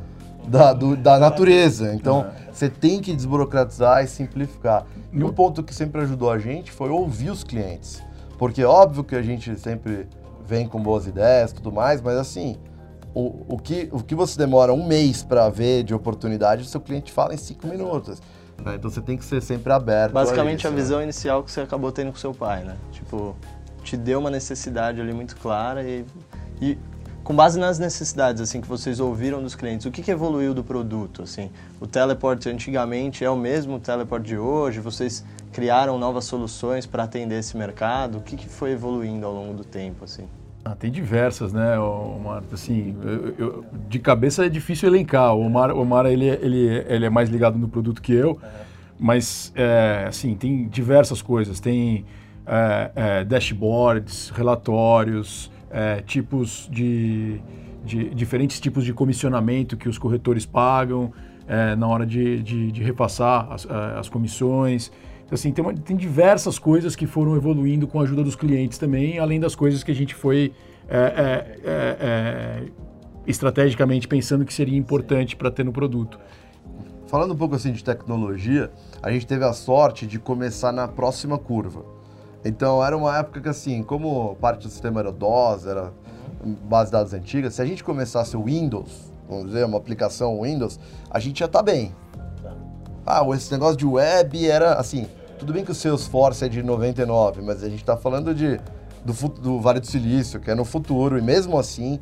da, 0.48 0.74
do, 0.74 0.96
da 0.96 1.20
natureza. 1.20 1.94
Então, 1.94 2.22
uhum. 2.22 2.52
você 2.52 2.68
tem 2.68 3.00
que 3.00 3.16
desburocratizar 3.16 4.04
e 4.04 4.08
simplificar. 4.08 4.88
E 5.14 5.24
um 5.24 5.32
ponto 5.32 5.62
que 5.62 5.72
sempre 5.72 6.02
ajudou 6.02 6.32
a 6.32 6.40
gente 6.40 6.72
foi 6.72 6.90
ouvir 6.90 7.30
os 7.30 7.44
clientes. 7.44 8.02
Porque 8.40 8.64
é 8.64 8.66
óbvio 8.66 9.04
que 9.04 9.16
a 9.16 9.22
gente 9.22 9.56
sempre 9.60 10.08
vem 10.48 10.68
com 10.68 10.82
boas 10.82 11.06
ideias 11.06 11.52
e 11.52 11.56
tudo 11.56 11.72
mais, 11.72 12.02
mas 12.02 12.18
assim, 12.18 12.58
o, 13.16 13.46
o, 13.48 13.58
que, 13.58 13.88
o 13.94 14.04
que 14.04 14.14
você 14.14 14.38
demora 14.38 14.74
um 14.74 14.86
mês 14.86 15.24
para 15.24 15.50
ver 15.50 15.84
de 15.84 15.94
oportunidade, 15.94 16.64
o 16.64 16.66
seu 16.66 16.82
cliente 16.82 17.14
fala 17.14 17.34
em 17.34 17.38
cinco 17.38 17.66
minutos. 17.66 18.22
Né? 18.64 18.76
Então 18.76 18.92
você 18.92 19.02
tem 19.02 19.18
que 19.18 19.24
ser 19.24 19.42
sempre 19.42 19.72
aberto. 19.72 20.12
Basicamente 20.12 20.56
a, 20.56 20.56
isso, 20.58 20.68
a 20.68 20.72
né? 20.72 20.76
visão 20.76 21.02
inicial 21.02 21.42
que 21.42 21.50
você 21.50 21.62
acabou 21.62 21.94
tendo 21.94 22.12
com 22.12 22.18
seu 22.18 22.34
pai, 22.34 22.66
né? 22.66 22.76
Tipo, 22.92 23.34
te 23.84 23.96
deu 23.96 24.20
uma 24.20 24.30
necessidade 24.30 25.00
ali 25.00 25.14
muito 25.14 25.38
clara 25.38 25.82
e, 25.82 26.06
e 26.62 26.78
com 27.24 27.34
base 27.34 27.58
nas 27.58 27.80
necessidades 27.80 28.42
assim 28.42 28.60
que 28.60 28.68
vocês 28.68 29.00
ouviram 29.00 29.42
dos 29.42 29.56
clientes, 29.56 29.86
o 29.86 29.92
que, 29.92 30.02
que 30.02 30.12
evoluiu 30.12 30.54
do 30.54 30.64
produto? 30.64 31.24
Assim, 31.24 31.50
o 31.80 31.88
teleport 31.88 32.46
antigamente 32.48 33.24
é 33.24 33.30
o 33.30 33.38
mesmo 33.38 33.80
teleport 33.80 34.24
de 34.24 34.38
hoje? 34.38 34.82
Vocês 34.82 35.24
criaram 35.54 35.98
novas 35.98 36.26
soluções 36.26 36.86
para 36.86 37.04
atender 37.04 37.40
esse 37.40 37.56
mercado? 37.56 38.18
O 38.18 38.22
que, 38.22 38.36
que 38.36 38.50
foi 38.50 38.72
evoluindo 38.72 39.26
ao 39.26 39.34
longo 39.34 39.54
do 39.54 39.64
tempo? 39.64 40.04
Assim? 40.04 40.28
Ah, 40.68 40.74
tem 40.74 40.92
diversas, 40.92 41.54
né, 41.54 41.78
Omar? 41.78 42.42
Assim, 42.52 42.96
eu, 43.04 43.36
eu, 43.38 43.66
de 43.88 44.00
cabeça 44.00 44.48
é 44.48 44.50
difícil 44.50 44.90
elencar. 44.90 45.36
O 45.36 45.46
Omar, 45.46 45.70
o 45.70 45.80
Omar 45.80 46.08
ele, 46.08 46.26
ele, 46.26 46.84
ele 46.88 47.06
é 47.06 47.10
mais 47.10 47.30
ligado 47.30 47.56
no 47.56 47.70
produto 47.70 48.02
que 48.02 48.12
eu, 48.12 48.40
mas, 49.00 49.54
é, 49.56 50.06
assim, 50.08 50.34
tem 50.34 50.68
diversas 50.68 51.22
coisas. 51.22 51.60
Tem 51.60 52.04
é, 52.48 52.92
é, 52.96 53.24
dashboards, 53.24 54.32
relatórios, 54.32 55.52
é, 55.70 56.02
tipos 56.02 56.68
de, 56.72 57.40
de, 57.86 58.10
diferentes 58.16 58.60
tipos 58.60 58.84
de 58.84 58.92
comissionamento 58.92 59.78
que 59.78 59.88
os 59.88 60.00
corretores 60.00 60.48
pagam 60.48 61.14
é, 61.48 61.76
na 61.76 61.88
hora 61.88 62.08
de, 62.08 62.42
de, 62.42 62.72
de 62.72 62.82
repassar 62.82 63.52
as, 63.52 63.68
as 63.70 64.10
comissões. 64.10 64.92
Então, 65.26 65.34
assim, 65.34 65.52
tem, 65.52 65.64
uma, 65.64 65.74
tem 65.74 65.98
diversas 65.98 66.60
coisas 66.60 66.96
que 66.96 67.08
foram 67.08 67.36
evoluindo 67.36 67.88
com 67.88 68.00
a 68.00 68.04
ajuda 68.04 68.24
dos 68.24 68.36
clientes 68.36 68.78
também, 68.78 69.18
além 69.18 69.40
das 69.40 69.56
coisas 69.56 69.84
que 69.84 69.92
a 69.92 69.96
gente 69.96 70.14
foi 70.14 70.54
é, 70.88 70.98
é, 70.98 71.60
é, 71.64 71.98
é 72.00 72.64
estrategicamente 73.26 74.08
pensando 74.08 74.46
que 74.46 74.54
seria 74.54 74.78
importante 74.78 75.36
para 75.36 75.50
ter 75.50 75.64
no 75.64 75.72
produto. 75.72 76.20
Falando 77.08 77.34
um 77.34 77.38
pouco 77.38 77.56
assim 77.56 77.72
de 77.72 77.84
tecnologia, 77.84 78.72
a 79.02 79.12
gente 79.12 79.26
teve 79.26 79.44
a 79.44 79.54
sorte 79.54 80.06
de 80.06 80.20
começar 80.20 80.72
na 80.72 80.88
próxima 80.88 81.38
curva. 81.38 81.86
Então 82.44 82.84
era 82.84 82.96
uma 82.96 83.18
época 83.18 83.42
que 83.42 83.50
assim, 83.50 83.82
como 83.82 84.36
parte 84.36 84.64
do 84.64 84.70
sistema 84.70 85.00
era 85.00 85.12
DOS, 85.12 85.66
era 85.66 85.92
base 86.64 86.88
de 86.88 86.92
dados 86.92 87.14
antigas, 87.14 87.56
se 87.56 87.62
a 87.62 87.66
gente 87.66 87.84
começasse 87.84 88.38
o 88.38 88.44
Windows, 88.44 89.12
vamos 89.28 89.48
dizer, 89.48 89.66
uma 89.66 89.78
aplicação 89.78 90.42
Windows, 90.42 90.80
a 91.10 91.20
gente 91.20 91.40
já 91.40 91.46
está 91.46 91.64
bem. 91.64 91.94
Ah, 93.06 93.24
esse 93.36 93.52
negócio 93.52 93.78
de 93.78 93.86
web 93.86 94.50
era 94.50 94.74
assim. 94.74 95.08
Tudo 95.38 95.54
bem 95.54 95.64
que 95.64 95.72
o 95.72 95.76
Salesforce 95.76 96.44
é 96.44 96.50
de 96.50 96.64
99, 96.64 97.42
mas 97.44 97.62
a 97.62 97.70
gente 97.70 97.82
está 97.82 97.96
falando 97.96 98.34
de, 98.34 98.60
do, 99.04 99.14
do, 99.30 99.60
Vale 99.60 99.80
do 99.80 99.86
Silício, 99.86 100.40
que 100.40 100.50
é 100.50 100.56
no 100.56 100.66
futuro, 100.66 101.18
e 101.18 101.22
mesmo 101.22 101.60
assim 101.60 102.00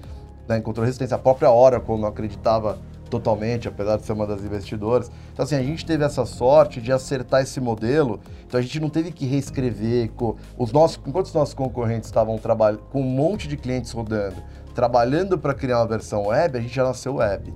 né, 0.47 0.57
encontrou 0.57 0.85
resistência. 0.85 1.15
A 1.15 1.19
própria 1.19 1.51
Oracle 1.51 1.97
não 1.97 2.07
acreditava 2.07 2.77
totalmente, 3.09 3.67
apesar 3.67 3.97
de 3.97 4.05
ser 4.05 4.13
uma 4.13 4.25
das 4.25 4.45
investidoras. 4.45 5.11
Então, 5.33 5.43
assim, 5.43 5.55
a 5.55 5.61
gente 5.61 5.85
teve 5.85 6.05
essa 6.05 6.25
sorte 6.25 6.79
de 6.79 6.91
acertar 6.91 7.41
esse 7.41 7.59
modelo, 7.59 8.19
então 8.47 8.57
a 8.57 8.63
gente 8.63 8.79
não 8.79 8.89
teve 8.89 9.11
que 9.11 9.25
reescrever. 9.25 10.09
Os 10.57 10.71
nossos, 10.71 11.01
enquanto 11.05 11.25
os 11.25 11.33
nossos 11.33 11.53
concorrentes 11.53 12.07
estavam 12.07 12.37
trabalhando 12.37 12.83
com 12.91 13.01
um 13.01 13.03
monte 13.03 13.47
de 13.49 13.57
clientes 13.57 13.91
rodando, 13.91 14.41
trabalhando 14.73 15.37
para 15.37 15.53
criar 15.53 15.79
uma 15.79 15.87
versão 15.87 16.27
web, 16.27 16.57
a 16.57 16.61
gente 16.61 16.73
já 16.73 16.83
nasceu 16.85 17.15
web. 17.15 17.53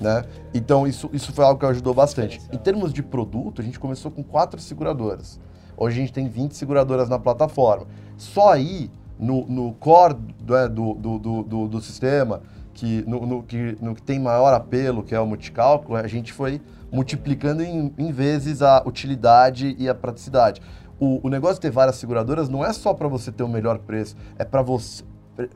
Né? 0.00 0.24
Então 0.52 0.86
isso, 0.86 1.08
isso 1.12 1.32
foi 1.32 1.44
algo 1.44 1.60
que 1.60 1.66
ajudou 1.66 1.94
bastante. 1.94 2.40
Em 2.52 2.58
termos 2.58 2.92
de 2.92 3.02
produto, 3.02 3.60
a 3.60 3.64
gente 3.64 3.78
começou 3.78 4.10
com 4.10 4.22
quatro 4.22 4.60
seguradoras. 4.60 5.40
Hoje 5.76 5.98
a 5.98 6.00
gente 6.00 6.12
tem 6.12 6.28
20 6.28 6.52
seguradoras 6.52 7.08
na 7.08 7.18
plataforma. 7.18 7.86
Só 8.16 8.52
aí, 8.52 8.90
no, 9.18 9.46
no 9.46 9.72
core 9.74 10.16
né, 10.46 10.68
do, 10.68 10.94
do, 10.94 11.18
do, 11.18 11.42
do, 11.42 11.68
do 11.68 11.80
sistema, 11.80 12.42
que 12.72 13.04
no, 13.06 13.26
no, 13.26 13.42
que 13.42 13.76
no 13.80 13.94
que 13.94 14.02
tem 14.02 14.18
maior 14.18 14.52
apelo, 14.52 15.02
que 15.02 15.14
é 15.14 15.20
o 15.20 15.26
multicálculo, 15.26 15.96
a 15.96 16.06
gente 16.06 16.32
foi 16.32 16.60
multiplicando 16.92 17.62
em, 17.62 17.92
em 17.96 18.12
vezes 18.12 18.62
a 18.62 18.82
utilidade 18.84 19.74
e 19.78 19.88
a 19.88 19.94
praticidade. 19.94 20.60
O, 20.98 21.26
o 21.26 21.28
negócio 21.28 21.56
de 21.56 21.62
ter 21.62 21.70
várias 21.70 21.96
seguradoras 21.96 22.48
não 22.48 22.64
é 22.64 22.72
só 22.72 22.94
para 22.94 23.08
você 23.08 23.32
ter 23.32 23.42
o 23.42 23.48
melhor 23.48 23.78
preço, 23.78 24.16
é 24.38 24.44
para 24.44 24.62
você. 24.62 25.02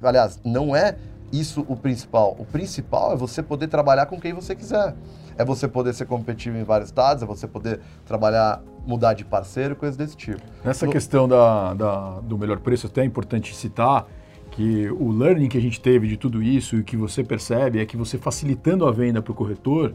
Aliás, 0.02 0.40
não 0.44 0.74
é 0.74 0.96
isso 1.32 1.64
o 1.68 1.76
principal. 1.76 2.36
O 2.38 2.44
principal 2.44 3.12
é 3.12 3.16
você 3.16 3.42
poder 3.42 3.68
trabalhar 3.68 4.06
com 4.06 4.20
quem 4.20 4.32
você 4.32 4.54
quiser. 4.54 4.94
É 5.36 5.44
você 5.44 5.68
poder 5.68 5.94
ser 5.94 6.06
competitivo 6.06 6.56
em 6.56 6.64
vários 6.64 6.88
estados, 6.88 7.22
é 7.22 7.26
você 7.26 7.46
poder 7.46 7.80
trabalhar, 8.04 8.62
mudar 8.86 9.14
de 9.14 9.24
parceiro, 9.24 9.76
coisas 9.76 9.96
desse 9.96 10.16
tipo. 10.16 10.40
Nessa 10.64 10.86
no... 10.86 10.92
questão 10.92 11.28
da, 11.28 11.74
da, 11.74 12.20
do 12.20 12.36
melhor 12.36 12.58
preço, 12.58 12.86
até 12.86 13.02
é 13.02 13.04
importante 13.04 13.54
citar 13.54 14.06
que 14.50 14.90
o 14.90 15.10
learning 15.10 15.48
que 15.48 15.56
a 15.56 15.60
gente 15.60 15.80
teve 15.80 16.08
de 16.08 16.16
tudo 16.16 16.42
isso 16.42 16.76
e 16.76 16.82
que 16.82 16.96
você 16.96 17.22
percebe 17.22 17.78
é 17.78 17.86
que 17.86 17.96
você 17.96 18.18
facilitando 18.18 18.86
a 18.86 18.90
venda 18.90 19.22
para 19.22 19.30
o 19.30 19.34
corretor, 19.34 19.94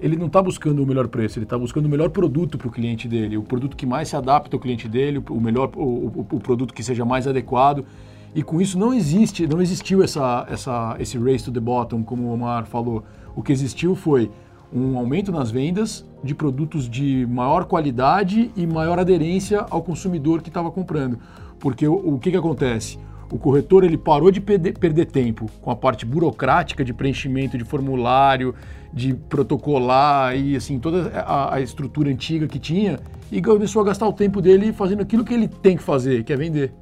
ele 0.00 0.16
não 0.16 0.26
está 0.26 0.42
buscando 0.42 0.82
o 0.82 0.86
melhor 0.86 1.06
preço, 1.06 1.38
ele 1.38 1.44
está 1.44 1.56
buscando 1.56 1.86
o 1.86 1.88
melhor 1.88 2.10
produto 2.10 2.58
para 2.58 2.66
o 2.66 2.70
cliente 2.70 3.06
dele, 3.06 3.36
o 3.36 3.42
produto 3.44 3.76
que 3.76 3.86
mais 3.86 4.08
se 4.08 4.16
adapta 4.16 4.56
ao 4.56 4.60
cliente 4.60 4.88
dele, 4.88 5.22
o 5.30 5.40
melhor, 5.40 5.70
o, 5.76 5.80
o, 5.80 6.26
o 6.32 6.40
produto 6.40 6.74
que 6.74 6.82
seja 6.82 7.04
mais 7.04 7.28
adequado. 7.28 7.84
E 8.34 8.42
com 8.42 8.60
isso 8.60 8.78
não 8.78 8.94
existe, 8.94 9.46
não 9.46 9.60
existiu 9.60 10.02
essa, 10.02 10.46
essa, 10.48 10.96
esse 10.98 11.18
race 11.18 11.44
to 11.44 11.52
the 11.52 11.60
bottom, 11.60 12.02
como 12.02 12.24
o 12.24 12.32
Omar 12.32 12.64
falou. 12.66 13.04
O 13.36 13.42
que 13.42 13.52
existiu 13.52 13.94
foi 13.94 14.30
um 14.72 14.96
aumento 14.96 15.30
nas 15.30 15.50
vendas 15.50 16.04
de 16.24 16.34
produtos 16.34 16.88
de 16.88 17.26
maior 17.26 17.66
qualidade 17.66 18.50
e 18.56 18.66
maior 18.66 18.98
aderência 18.98 19.66
ao 19.68 19.82
consumidor 19.82 20.40
que 20.40 20.48
estava 20.48 20.70
comprando. 20.70 21.18
Porque 21.60 21.86
o, 21.86 22.14
o 22.14 22.18
que, 22.18 22.30
que 22.30 22.36
acontece? 22.36 22.98
O 23.30 23.38
corretor 23.38 23.84
ele 23.84 23.96
parou 23.96 24.30
de 24.30 24.40
perder, 24.40 25.06
tempo 25.06 25.50
com 25.60 25.70
a 25.70 25.76
parte 25.76 26.04
burocrática 26.04 26.84
de 26.84 26.92
preenchimento 26.92 27.56
de 27.56 27.64
formulário, 27.64 28.54
de 28.92 29.14
protocolar 29.14 30.36
e 30.36 30.56
assim 30.56 30.78
toda 30.78 31.10
a, 31.20 31.54
a 31.54 31.60
estrutura 31.60 32.10
antiga 32.10 32.46
que 32.46 32.58
tinha 32.58 32.98
e 33.30 33.40
começou 33.40 33.80
a 33.80 33.86
gastar 33.86 34.06
o 34.06 34.12
tempo 34.12 34.42
dele 34.42 34.72
fazendo 34.72 35.00
aquilo 35.00 35.24
que 35.24 35.32
ele 35.32 35.48
tem 35.48 35.76
que 35.76 35.82
fazer, 35.82 36.24
que 36.24 36.32
é 36.32 36.36
vender. 36.36 36.74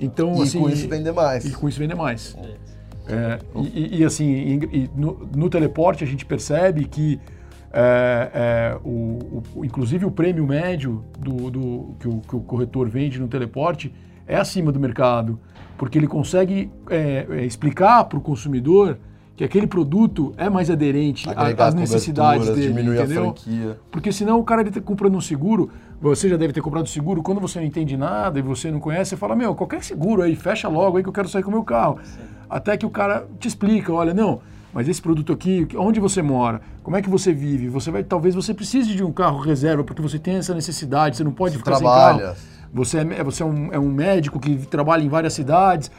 Então, 0.00 0.36
e 0.38 0.42
assim, 0.42 0.60
com 0.60 0.70
isso 0.70 0.88
vender 0.88 1.12
mais. 1.12 1.44
E 1.44 1.52
com 1.52 1.68
isso 1.68 1.78
vender 1.78 1.94
mais. 1.94 2.36
É, 3.06 3.38
e, 3.74 4.00
e, 4.00 4.04
assim, 4.04 4.60
e, 4.72 4.90
no, 4.96 5.28
no, 5.34 5.50
teleporte 5.50 6.04
a 6.04 6.06
gente 6.06 6.24
percebe 6.24 6.84
que 6.84 7.20
é, 7.72 8.30
é, 8.34 8.78
o, 8.84 9.42
o, 9.54 9.64
inclusive 9.64 10.04
o 10.04 10.10
prêmio 10.10 10.46
médio 10.46 11.04
do, 11.18 11.50
do 11.50 11.94
que, 11.98 12.08
o, 12.08 12.20
que, 12.20 12.36
o, 12.36 12.40
corretor 12.40 12.88
vende 12.88 13.18
no 13.18 13.28
teleporte 13.28 13.92
é 14.26 14.36
acima 14.36 14.70
do 14.70 14.78
mercado, 14.78 15.38
porque 15.76 15.98
ele 15.98 16.06
consegue 16.06 16.70
é, 16.88 17.26
é, 17.28 17.44
explicar 17.44 18.04
para 18.04 18.18
o 18.18 18.20
consumidor 18.20 18.98
que 19.36 19.44
aquele 19.44 19.66
produto 19.66 20.32
é 20.36 20.50
mais 20.50 20.70
aderente 20.70 21.26
às 21.58 21.74
necessidades 21.74 22.48
dele, 22.48 22.68
diminuir 22.68 22.98
entendeu? 22.98 23.22
a 23.22 23.24
franquia. 23.24 23.78
Porque 23.90 24.12
senão 24.12 24.38
o 24.38 24.44
cara 24.44 24.60
ele 24.60 24.68
está 24.68 24.80
comprando 24.80 25.16
um 25.16 25.20
seguro, 25.20 25.70
você 26.00 26.28
já 26.28 26.36
deve 26.36 26.52
ter 26.52 26.60
comprado 26.60 26.88
seguro, 26.88 27.22
quando 27.22 27.40
você 27.40 27.58
não 27.58 27.66
entende 27.66 27.96
nada 27.96 28.38
e 28.38 28.42
você 28.42 28.70
não 28.70 28.80
conhece, 28.80 29.10
você 29.10 29.16
fala, 29.16 29.36
meu, 29.36 29.54
qualquer 29.54 29.82
seguro 29.84 30.22
aí, 30.22 30.34
fecha 30.34 30.68
logo 30.68 30.96
aí 30.96 31.02
que 31.02 31.08
eu 31.08 31.12
quero 31.12 31.28
sair 31.28 31.42
com 31.42 31.50
o 31.50 31.52
meu 31.52 31.64
carro. 31.64 31.98
Sim. 32.02 32.20
Até 32.48 32.76
que 32.76 32.86
o 32.86 32.90
cara 32.90 33.26
te 33.38 33.46
explica, 33.46 33.92
olha, 33.92 34.14
não, 34.14 34.40
mas 34.72 34.88
esse 34.88 35.00
produto 35.00 35.32
aqui, 35.32 35.68
onde 35.76 36.00
você 36.00 36.22
mora, 36.22 36.60
como 36.82 36.96
é 36.96 37.02
que 37.02 37.10
você 37.10 37.32
vive, 37.32 37.68
você 37.68 37.90
vai, 37.90 38.02
talvez 38.02 38.34
você 38.34 38.54
precise 38.54 38.94
de 38.94 39.04
um 39.04 39.12
carro 39.12 39.38
reserva 39.38 39.84
porque 39.84 40.00
você 40.00 40.18
tem 40.18 40.36
essa 40.36 40.54
necessidade, 40.54 41.16
você 41.16 41.24
não 41.24 41.32
pode 41.32 41.54
você 41.54 41.58
ficar 41.58 41.76
trabalha. 41.76 42.16
sem 42.16 42.26
carro. 42.26 42.36
Você 42.72 42.98
é, 42.98 43.24
você 43.24 43.42
é 43.42 43.46
um, 43.46 43.72
é 43.72 43.78
um 43.78 43.90
médico 43.90 44.38
que 44.38 44.56
trabalha 44.66 45.02
em 45.02 45.08
várias 45.08 45.32
cidades, 45.32 45.90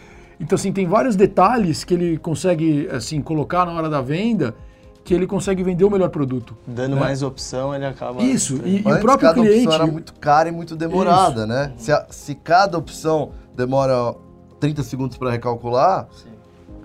então, 0.41 0.55
assim, 0.55 0.73
tem 0.73 0.87
vários 0.87 1.15
detalhes 1.15 1.83
que 1.83 1.93
ele 1.93 2.17
consegue, 2.17 2.89
assim, 2.91 3.21
colocar 3.21 3.63
na 3.63 3.73
hora 3.73 3.87
da 3.87 4.01
venda 4.01 4.55
que 5.03 5.13
ele 5.13 5.25
consegue 5.25 5.63
vender 5.63 5.83
o 5.83 5.89
melhor 5.89 6.09
produto. 6.09 6.55
Dando 6.65 6.95
né? 6.95 7.01
mais 7.01 7.23
opção, 7.23 7.73
ele 7.73 7.85
acaba... 7.85 8.21
Isso, 8.21 8.61
e, 8.63 8.77
e 8.77 8.79
o 8.79 8.99
próprio 8.99 9.29
cada 9.29 9.33
cliente... 9.33 9.67
opção 9.67 9.81
era 9.81 9.91
muito 9.91 10.13
cara 10.13 10.49
e 10.49 10.51
muito 10.51 10.75
demorada, 10.75 11.41
Isso. 11.41 11.47
né? 11.47 11.73
Se, 11.77 11.91
a, 11.91 12.05
se 12.09 12.35
cada 12.35 12.77
opção 12.77 13.31
demora 13.55 14.15
30 14.59 14.83
segundos 14.83 15.17
para 15.17 15.31
recalcular, 15.31 16.07
Sim. 16.11 16.29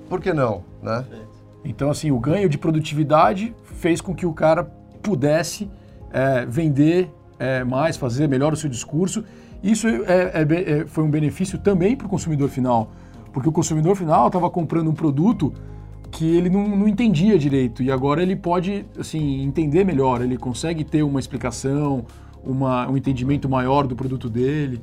por 0.08 0.20
que 0.20 0.32
não, 0.32 0.64
né? 0.82 1.04
Então, 1.64 1.90
assim, 1.90 2.10
o 2.10 2.18
ganho 2.18 2.48
de 2.48 2.56
produtividade 2.56 3.54
fez 3.64 4.00
com 4.00 4.14
que 4.14 4.24
o 4.24 4.32
cara 4.32 4.64
pudesse 5.02 5.70
é, 6.12 6.46
vender 6.46 7.10
é, 7.38 7.64
mais, 7.64 7.96
fazer 7.96 8.28
melhor 8.28 8.52
o 8.52 8.56
seu 8.56 8.70
discurso. 8.70 9.24
Isso 9.62 9.86
é, 9.88 9.96
é, 10.06 10.80
é 10.80 10.86
foi 10.86 11.04
um 11.04 11.10
benefício 11.10 11.58
também 11.58 11.96
para 11.96 12.06
o 12.06 12.10
consumidor 12.10 12.48
final, 12.48 12.90
porque 13.32 13.48
o 13.48 13.52
consumidor 13.52 13.96
final 13.96 14.28
estava 14.28 14.48
comprando 14.48 14.88
um 14.88 14.94
produto 14.94 15.52
que 16.16 16.24
ele 16.34 16.48
não, 16.48 16.66
não, 16.66 16.88
entendia 16.88 17.38
direito 17.38 17.82
e 17.82 17.92
agora 17.92 18.22
ele 18.22 18.34
pode 18.34 18.86
assim 18.98 19.42
entender 19.42 19.84
melhor, 19.84 20.22
ele 20.22 20.38
consegue 20.38 20.82
ter 20.82 21.02
uma 21.02 21.20
explicação, 21.20 22.06
uma, 22.42 22.88
um 22.88 22.96
entendimento 22.96 23.50
maior 23.50 23.86
do 23.86 23.94
produto 23.94 24.30
dele. 24.30 24.80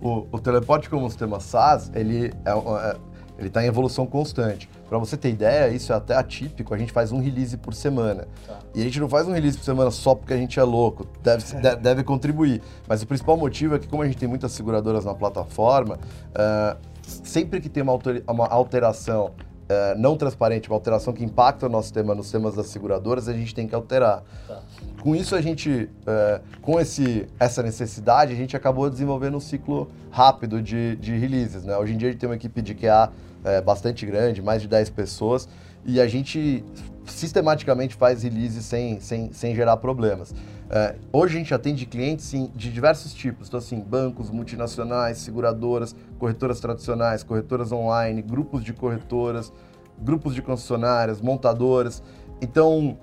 O, 0.00 0.26
o 0.32 0.40
teleporte 0.40 0.90
como 0.90 1.08
sistema 1.08 1.38
SaaS, 1.38 1.92
ele 1.94 2.32
é, 2.44 2.50
é 2.50 2.96
ele 3.38 3.46
está 3.46 3.62
em 3.62 3.66
evolução 3.66 4.06
constante. 4.06 4.68
Para 4.88 4.98
você 4.98 5.16
ter 5.16 5.30
ideia, 5.30 5.68
isso 5.68 5.92
é 5.92 5.96
até 5.96 6.16
atípico, 6.16 6.74
a 6.74 6.78
gente 6.78 6.92
faz 6.92 7.12
um 7.12 7.20
release 7.20 7.56
por 7.56 7.74
semana. 7.74 8.26
Tá. 8.46 8.58
E 8.74 8.80
a 8.80 8.84
gente 8.84 8.98
não 8.98 9.08
faz 9.08 9.26
um 9.26 9.32
release 9.32 9.56
por 9.56 9.64
semana 9.64 9.90
só 9.90 10.16
porque 10.16 10.34
a 10.34 10.36
gente 10.36 10.58
é 10.58 10.64
louco, 10.64 11.06
deve, 11.22 11.44
é. 11.64 11.76
deve 11.76 12.02
contribuir. 12.02 12.60
Mas 12.88 13.02
o 13.02 13.06
principal 13.06 13.36
motivo 13.36 13.76
é 13.76 13.78
que 13.78 13.86
como 13.86 14.02
a 14.02 14.06
gente 14.06 14.18
tem 14.18 14.28
muitas 14.28 14.50
seguradoras 14.50 15.04
na 15.04 15.14
plataforma, 15.14 15.98
uh, 16.30 16.76
sempre 17.02 17.60
que 17.60 17.68
tem 17.68 17.84
uma, 17.84 17.98
uma 18.28 18.48
alteração 18.48 19.32
é, 19.72 19.94
não 19.94 20.16
transparente, 20.16 20.68
uma 20.68 20.76
alteração 20.76 21.12
que 21.12 21.24
impacta 21.24 21.66
o 21.66 21.68
nosso 21.68 21.84
sistema 21.84 22.14
nos 22.14 22.26
sistemas 22.26 22.54
das 22.54 22.66
seguradoras, 22.66 23.28
a 23.28 23.32
gente 23.32 23.54
tem 23.54 23.66
que 23.66 23.74
alterar. 23.74 24.22
Tá. 24.46 24.60
Com 25.02 25.16
isso, 25.16 25.34
a 25.34 25.40
gente, 25.40 25.88
é, 26.06 26.40
com 26.60 26.78
esse, 26.78 27.26
essa 27.40 27.62
necessidade, 27.62 28.32
a 28.32 28.36
gente 28.36 28.56
acabou 28.56 28.88
desenvolvendo 28.90 29.36
um 29.36 29.40
ciclo 29.40 29.90
rápido 30.10 30.60
de, 30.60 30.96
de 30.96 31.16
releases. 31.16 31.64
Né? 31.64 31.76
Hoje 31.76 31.94
em 31.94 31.96
dia, 31.96 32.08
a 32.08 32.12
gente 32.12 32.20
tem 32.20 32.28
uma 32.28 32.36
equipe 32.36 32.60
de 32.60 32.74
QA 32.74 33.10
é, 33.44 33.60
bastante 33.60 34.04
grande, 34.04 34.42
mais 34.42 34.60
de 34.60 34.68
10 34.68 34.90
pessoas, 34.90 35.48
e 35.84 36.00
a 36.00 36.06
gente 36.06 36.62
sistematicamente 37.06 37.94
faz 37.94 38.22
release 38.22 38.62
sem, 38.62 39.00
sem, 39.00 39.32
sem 39.32 39.54
gerar 39.54 39.76
problemas. 39.78 40.34
É, 40.74 40.94
hoje 41.12 41.36
a 41.36 41.38
gente 41.38 41.52
atende 41.52 41.84
clientes 41.84 42.24
sim, 42.24 42.50
de 42.56 42.72
diversos 42.72 43.12
tipos, 43.12 43.46
então 43.46 43.58
assim, 43.58 43.78
bancos, 43.78 44.30
multinacionais, 44.30 45.18
seguradoras, 45.18 45.94
corretoras 46.18 46.60
tradicionais, 46.60 47.22
corretoras 47.22 47.70
online, 47.72 48.22
grupos 48.22 48.64
de 48.64 48.72
corretoras, 48.72 49.52
grupos 49.98 50.34
de 50.34 50.40
concessionárias, 50.40 51.20
montadoras. 51.20 52.02
Então, 52.40 52.96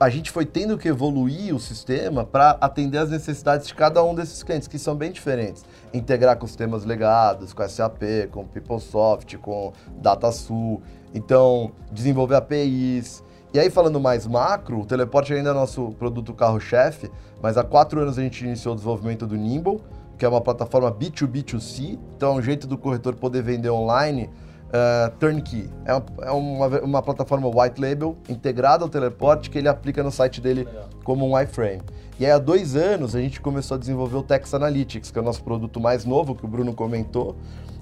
a 0.00 0.08
gente 0.08 0.32
foi 0.32 0.44
tendo 0.44 0.76
que 0.76 0.88
evoluir 0.88 1.54
o 1.54 1.60
sistema 1.60 2.24
para 2.24 2.58
atender 2.60 2.98
as 2.98 3.10
necessidades 3.10 3.68
de 3.68 3.74
cada 3.76 4.02
um 4.02 4.12
desses 4.12 4.42
clientes, 4.42 4.66
que 4.66 4.76
são 4.76 4.96
bem 4.96 5.12
diferentes. 5.12 5.64
Integrar 5.94 6.36
com 6.36 6.46
sistemas 6.48 6.84
legados, 6.84 7.52
com 7.52 7.68
SAP, 7.68 8.02
com 8.32 8.44
PeopleSoft, 8.44 9.38
com 9.38 9.72
DataSul. 10.02 10.82
Então, 11.14 11.70
desenvolver 11.92 12.34
APIs, 12.34 13.22
e 13.54 13.58
aí, 13.58 13.70
falando 13.70 13.98
mais 13.98 14.26
macro, 14.26 14.80
o 14.80 14.86
Teleporte 14.86 15.32
ainda 15.32 15.50
é 15.50 15.52
nosso 15.52 15.92
produto 15.98 16.34
carro-chefe, 16.34 17.10
mas 17.40 17.56
há 17.56 17.64
quatro 17.64 18.00
anos 18.00 18.18
a 18.18 18.22
gente 18.22 18.44
iniciou 18.44 18.74
o 18.74 18.76
desenvolvimento 18.76 19.26
do 19.26 19.36
Nimble, 19.36 19.80
que 20.18 20.24
é 20.24 20.28
uma 20.28 20.40
plataforma 20.40 20.90
B2B2C, 20.90 21.98
então 22.16 22.32
é 22.32 22.38
um 22.38 22.42
jeito 22.42 22.66
do 22.66 22.76
corretor 22.76 23.14
poder 23.14 23.42
vender 23.42 23.70
online 23.70 24.30
uh, 24.66 25.10
turnkey. 25.18 25.70
É, 25.84 25.94
uma, 25.94 26.04
é 26.22 26.30
uma, 26.30 26.80
uma, 26.80 27.02
plataforma 27.02 27.48
white 27.48 27.80
label 27.80 28.16
integrada 28.28 28.84
ao 28.84 28.88
Teleporte 28.88 29.50
que 29.50 29.58
ele 29.58 29.68
aplica 29.68 30.02
no 30.02 30.10
site 30.10 30.40
dele 30.40 30.64
Legal. 30.64 30.88
como 31.04 31.26
um 31.26 31.40
iframe. 31.40 31.82
E 32.18 32.24
aí, 32.24 32.32
há 32.32 32.38
dois 32.38 32.74
anos, 32.74 33.14
a 33.14 33.20
gente 33.20 33.40
começou 33.40 33.76
a 33.76 33.78
desenvolver 33.78 34.16
o 34.16 34.22
Tex 34.22 34.54
Analytics, 34.54 35.10
que 35.10 35.18
é 35.18 35.22
o 35.22 35.24
nosso 35.24 35.42
produto 35.42 35.78
mais 35.78 36.04
novo, 36.04 36.34
que 36.34 36.44
o 36.44 36.48
Bruno 36.48 36.72
comentou, 36.74 37.36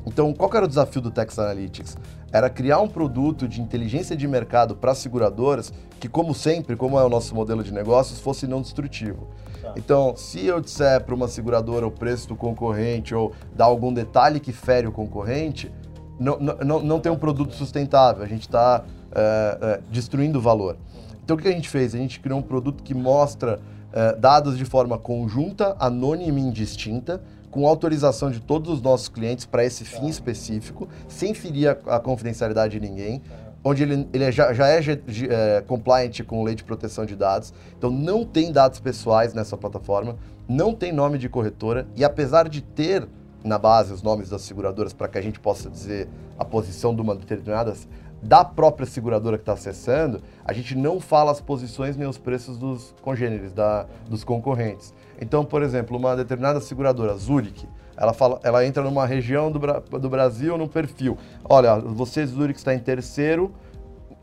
então, 0.06 0.32
qual 0.34 0.50
era 0.54 0.64
o 0.64 0.68
desafio 0.68 1.00
do 1.00 1.10
Tex 1.10 1.38
Analytics? 1.38 1.96
Era 2.32 2.50
criar 2.50 2.80
um 2.80 2.88
produto 2.88 3.48
de 3.48 3.60
inteligência 3.60 4.16
de 4.16 4.26
mercado 4.28 4.76
para 4.76 4.94
seguradoras 4.94 5.72
que, 5.98 6.08
como 6.08 6.34
sempre, 6.34 6.76
como 6.76 6.98
é 6.98 7.04
o 7.04 7.08
nosso 7.08 7.34
modelo 7.34 7.62
de 7.62 7.72
negócios, 7.72 8.20
fosse 8.20 8.46
não 8.46 8.60
destrutivo. 8.60 9.28
Tá. 9.62 9.72
Então, 9.76 10.14
se 10.16 10.44
eu 10.44 10.60
disser 10.60 11.02
para 11.04 11.14
uma 11.14 11.28
seguradora 11.28 11.86
o 11.86 11.90
preço 11.90 12.28
do 12.28 12.36
concorrente 12.36 13.14
ou 13.14 13.32
dar 13.54 13.64
algum 13.64 13.92
detalhe 13.92 14.40
que 14.40 14.52
fere 14.52 14.86
o 14.86 14.92
concorrente, 14.92 15.72
não, 16.18 16.38
não, 16.38 16.82
não 16.82 17.00
tem 17.00 17.10
um 17.10 17.16
produto 17.16 17.54
sustentável, 17.54 18.22
a 18.22 18.28
gente 18.28 18.42
está 18.42 18.84
é, 19.14 19.58
é, 19.60 19.80
destruindo 19.90 20.38
o 20.38 20.42
valor. 20.42 20.76
Então, 21.24 21.36
o 21.36 21.40
que 21.40 21.48
a 21.48 21.52
gente 21.52 21.68
fez? 21.68 21.94
A 21.94 21.98
gente 21.98 22.20
criou 22.20 22.38
um 22.38 22.42
produto 22.42 22.82
que 22.82 22.92
mostra 22.94 23.58
é, 23.92 24.14
dados 24.16 24.58
de 24.58 24.64
forma 24.64 24.98
conjunta, 24.98 25.74
anônima 25.78 26.38
e 26.38 26.42
indistinta, 26.42 27.22
com 27.54 27.68
autorização 27.68 28.32
de 28.32 28.40
todos 28.40 28.68
os 28.68 28.82
nossos 28.82 29.08
clientes 29.08 29.46
para 29.46 29.64
esse 29.64 29.84
fim 29.84 30.08
específico, 30.08 30.88
sem 31.06 31.32
ferir 31.32 31.68
a, 31.68 31.94
a 31.94 32.00
confidencialidade 32.00 32.80
de 32.80 32.84
ninguém, 32.84 33.22
onde 33.62 33.84
ele, 33.84 34.08
ele 34.12 34.24
é 34.24 34.32
já, 34.32 34.52
já 34.52 34.66
é, 34.66 34.80
é, 34.80 35.62
compliant 35.64 36.20
com 36.26 36.42
lei 36.42 36.56
de 36.56 36.64
proteção 36.64 37.06
de 37.06 37.14
dados, 37.14 37.54
então 37.78 37.90
não 37.90 38.24
tem 38.24 38.50
dados 38.50 38.80
pessoais 38.80 39.32
nessa 39.34 39.56
plataforma, 39.56 40.16
não 40.48 40.74
tem 40.74 40.92
nome 40.92 41.16
de 41.16 41.28
corretora, 41.28 41.86
e 41.94 42.04
apesar 42.04 42.48
de 42.48 42.60
ter 42.60 43.06
na 43.44 43.56
base 43.56 43.92
os 43.92 44.02
nomes 44.02 44.28
das 44.28 44.42
seguradoras 44.42 44.92
para 44.92 45.06
que 45.06 45.16
a 45.16 45.22
gente 45.22 45.38
possa 45.38 45.70
dizer 45.70 46.08
a 46.36 46.44
posição 46.44 46.92
de 46.92 47.02
uma 47.02 47.14
determinada 47.14 47.72
da 48.20 48.44
própria 48.44 48.86
seguradora 48.86 49.36
que 49.36 49.42
está 49.42 49.52
acessando, 49.52 50.20
a 50.44 50.52
gente 50.52 50.74
não 50.74 50.98
fala 50.98 51.30
as 51.30 51.40
posições 51.40 51.96
nem 51.96 52.08
os 52.08 52.18
preços 52.18 52.58
dos 52.58 52.92
congêneres, 53.00 53.52
da, 53.52 53.86
dos 54.08 54.24
concorrentes. 54.24 54.92
Então, 55.20 55.44
por 55.44 55.62
exemplo, 55.62 55.96
uma 55.96 56.16
determinada 56.16 56.60
seguradora, 56.60 57.14
Zurich, 57.16 57.68
ela, 57.96 58.12
fala, 58.12 58.40
ela 58.42 58.66
entra 58.66 58.82
numa 58.82 59.06
região 59.06 59.50
do, 59.50 59.58
do 59.98 60.08
Brasil, 60.08 60.58
num 60.58 60.66
perfil. 60.66 61.16
Olha, 61.44 61.78
você, 61.78 62.26
Zurich, 62.26 62.58
está 62.58 62.74
em 62.74 62.78
terceiro 62.78 63.52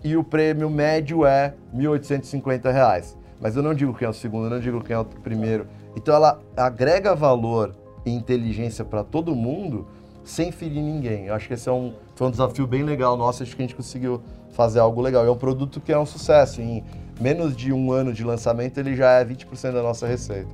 e 0.03 0.17
o 0.17 0.23
prêmio 0.23 0.69
médio 0.69 1.25
é 1.25 1.53
R$ 1.73 1.83
1.850. 1.83 3.15
Mas 3.39 3.55
eu 3.55 3.63
não 3.63 3.73
digo 3.73 3.93
quem 3.93 4.05
é 4.05 4.09
o 4.09 4.13
segundo, 4.13 4.45
eu 4.45 4.49
não 4.49 4.59
digo 4.59 4.83
quem 4.83 4.95
é 4.95 4.99
o 4.99 5.05
primeiro. 5.05 5.67
Então 5.95 6.13
ela 6.13 6.39
agrega 6.55 7.15
valor 7.15 7.75
e 8.05 8.11
inteligência 8.11 8.85
para 8.85 9.03
todo 9.03 9.35
mundo 9.35 9.87
sem 10.23 10.51
ferir 10.51 10.81
ninguém. 10.81 11.25
Eu 11.25 11.33
acho 11.33 11.47
que 11.47 11.53
esse 11.53 11.67
é 11.67 11.71
um, 11.71 11.93
foi 12.15 12.27
um 12.27 12.31
desafio 12.31 12.67
bem 12.67 12.83
legal 12.83 13.17
nosso, 13.17 13.41
acho 13.41 13.55
que 13.55 13.61
a 13.61 13.65
gente 13.65 13.75
conseguiu 13.75 14.21
fazer 14.51 14.79
algo 14.79 15.01
legal. 15.01 15.25
É 15.25 15.31
um 15.31 15.37
produto 15.37 15.79
que 15.81 15.91
é 15.91 15.97
um 15.97 16.05
sucesso. 16.05 16.61
Em 16.61 16.83
menos 17.21 17.55
de 17.55 17.71
um 17.71 17.91
ano 17.91 18.11
de 18.11 18.23
lançamento, 18.23 18.79
ele 18.79 18.95
já 18.95 19.11
é 19.11 19.25
20% 19.25 19.71
da 19.71 19.83
nossa 19.83 20.07
receita. 20.07 20.49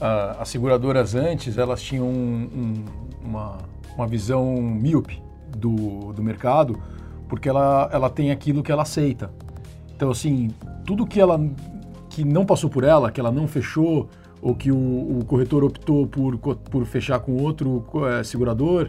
Ah, 0.00 0.36
as 0.40 0.48
seguradoras 0.48 1.14
antes, 1.14 1.58
elas 1.58 1.82
tinham 1.82 2.06
um, 2.06 2.48
um, 2.54 2.84
uma, 3.24 3.58
uma 3.96 4.06
visão 4.06 4.54
míope 4.54 5.20
do, 5.56 6.12
do 6.12 6.22
mercado, 6.22 6.80
porque 7.28 7.48
ela, 7.48 7.88
ela 7.92 8.08
tem 8.08 8.30
aquilo 8.30 8.62
que 8.62 8.70
ela 8.70 8.82
aceita. 8.82 9.30
Então, 9.96 10.10
assim, 10.10 10.50
tudo 10.86 11.06
que 11.06 11.20
ela 11.20 11.40
que 12.10 12.24
não 12.24 12.46
passou 12.46 12.70
por 12.70 12.84
ela, 12.84 13.10
que 13.10 13.18
ela 13.18 13.32
não 13.32 13.48
fechou, 13.48 14.08
ou 14.40 14.54
que 14.54 14.70
o, 14.70 15.18
o 15.18 15.24
corretor 15.26 15.64
optou 15.64 16.06
por, 16.06 16.38
por 16.38 16.84
fechar 16.84 17.18
com 17.18 17.42
outro 17.42 17.84
é, 18.06 18.22
segurador, 18.22 18.88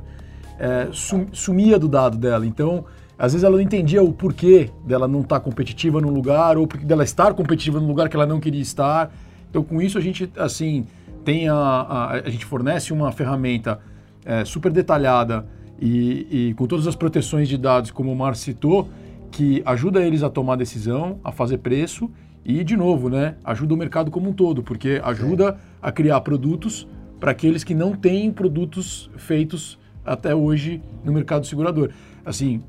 é, 0.60 0.90
sum, 0.92 1.26
sumia 1.34 1.80
do 1.80 1.88
dado 1.88 2.18
dela. 2.18 2.46
Então, 2.46 2.86
às 3.18 3.34
vezes 3.34 3.44
ela 3.44 3.56
não 3.56 3.62
entendia 3.62 4.04
o 4.04 4.12
porquê 4.12 4.70
dela 4.86 5.08
não 5.08 5.22
estar 5.22 5.40
tá 5.40 5.42
competitiva 5.42 6.02
num 6.02 6.10
lugar, 6.10 6.58
ou 6.58 6.68
dela 6.68 7.04
estar 7.04 7.34
competitiva 7.34 7.80
num 7.80 7.88
lugar 7.88 8.10
que 8.10 8.16
ela 8.16 8.26
não 8.26 8.40
queria 8.40 8.62
estar. 8.62 9.12
Então, 9.50 9.64
com 9.64 9.82
isso, 9.82 9.98
a 9.98 10.02
gente, 10.02 10.30
assim, 10.38 10.86
tem 11.24 11.48
a, 11.48 11.56
a, 11.56 12.12
a 12.12 12.30
gente 12.30 12.46
fornece 12.46 12.92
uma 12.92 13.12
ferramenta 13.12 13.80
é, 14.26 14.44
super 14.44 14.72
detalhada 14.72 15.48
e, 15.80 16.50
e, 16.50 16.54
com 16.56 16.68
todas 16.68 16.88
as 16.88 16.96
proteções 16.96 17.48
de 17.48 17.58
dados, 17.58 17.92
como 17.92 18.12
o 18.12 18.16
Mar 18.16 18.36
citou, 18.36 18.90
que 19.32 19.62
ajuda 19.66 20.02
eles 20.02 20.24
a 20.24 20.30
tomar 20.30 20.56
decisão, 20.56 21.20
a 21.24 21.32
fazer 21.32 21.58
preço 21.60 22.10
e, 22.44 22.64
de 22.64 22.78
novo, 22.78 23.10
né, 23.10 23.36
ajuda 23.44 23.74
o 23.74 23.78
mercado 23.78 24.12
como 24.12 24.30
um 24.30 24.34
todo, 24.34 24.62
porque 24.62 25.02
ajuda 25.04 25.58
a 25.82 25.92
criar 25.92 26.22
produtos 26.22 26.88
para 27.20 27.32
aqueles 27.32 27.64
que 27.64 27.74
não 27.74 27.94
têm 27.94 28.32
produtos 28.32 29.10
feitos 29.18 29.80
até 30.06 30.36
hoje 30.36 30.82
no 31.04 31.12
mercado 31.12 31.46
segurador. 31.46 31.90
Assim, 32.26 32.64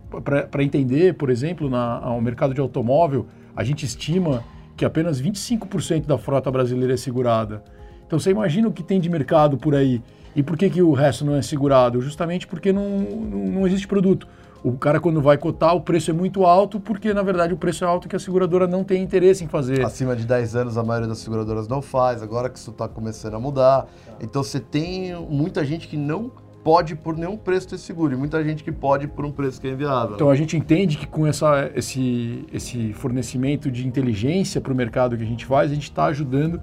para 0.51 0.62
entender, 0.62 1.14
por 1.14 1.31
exemplo, 1.31 1.71
na, 1.71 2.01
no 2.01 2.21
mercado 2.21 2.53
de 2.53 2.61
automóvel, 2.61 3.27
a 3.57 3.64
gente 3.64 3.87
estima 3.87 4.45
que 4.77 4.85
apenas 4.85 5.21
25% 5.21 6.07
da 6.07 6.19
frota 6.19 6.51
brasileira 6.51 6.92
é 6.92 6.97
segurada. 6.97 7.64
Então 8.07 8.19
você 8.19 8.31
imagina 8.31 8.69
o 8.69 8.73
que 8.73 8.83
tem 8.83 9.01
de 9.01 9.09
mercado 9.09 9.57
por 9.57 9.75
aí. 9.75 10.03
E 10.35 10.42
por 10.42 10.57
que, 10.59 10.69
que 10.69 10.83
o 10.83 10.92
resto 10.92 11.25
não 11.25 11.35
é 11.35 11.40
segurado? 11.40 12.01
Justamente 12.03 12.47
porque 12.47 12.73
não, 12.73 12.87
não, 12.87 13.47
não 13.47 13.66
existe 13.66 13.88
produto. 13.88 14.29
O 14.62 14.73
cara, 14.73 15.01
quando 15.01 15.23
vai 15.23 15.38
cotar, 15.38 15.75
o 15.75 15.81
preço 15.81 16.11
é 16.11 16.14
muito 16.14 16.45
alto, 16.45 16.79
porque 16.79 17.14
na 17.14 17.23
verdade 17.23 17.55
o 17.55 17.57
preço 17.57 17.85
é 17.85 17.87
alto 17.87 18.09
que 18.09 18.16
a 18.16 18.19
seguradora 18.19 18.66
não 18.66 18.85
tem 18.85 19.03
interesse 19.03 19.45
em 19.45 19.49
fazer. 19.49 19.85
Acima 19.85 20.14
de 20.14 20.27
10 20.27 20.57
anos, 20.57 20.77
a 20.77 20.83
maioria 20.83 21.09
das 21.09 21.19
seguradoras 21.19 21.69
não 21.69 21.81
faz, 21.81 22.23
agora 22.23 22.51
que 22.51 22.59
isso 22.59 22.71
está 22.71 22.88
começando 22.88 23.35
a 23.35 23.40
mudar. 23.40 23.87
Então 24.21 24.42
você 24.42 24.61
tem 24.61 25.14
muita 25.31 25.64
gente 25.64 25.88
que 25.88 25.97
não 25.97 26.31
pode 26.66 26.96
por 26.96 27.16
nenhum 27.16 27.37
preço 27.37 27.68
ter 27.68 27.79
seguro 27.79 28.12
e 28.12 28.16
muita 28.16 28.42
gente 28.42 28.64
que 28.64 28.72
pode 28.72 29.07
por 29.07 29.24
um 29.24 29.31
preço 29.31 29.61
que 29.61 29.68
é 29.68 29.70
inviável. 29.70 30.16
Então 30.16 30.29
a 30.29 30.35
gente 30.35 30.57
entende 30.57 30.98
que 30.98 31.07
com 31.07 31.24
essa, 31.24 31.70
esse, 31.76 32.44
esse 32.52 32.92
fornecimento 32.92 33.70
de 33.70 33.87
inteligência 33.87 34.61
para 34.61 34.72
o 34.72 34.74
mercado 34.74 35.16
que 35.16 35.22
a 35.22 35.26
gente 35.26 35.46
faz, 35.46 35.70
a 35.70 35.74
gente 35.74 35.85
está 35.85 36.07
ajudando 36.07 36.61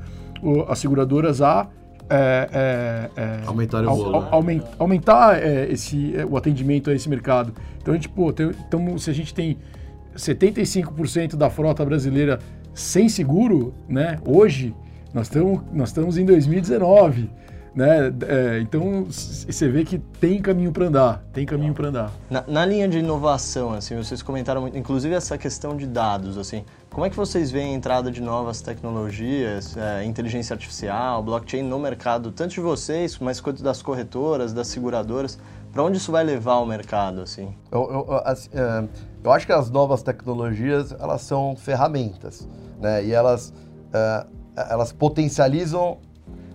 as 0.67 0.79
seguradoras 0.79 1.41
a 1.41 1.69
é, 2.09 2.49
é, 2.51 3.21
é, 3.21 3.39
aumentar, 3.45 3.81
o 3.85 4.65
aumentar 4.77 5.41
é, 5.41 5.71
esse, 5.71 6.13
é, 6.17 6.25
o 6.25 6.35
atendimento 6.35 6.89
a 6.89 6.93
esse 6.93 7.07
mercado. 7.07 7.53
Então, 7.81 7.93
a 7.93 7.95
gente, 7.95 8.09
pô, 8.09 8.33
tem, 8.33 8.51
então, 8.67 8.97
se 8.97 9.09
a 9.09 9.13
gente 9.13 9.33
tem 9.33 9.57
75% 10.17 11.37
da 11.37 11.49
frota 11.49 11.85
brasileira 11.85 12.39
sem 12.73 13.07
seguro, 13.07 13.73
né, 13.87 14.19
hoje, 14.25 14.75
nós 15.13 15.27
estamos 15.27 15.61
nós 15.71 15.89
estamos 15.89 16.17
em 16.17 16.25
2019. 16.25 17.29
Né? 17.75 18.13
É, 18.27 18.59
então 18.59 19.05
você 19.05 19.67
vê 19.67 19.83
que 19.83 19.97
tem 19.97 20.39
caminho 20.39 20.71
para 20.71 20.85
andar, 20.85 21.23
tem 21.33 21.43
caminho 21.43 21.73
para 21.73 21.87
andar. 21.87 22.11
Na, 22.29 22.43
na, 22.47 22.65
linha 22.65 22.87
de 22.87 22.99
inovação, 22.99 23.73
assim, 23.73 23.95
vocês 23.97 24.21
comentaram 24.21 24.61
muito, 24.61 24.77
inclusive 24.77 25.15
essa 25.15 25.39
questão 25.39 25.75
de 25.75 25.87
dados, 25.87 26.37
assim, 26.37 26.63
como 26.91 27.03
é 27.03 27.09
que 27.09 27.15
vocês 27.15 27.49
veem 27.49 27.73
a 27.73 27.75
entrada 27.75 28.11
de 28.11 28.21
novas 28.21 28.61
tecnologias, 28.61 29.75
é, 29.75 30.05
inteligência 30.05 30.53
artificial, 30.53 31.23
blockchain 31.23 31.63
no 31.63 31.79
mercado, 31.79 32.31
tanto 32.31 32.51
de 32.51 32.59
vocês, 32.59 33.17
mas 33.17 33.41
quanto 33.41 33.63
das 33.63 33.81
corretoras, 33.81 34.53
das 34.53 34.67
seguradoras? 34.67 35.39
Para 35.71 35.81
onde 35.81 35.97
isso 35.97 36.11
vai 36.11 36.23
levar 36.23 36.57
o 36.57 36.67
mercado, 36.67 37.21
assim? 37.21 37.55
Eu, 37.71 38.05
eu, 38.07 38.21
assim, 38.23 38.51
eu 39.23 39.31
acho 39.31 39.47
que 39.47 39.51
as 39.51 39.71
novas 39.71 40.03
tecnologias 40.03 40.91
elas 40.91 41.23
são 41.23 41.55
ferramentas, 41.55 42.47
né? 42.79 43.03
E 43.03 43.11
elas 43.11 43.51
é, 43.91 44.25
elas 44.55 44.91
potencializam 44.91 45.97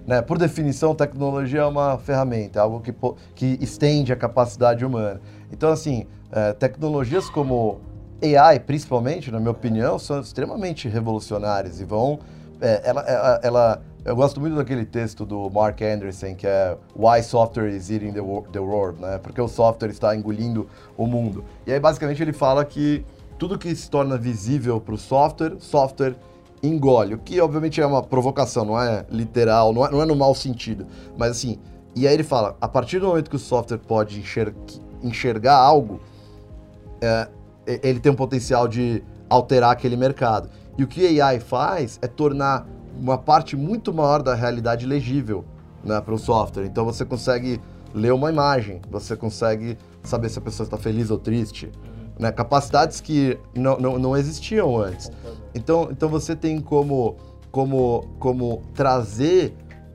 né? 0.08 0.22
Por 0.22 0.38
definição, 0.38 0.94
tecnologia 0.94 1.60
é 1.60 1.66
uma 1.66 1.98
ferramenta, 1.98 2.58
é 2.58 2.62
algo 2.62 2.80
que, 2.80 2.94
que 3.34 3.58
estende 3.62 4.10
a 4.10 4.16
capacidade 4.16 4.82
humana. 4.82 5.20
Então, 5.52 5.68
assim, 5.68 6.06
é, 6.32 6.54
tecnologias 6.54 7.28
como 7.28 7.78
AI, 8.22 8.58
principalmente, 8.58 9.30
na 9.30 9.38
minha 9.38 9.50
opinião, 9.50 9.98
são 9.98 10.18
extremamente 10.18 10.88
revolucionárias 10.88 11.78
e 11.78 11.84
vão. 11.84 12.20
É, 12.58 12.80
ela, 12.84 13.02
ela, 13.02 13.40
ela, 13.42 13.82
eu 14.02 14.16
gosto 14.16 14.40
muito 14.40 14.56
daquele 14.56 14.86
texto 14.86 15.26
do 15.26 15.50
Mark 15.50 15.82
Anderson, 15.82 16.34
que 16.34 16.46
é 16.46 16.74
Why 16.96 17.22
Software 17.22 17.68
is 17.68 17.90
Eating 17.90 18.12
the, 18.12 18.22
the 18.50 18.60
World, 18.60 19.02
né? 19.02 19.18
Porque 19.18 19.42
o 19.42 19.46
software 19.46 19.90
está 19.90 20.16
engolindo 20.16 20.66
o 20.96 21.06
mundo. 21.06 21.44
E 21.66 21.72
aí, 21.72 21.78
basicamente, 21.78 22.22
ele 22.22 22.32
fala 22.32 22.64
que 22.64 23.04
tudo 23.38 23.58
que 23.58 23.76
se 23.76 23.90
torna 23.90 24.16
visível 24.16 24.80
para 24.80 24.94
o 24.94 24.98
software, 24.98 25.56
software 25.58 26.16
engole. 26.62 27.14
O 27.14 27.18
que, 27.18 27.40
obviamente, 27.40 27.80
é 27.80 27.86
uma 27.86 28.02
provocação, 28.02 28.64
não 28.64 28.80
é 28.80 29.04
literal, 29.10 29.72
não 29.72 29.86
é, 29.86 29.90
não 29.90 30.02
é 30.02 30.06
no 30.06 30.16
mau 30.16 30.34
sentido. 30.34 30.86
Mas, 31.16 31.32
assim, 31.32 31.58
e 31.94 32.06
aí 32.06 32.14
ele 32.14 32.22
fala, 32.22 32.56
a 32.60 32.68
partir 32.68 32.98
do 32.98 33.06
momento 33.06 33.30
que 33.30 33.36
o 33.36 33.38
software 33.38 33.78
pode 33.78 34.20
enxergar, 34.20 34.56
enxergar 35.02 35.56
algo, 35.56 36.00
é, 37.00 37.28
ele 37.82 38.00
tem 38.00 38.12
um 38.12 38.16
potencial 38.16 38.66
de 38.66 39.02
alterar 39.28 39.72
aquele 39.72 39.96
mercado. 39.96 40.48
E 40.76 40.84
o 40.84 40.86
que 40.86 41.20
a 41.20 41.26
AI 41.26 41.40
faz 41.40 41.98
é 42.00 42.06
tornar 42.06 42.66
uma 42.98 43.18
parte 43.18 43.56
muito 43.56 43.92
maior 43.92 44.22
da 44.22 44.34
realidade 44.34 44.86
legível 44.86 45.44
né, 45.84 46.00
para 46.00 46.14
o 46.14 46.18
software. 46.18 46.66
Então 46.66 46.84
você 46.84 47.04
consegue 47.04 47.60
ler 47.94 48.12
uma 48.12 48.30
imagem, 48.30 48.80
você 48.90 49.16
consegue 49.16 49.76
saber 50.02 50.28
se 50.28 50.38
a 50.38 50.42
pessoa 50.42 50.64
está 50.64 50.76
feliz 50.76 51.10
ou 51.10 51.18
triste. 51.18 51.70
Né, 52.18 52.32
capacidades 52.32 53.00
que 53.00 53.38
não, 53.54 53.78
não, 53.78 53.98
não 53.98 54.16
existiam 54.16 54.76
antes. 54.76 55.10
Então, 55.54 55.88
então 55.90 56.08
você 56.08 56.34
tem 56.34 56.60
como, 56.60 57.16
como, 57.52 58.04
como 58.18 58.62
trazer 58.74 59.54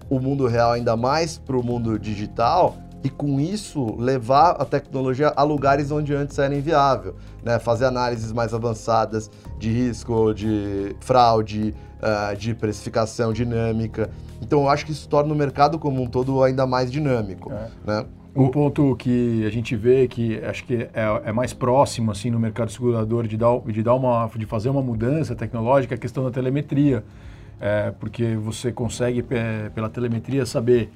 o 0.10 0.20
mundo 0.20 0.48
real 0.48 0.72
ainda 0.72 0.96
mais 0.96 1.38
para 1.38 1.58
o 1.58 1.64
mundo 1.64 2.00
digital 2.00 2.78
e 3.04 3.10
com 3.10 3.40
isso 3.40 3.96
levar 4.00 4.52
a 4.52 4.64
tecnologia 4.64 5.34
a 5.36 5.44
lugares 5.44 5.92
onde 5.92 6.14
antes 6.14 6.40
era 6.40 6.56
inviável, 6.56 7.16
né? 7.44 7.60
Fazer 7.60 7.86
análises 7.86 8.32
mais 8.32 8.54
avançadas 8.54 9.30
de 9.60 9.70
risco, 9.70 10.34
de 10.34 10.96
fraude, 11.02 11.76
uh, 12.00 12.36
de 12.38 12.54
precificação 12.54 13.34
dinâmica. 13.34 14.10
Então 14.42 14.62
eu 14.62 14.70
acho 14.70 14.86
que 14.86 14.94
isso 14.94 15.10
torna 15.10 15.34
o 15.34 15.36
mercado 15.36 15.78
como 15.78 16.02
um 16.02 16.08
todo 16.08 16.42
ainda 16.42 16.66
mais 16.66 16.90
dinâmico, 16.90 17.52
é. 17.52 17.70
né? 17.86 18.06
Um 18.36 18.48
ponto 18.48 18.96
que 18.96 19.46
a 19.46 19.50
gente 19.52 19.76
vê 19.76 20.08
que 20.08 20.44
acho 20.44 20.66
que 20.66 20.76
é, 20.76 21.22
é, 21.26 21.32
mais 21.32 21.54
próximo 21.54 22.10
assim 22.10 22.32
no 22.32 22.40
mercado 22.40 22.72
segurador 22.72 23.28
de 23.28 23.38
dar, 23.38 23.60
de 23.60 23.84
dar 23.84 23.94
uma 23.94 24.28
de 24.36 24.46
fazer 24.48 24.70
uma 24.70 24.82
mudança 24.82 25.36
tecnológica 25.36 25.94
é 25.94 25.98
a 25.98 26.00
questão 26.00 26.24
da 26.24 26.32
telemetria, 26.32 27.04
é, 27.62 27.92
porque 28.00 28.36
você 28.36 28.72
consegue 28.72 29.24
é, 29.30 29.70
pela 29.70 29.88
telemetria 29.88 30.48
saber 30.48 30.90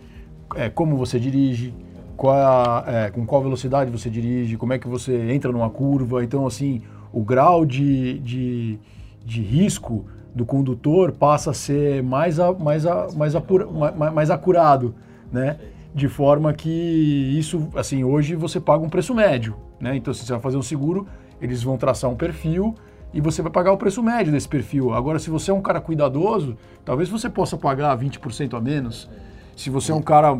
é, 0.56 0.68
como 0.68 0.98
você 0.98 1.20
dirige, 1.20 1.76
qual, 2.16 2.84
é, 2.88 3.12
com 3.12 3.24
qual 3.24 3.44
velocidade 3.44 3.92
você 3.92 4.10
dirige, 4.10 4.58
como 4.58 4.74
é 4.74 4.80
que 4.80 4.88
você 4.88 5.32
entra 5.32 5.52
numa 5.52 5.70
curva. 5.70 6.24
Então 6.24 6.48
assim 6.48 6.82
o 7.14 7.22
grau 7.22 7.68
de, 7.68 8.18
de, 8.18 8.80
de 9.24 9.42
risco 9.44 10.08
do 10.34 10.44
condutor 10.44 11.12
passa 11.12 11.52
a 11.52 11.54
ser 11.54 12.02
mais, 12.02 12.40
a, 12.40 12.52
mais, 12.52 12.84
a, 12.88 13.10
mais, 13.16 13.36
apura, 13.36 13.68
mais, 13.68 14.12
mais 14.12 14.32
acurado, 14.32 14.96
né? 15.32 15.58
De 15.94 16.08
forma 16.08 16.54
que 16.54 16.70
isso, 16.70 17.68
assim, 17.76 18.04
hoje 18.04 18.36
você 18.36 18.60
paga 18.60 18.84
um 18.84 18.90
preço 18.90 19.14
médio, 19.14 19.56
né? 19.80 19.96
Então, 19.96 20.14
se 20.14 20.26
você 20.26 20.34
vai 20.34 20.42
fazer 20.42 20.58
um 20.58 20.62
seguro, 20.62 21.08
eles 21.42 21.64
vão 21.64 21.78
traçar 21.78 22.10
um 22.10 22.16
perfil 22.16 22.76
e 23.14 23.22
você 23.22 23.42
vai 23.42 23.52
pagar 23.52 23.72
o 23.72 23.78
preço 23.78 24.04
médio 24.04 24.32
desse 24.32 24.48
perfil. 24.48 24.94
Agora, 24.94 25.20
se 25.20 25.30
você 25.30 25.52
é 25.52 25.54
um 25.54 25.62
cara 25.62 25.80
cuidadoso, 25.80 26.58
talvez 26.84 27.10
você 27.10 27.30
possa 27.30 27.58
pagar 27.58 27.98
20% 27.98 28.56
a 28.56 28.62
menos. 28.62 29.10
Se 29.56 29.70
você 29.70 29.92
é 29.92 29.96
um 29.96 30.02
cara 30.02 30.38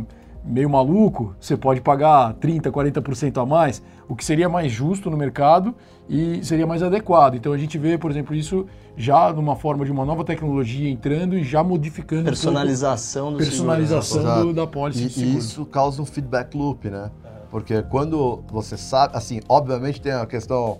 meio 0.48 0.70
maluco, 0.70 1.36
você 1.40 1.58
pode 1.58 1.82
pagar 1.82 2.34
30%, 2.36 2.72
40% 2.72 3.42
a 3.42 3.46
mais, 3.46 3.84
o 4.08 4.16
que 4.16 4.24
seria 4.24 4.48
mais 4.48 4.72
justo 4.72 5.10
no 5.10 5.18
mercado 5.18 5.76
e 6.10 6.44
seria 6.44 6.66
mais 6.66 6.82
adequado. 6.82 7.36
Então 7.36 7.52
a 7.52 7.58
gente 7.58 7.78
vê, 7.78 7.98
por 7.98 8.10
exemplo, 8.10 8.34
isso 8.34 8.66
já 8.96 9.32
numa 9.34 9.56
forma 9.56 9.86
de 9.86 9.92
uma 9.92 10.06
nova 10.06 10.24
tecnologia 10.24 10.90
entrando 10.90 11.38
e 11.38 11.44
já 11.44 11.64
modificando 11.64 12.24
personalização 12.24 13.32
do 13.32 13.38
personalização 13.38 14.46
do, 14.46 14.54
da 14.54 14.66
pólice. 14.66 15.20
E, 15.20 15.24
e 15.24 15.38
isso 15.38 15.66
causa 15.66 16.02
um 16.02 16.06
feedback 16.06 16.56
loop, 16.56 16.90
né? 16.90 17.12
Porque 17.52 17.82
quando 17.84 18.44
você 18.50 18.78
sabe, 18.78 19.16
assim, 19.16 19.42
obviamente 19.48 20.02
tem 20.02 20.14
a 20.14 20.26
questão 20.26 20.80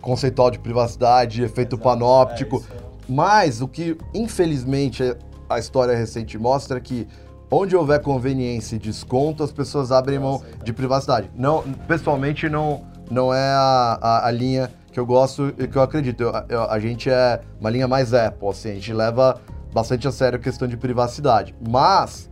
conceitual 0.00 0.50
de 0.50 0.58
privacidade, 0.58 1.42
efeito 1.42 1.76
Exato, 1.76 1.88
panóptico. 1.88 2.64
é. 2.82 2.86
Mas 3.08 3.60
o 3.60 3.68
que, 3.68 3.96
infelizmente, 4.12 5.02
a 5.48 5.58
história 5.58 5.96
recente 5.96 6.36
mostra 6.36 6.78
é 6.78 6.80
que 6.80 7.06
onde 7.50 7.76
houver 7.76 8.00
conveniência 8.00 8.76
e 8.76 8.78
desconto, 8.78 9.42
as 9.42 9.52
pessoas 9.52 9.92
abrem 9.92 10.18
mão 10.18 10.42
de 10.64 10.72
privacidade. 10.72 11.30
Não, 11.34 11.62
pessoalmente, 11.86 12.48
não, 12.48 12.84
não 13.10 13.32
é 13.32 13.48
a, 13.52 13.98
a, 14.00 14.26
a 14.26 14.30
linha 14.30 14.70
que 14.92 14.98
eu 14.98 15.06
gosto 15.06 15.52
e 15.58 15.66
que 15.68 15.76
eu 15.76 15.82
acredito. 15.82 16.22
Eu- 16.22 16.32
eu- 16.48 16.70
a 16.70 16.78
gente 16.78 17.08
é 17.10 17.40
uma 17.60 17.70
linha 17.70 17.86
mais 17.86 18.12
Apple, 18.14 18.48
assim, 18.48 18.70
a 18.70 18.74
gente 18.74 18.92
leva 18.92 19.40
bastante 19.72 20.08
a 20.08 20.12
sério 20.12 20.38
a 20.38 20.42
questão 20.42 20.66
de 20.66 20.76
privacidade. 20.76 21.54
Mas 21.68 22.30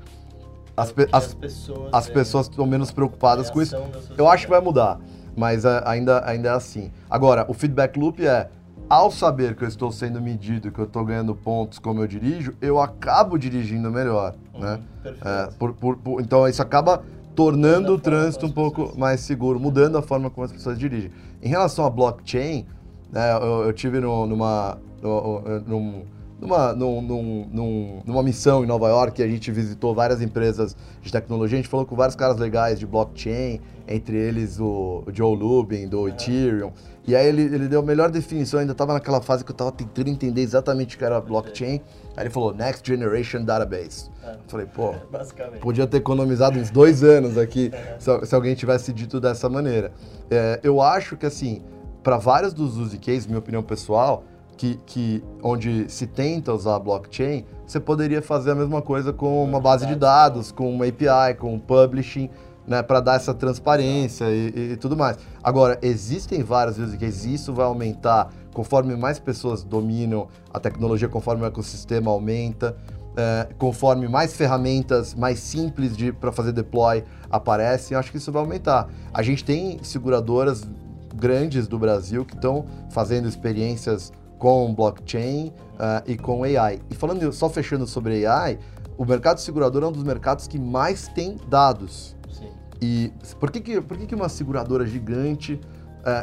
as, 0.77 0.91
pe- 0.91 1.07
Que 1.07 1.15
as, 1.15 1.35
pessoas, 1.35 1.91
as 1.93 2.09
é, 2.09 2.13
pessoas 2.13 2.47
estão 2.49 2.67
menos 2.67 2.91
preocupadas 2.91 3.51
com 3.51 3.61
isso. 3.63 3.77
Eu 4.17 4.29
acho 4.29 4.47
que 4.47 4.51
vai 4.51 4.61
mudar, 4.61 4.99
mas 5.37 5.65
é, 5.65 5.83
ainda, 5.85 6.27
ainda 6.29 6.49
é 6.49 6.53
assim. 6.53 6.91
Agora, 7.09 7.45
o 7.49 7.55
feedback 7.55 7.97
loop 7.99 8.27
é, 8.27 8.49
ao 8.89 9.11
saber 9.11 9.55
que 9.55 9.63
eu 9.63 9.69
estou 9.69 9.93
sendo 9.93 10.21
medido, 10.21 10.73
que 10.73 10.79
eu 10.79 10.87
estou 10.87 11.05
ganhando 11.05 11.35
pontos 11.35 11.79
como 11.79 12.01
eu 12.03 12.07
dirijo, 12.07 12.55
eu 12.61 12.81
acabo 12.81 13.39
dirigindo 13.39 13.91
melhor, 13.91 14.35
né? 14.59 14.81
Perfeito. 15.03 15.29
É, 15.29 15.49
por- 15.59 15.73
por- 15.75 15.97
por- 15.97 16.21
então 16.21 16.47
isso 16.49 16.63
acaba 16.63 17.03
tornando 17.35 17.95
o 17.95 17.99
trânsito 17.99 18.47
um 18.47 18.51
pouco 18.53 18.93
mais 18.97 19.21
seguro, 19.21 19.59
mudando 19.59 19.99
a 19.99 20.03
forma 20.03 20.31
como 20.31 20.45
as 20.45 20.53
pessoas 20.53 20.79
dirigem. 20.79 21.11
Em 21.43 21.49
relação 21.49 21.85
a 21.85 21.91
blockchain, 21.91 22.65
né, 23.13 23.33
eu, 23.33 23.65
eu 23.65 23.73
tive 23.73 24.01
no- 24.01 24.27
numa, 24.27 24.79
no- 25.03 25.41
num- 25.67 26.03
numa, 26.41 26.73
num- 26.75 27.01
num- 27.01 27.49
num- 27.53 28.03
numa 28.05 28.23
missão 28.23 28.63
em 28.65 28.67
Nova 28.67 28.89
York, 28.89 29.23
a 29.23 29.29
gente 29.29 29.51
visitou 29.51 29.95
várias 29.95 30.21
empresas 30.21 30.77
de 31.01 31.11
tecnologia, 31.11 31.57
a 31.59 31.61
gente 31.63 31.69
falou 31.71 31.87
com 31.87 31.97
vários 31.97 32.17
caras 32.17 32.37
legais 32.39 32.79
de 32.79 32.87
blockchain, 32.87 33.61
entre 33.87 34.17
eles 34.17 34.59
o, 34.59 35.05
Joe 35.13 35.37
Lubin, 35.37 35.87
do 35.89 36.09
Ethereum. 36.09 36.73
E 37.07 37.15
aí 37.15 37.27
ele, 37.27 37.43
ele 37.43 37.69
deu 37.69 37.81
a 37.81 37.83
melhor 37.83 38.11
definição, 38.11 38.59
eu 38.59 38.63
ainda 38.63 38.73
estava 38.73 38.95
naquela 38.95 39.21
fase 39.21 39.45
que 39.45 39.51
eu 39.51 39.55
estava 39.55 39.71
tentando 39.71 40.09
entender 40.09 40.41
exatamente 40.41 40.97
o 40.97 40.99
que 40.99 41.05
era 41.05 41.21
blockchain. 41.21 41.81
Aí 42.17 42.25
ele 42.25 42.31
falou, 42.31 42.55
Next 42.55 42.87
Generation 42.89 43.45
Database. 43.45 44.11
É. 44.23 44.31
Eu 44.33 44.39
falei, 44.49 44.67
pô. 44.67 44.95
Podia 45.61 45.87
ter 45.87 45.99
economizado 45.99 46.59
uns 46.59 46.71
dois 46.71 47.05
anos 47.05 47.37
aqui 47.37 47.71
se, 47.99 48.27
se 48.27 48.35
alguém 48.35 48.55
tivesse 48.55 48.91
dito 48.91 49.21
dessa 49.21 49.51
maneira. 49.51 49.93
É, 50.31 50.61
eu 50.63 50.81
acho 50.81 51.15
que, 51.19 51.27
assim, 51.27 51.61
para 52.03 52.17
vários 52.17 52.55
dos 52.55 52.79
use 52.79 52.97
cases, 52.97 53.27
minha 53.27 53.39
opinião 53.39 53.63
pessoal, 53.63 54.25
que, 54.57 54.81
que 54.87 55.23
onde 55.43 55.91
se 55.91 56.07
tenta 56.07 56.53
usar 56.53 56.79
blockchain, 56.79 57.45
você 57.67 57.81
poderia 57.81 58.23
fazer 58.23 58.53
a 58.53 58.55
mesma 58.55 58.81
coisa 58.81 59.13
com 59.13 59.43
uma 59.45 59.61
base 59.61 59.87
de 59.87 59.95
dados, 59.95 60.53
com 60.53 60.73
uma 60.73 60.87
API, 60.87 61.35
com 61.39 61.55
um 61.55 61.59
publishing, 61.59 62.31
né, 62.67 62.83
para 62.83 63.01
dar 63.01 63.17
essa 63.17 63.35
transparência 63.35 64.25
e, 64.31 64.73
e 64.73 64.77
tudo 64.77 64.97
mais. 64.97 65.19
Agora, 65.43 65.79
existem 65.83 66.43
vários 66.43 66.79
use 66.79 66.97
cases 66.97 67.25
e 67.25 67.35
isso 67.35 67.53
vai 67.53 67.67
aumentar 67.67 68.31
conforme 68.53 68.97
mais 68.97 69.19
pessoas 69.19 69.63
dominam 69.63 70.29
a 70.53 70.61
tecnologia, 70.61 71.09
conforme 71.09 71.43
o 71.43 71.47
ecossistema 71.47 72.11
aumenta 72.11 72.77
é, 73.17 73.49
conforme 73.59 74.09
mais 74.09 74.35
ferramentas 74.35 75.15
mais 75.15 75.39
simples 75.39 75.93
para 76.19 76.33
fazer 76.33 76.53
deploy 76.53 77.05
aparecem, 77.31 77.97
acho 77.97 78.11
que 78.11 78.19
isso 78.19 78.33
vai 78.33 78.43
aumentar. 78.43 78.89
A 79.13 79.23
gente 79.23 79.45
tem 79.45 79.79
seguradoras 79.83 80.67
grandes 81.15 81.69
do 81.69 81.79
Brasil 81.79 82.25
que 82.25 82.35
estão 82.35 82.67
fazendo 82.91 83.29
experiências 83.29 84.13
com 84.45 84.75
blockchain 84.75 85.55
ah, 85.79 86.03
e 86.07 86.19
com 86.19 86.45
AI. 86.45 86.79
E 86.91 86.95
falando 86.95 87.33
só 87.33 87.49
fechando 87.49 87.87
sobre 87.87 88.27
AI, 88.27 88.59
o 88.99 89.03
mercado 89.07 89.41
segurador 89.41 89.83
é 89.83 89.87
um 89.87 89.93
dos 89.93 90.03
mercados 90.03 90.47
que 90.47 90.59
mais 90.59 91.09
tem 91.09 91.39
dados. 91.49 92.15
Sim. 92.31 92.51
E 92.79 93.11
por 93.41 93.51
que, 93.51 93.59
que, 93.63 93.81
por 93.81 93.97
que, 93.97 94.05
que 94.05 94.15
uma 94.15 94.29
seguradora 94.29 94.85
gigante, 94.85 95.59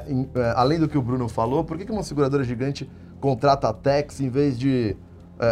em- 0.08 0.30
é, 0.36 0.54
além 0.56 0.78
do 0.78 0.88
que 0.88 1.00
o 1.00 1.02
Bruno 1.02 1.28
falou, 1.28 1.64
por 1.64 1.80
que, 1.80 1.84
que 1.84 1.92
uma 1.92 2.04
seguradora 2.04 2.44
gigante 2.44 2.88
contrata 3.20 3.70
a 3.70 3.74
Tex 3.74 4.22
em 4.22 4.30
vez 4.30 4.56
de 4.60 4.96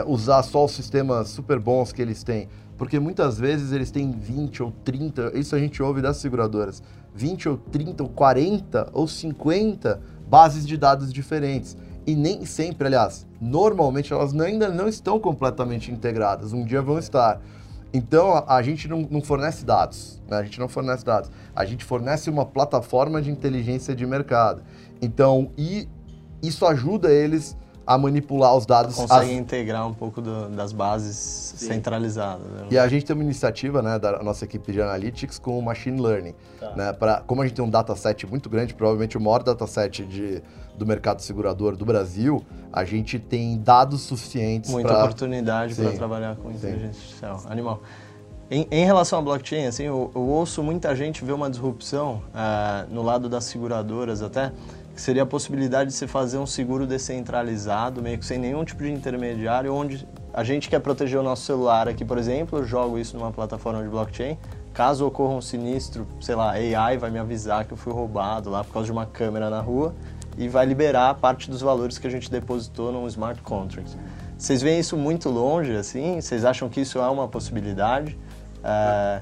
usar 0.05 0.43
só 0.43 0.65
os 0.65 0.71
sistemas 0.73 1.29
super 1.29 1.57
bons 1.57 1.91
que 1.91 1.99
eles 2.03 2.21
têm? 2.21 2.47
Porque 2.77 2.99
muitas 2.99 3.39
vezes 3.39 3.71
eles 3.71 3.89
têm 3.89 4.11
20 4.11 4.61
ou 4.61 4.71
30, 4.85 5.31
isso 5.33 5.55
a 5.55 5.59
gente 5.59 5.81
ouve 5.81 6.03
das 6.03 6.17
seguradoras, 6.17 6.83
20 7.15 7.49
ou 7.49 7.57
30 7.57 8.03
ou 8.03 8.09
40 8.09 8.91
ou 8.93 9.07
50 9.07 9.99
bases 10.29 10.67
de 10.67 10.77
dados 10.77 11.11
diferentes. 11.11 11.75
E 12.09 12.15
nem 12.15 12.43
sempre, 12.43 12.87
aliás, 12.87 13.27
normalmente 13.39 14.11
elas 14.11 14.33
ainda 14.33 14.67
não 14.67 14.87
estão 14.87 15.19
completamente 15.19 15.91
integradas, 15.91 16.53
um 16.53 16.65
dia 16.65 16.81
vão 16.81 16.97
estar. 16.97 17.39
Então 17.93 18.33
a, 18.33 18.55
a 18.55 18.63
gente 18.63 18.87
não, 18.87 19.07
não 19.11 19.21
fornece 19.21 19.63
dados, 19.63 20.19
né? 20.27 20.37
a 20.37 20.43
gente 20.43 20.59
não 20.59 20.67
fornece 20.67 21.05
dados, 21.05 21.29
a 21.55 21.63
gente 21.65 21.85
fornece 21.85 22.27
uma 22.27 22.47
plataforma 22.47 23.21
de 23.21 23.29
inteligência 23.29 23.95
de 23.95 24.07
mercado. 24.07 24.63
Então, 24.99 25.51
e 25.55 25.87
isso 26.41 26.65
ajuda 26.65 27.11
eles 27.11 27.55
a 27.85 27.97
manipular 27.97 28.55
os 28.55 28.65
dados. 28.65 28.95
Consegue 28.95 29.31
as- 29.31 29.37
integrar 29.37 29.87
um 29.87 29.93
pouco 29.93 30.21
do- 30.21 30.49
das 30.49 30.71
bases 30.71 31.15
centralizadas. 31.57 32.45
Né? 32.45 32.67
E 32.71 32.77
a 32.77 32.87
gente 32.87 33.05
tem 33.05 33.15
uma 33.15 33.23
iniciativa 33.23 33.81
né, 33.81 33.97
da 33.97 34.21
nossa 34.23 34.45
equipe 34.45 34.71
de 34.71 34.81
analytics 34.81 35.39
com 35.39 35.57
o 35.57 35.61
machine 35.61 35.99
learning. 36.01 36.33
Tá. 36.59 36.71
Né, 36.75 36.93
pra, 36.93 37.21
como 37.25 37.41
a 37.41 37.47
gente 37.47 37.55
tem 37.55 37.65
um 37.65 37.69
dataset 37.69 38.25
muito 38.27 38.49
grande, 38.49 38.73
provavelmente 38.73 39.17
o 39.17 39.21
maior 39.21 39.41
dataset 39.43 40.05
de, 40.05 40.41
do 40.77 40.85
mercado 40.85 41.21
segurador 41.21 41.75
do 41.75 41.85
Brasil, 41.85 42.43
a 42.71 42.83
gente 42.83 43.17
tem 43.19 43.57
dados 43.57 44.01
suficientes 44.01 44.69
Muita 44.71 44.89
para 44.89 44.99
oportunidade 45.03 45.73
para 45.75 45.91
Sim. 45.91 45.97
trabalhar 45.97 46.35
com 46.35 46.51
inteligência 46.51 46.87
artificial. 46.89 47.41
Animal. 47.49 47.81
Em, 48.51 48.67
em 48.71 48.83
relação 48.83 49.19
à 49.19 49.21
blockchain, 49.21 49.67
assim, 49.67 49.83
eu, 49.83 50.09
eu 50.15 50.21
ouço 50.21 50.63
muita 50.63 50.95
gente 50.95 51.23
ver 51.23 51.33
uma 51.33 51.49
disrupção 51.51 52.23
ah, 52.33 52.83
no 52.89 53.03
lado 53.03 53.29
das 53.29 53.43
seguradoras 53.43 54.23
até, 54.23 54.51
que 54.99 55.03
seria 55.03 55.23
a 55.23 55.25
possibilidade 55.25 55.91
de 55.91 55.95
você 55.95 56.05
fazer 56.05 56.37
um 56.37 56.45
seguro 56.45 56.85
descentralizado, 56.85 58.01
meio 58.01 58.17
que 58.17 58.25
sem 58.25 58.37
nenhum 58.37 58.65
tipo 58.65 58.83
de 58.83 58.91
intermediário, 58.91 59.73
onde 59.73 60.05
a 60.33 60.43
gente 60.43 60.67
quer 60.67 60.79
proteger 60.79 61.17
o 61.17 61.23
nosso 61.23 61.43
celular 61.43 61.87
aqui, 61.87 62.03
por 62.03 62.17
exemplo, 62.17 62.59
eu 62.59 62.65
jogo 62.65 62.99
isso 62.99 63.17
numa 63.17 63.31
plataforma 63.31 63.81
de 63.81 63.87
blockchain, 63.87 64.37
caso 64.73 65.07
ocorra 65.07 65.35
um 65.35 65.41
sinistro, 65.41 66.05
sei 66.19 66.35
lá, 66.35 66.51
AI 66.51 66.97
vai 66.97 67.09
me 67.09 67.17
avisar 67.17 67.63
que 67.63 67.71
eu 67.71 67.77
fui 67.77 67.93
roubado 67.93 68.49
lá 68.49 68.61
por 68.61 68.73
causa 68.73 68.87
de 68.87 68.91
uma 68.91 69.05
câmera 69.05 69.49
na 69.49 69.61
rua 69.61 69.95
e 70.37 70.49
vai 70.49 70.65
liberar 70.65 71.13
parte 71.13 71.49
dos 71.49 71.61
valores 71.61 71.97
que 71.97 72.05
a 72.05 72.09
gente 72.09 72.29
depositou 72.29 72.91
num 72.91 73.07
smart 73.07 73.41
contract. 73.41 73.97
Vocês 74.37 74.61
veem 74.61 74.81
isso 74.81 74.97
muito 74.97 75.29
longe, 75.29 75.77
assim? 75.77 76.19
Vocês 76.19 76.43
acham 76.43 76.67
que 76.67 76.81
isso 76.81 76.99
é 76.99 77.09
uma 77.09 77.27
possibilidade? 77.29 78.19
É, 78.61 79.21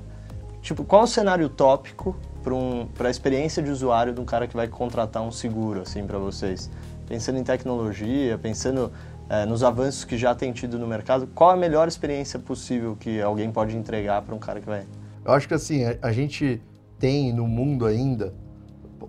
tipo, 0.59 0.83
qual 0.83 1.03
o 1.03 1.07
cenário 1.07 1.45
utópico 1.45 2.15
para 2.47 2.55
um, 2.55 2.87
a 2.97 3.09
experiência 3.09 3.61
de 3.61 3.69
usuário 3.69 4.13
de 4.13 4.21
um 4.21 4.25
cara 4.25 4.47
que 4.47 4.55
vai 4.55 4.69
contratar 4.69 5.21
um 5.21 5.31
seguro, 5.33 5.81
assim, 5.81 6.07
para 6.07 6.17
vocês? 6.17 6.69
Pensando 7.05 7.37
em 7.37 7.43
tecnologia, 7.43 8.37
pensando 8.37 8.89
é, 9.29 9.45
nos 9.45 9.63
avanços 9.63 10.05
que 10.05 10.17
já 10.17 10.33
tem 10.33 10.53
tido 10.53 10.79
no 10.79 10.87
mercado, 10.87 11.27
qual 11.27 11.49
a 11.49 11.57
melhor 11.57 11.89
experiência 11.89 12.39
possível 12.39 12.95
que 12.97 13.21
alguém 13.21 13.51
pode 13.51 13.75
entregar 13.75 14.21
para 14.21 14.33
um 14.33 14.39
cara 14.39 14.61
que 14.61 14.65
vai... 14.65 14.85
Eu 15.25 15.33
acho 15.33 15.45
que 15.45 15.53
assim, 15.53 15.83
a, 15.83 15.97
a 16.01 16.13
gente 16.13 16.61
tem 16.97 17.33
no 17.33 17.45
mundo 17.45 17.85
ainda, 17.85 18.33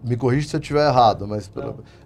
me 0.03 0.17
corrija 0.17 0.49
se 0.49 0.57
eu 0.57 0.61
estiver 0.61 0.89
errado, 0.89 1.29
mas 1.29 1.49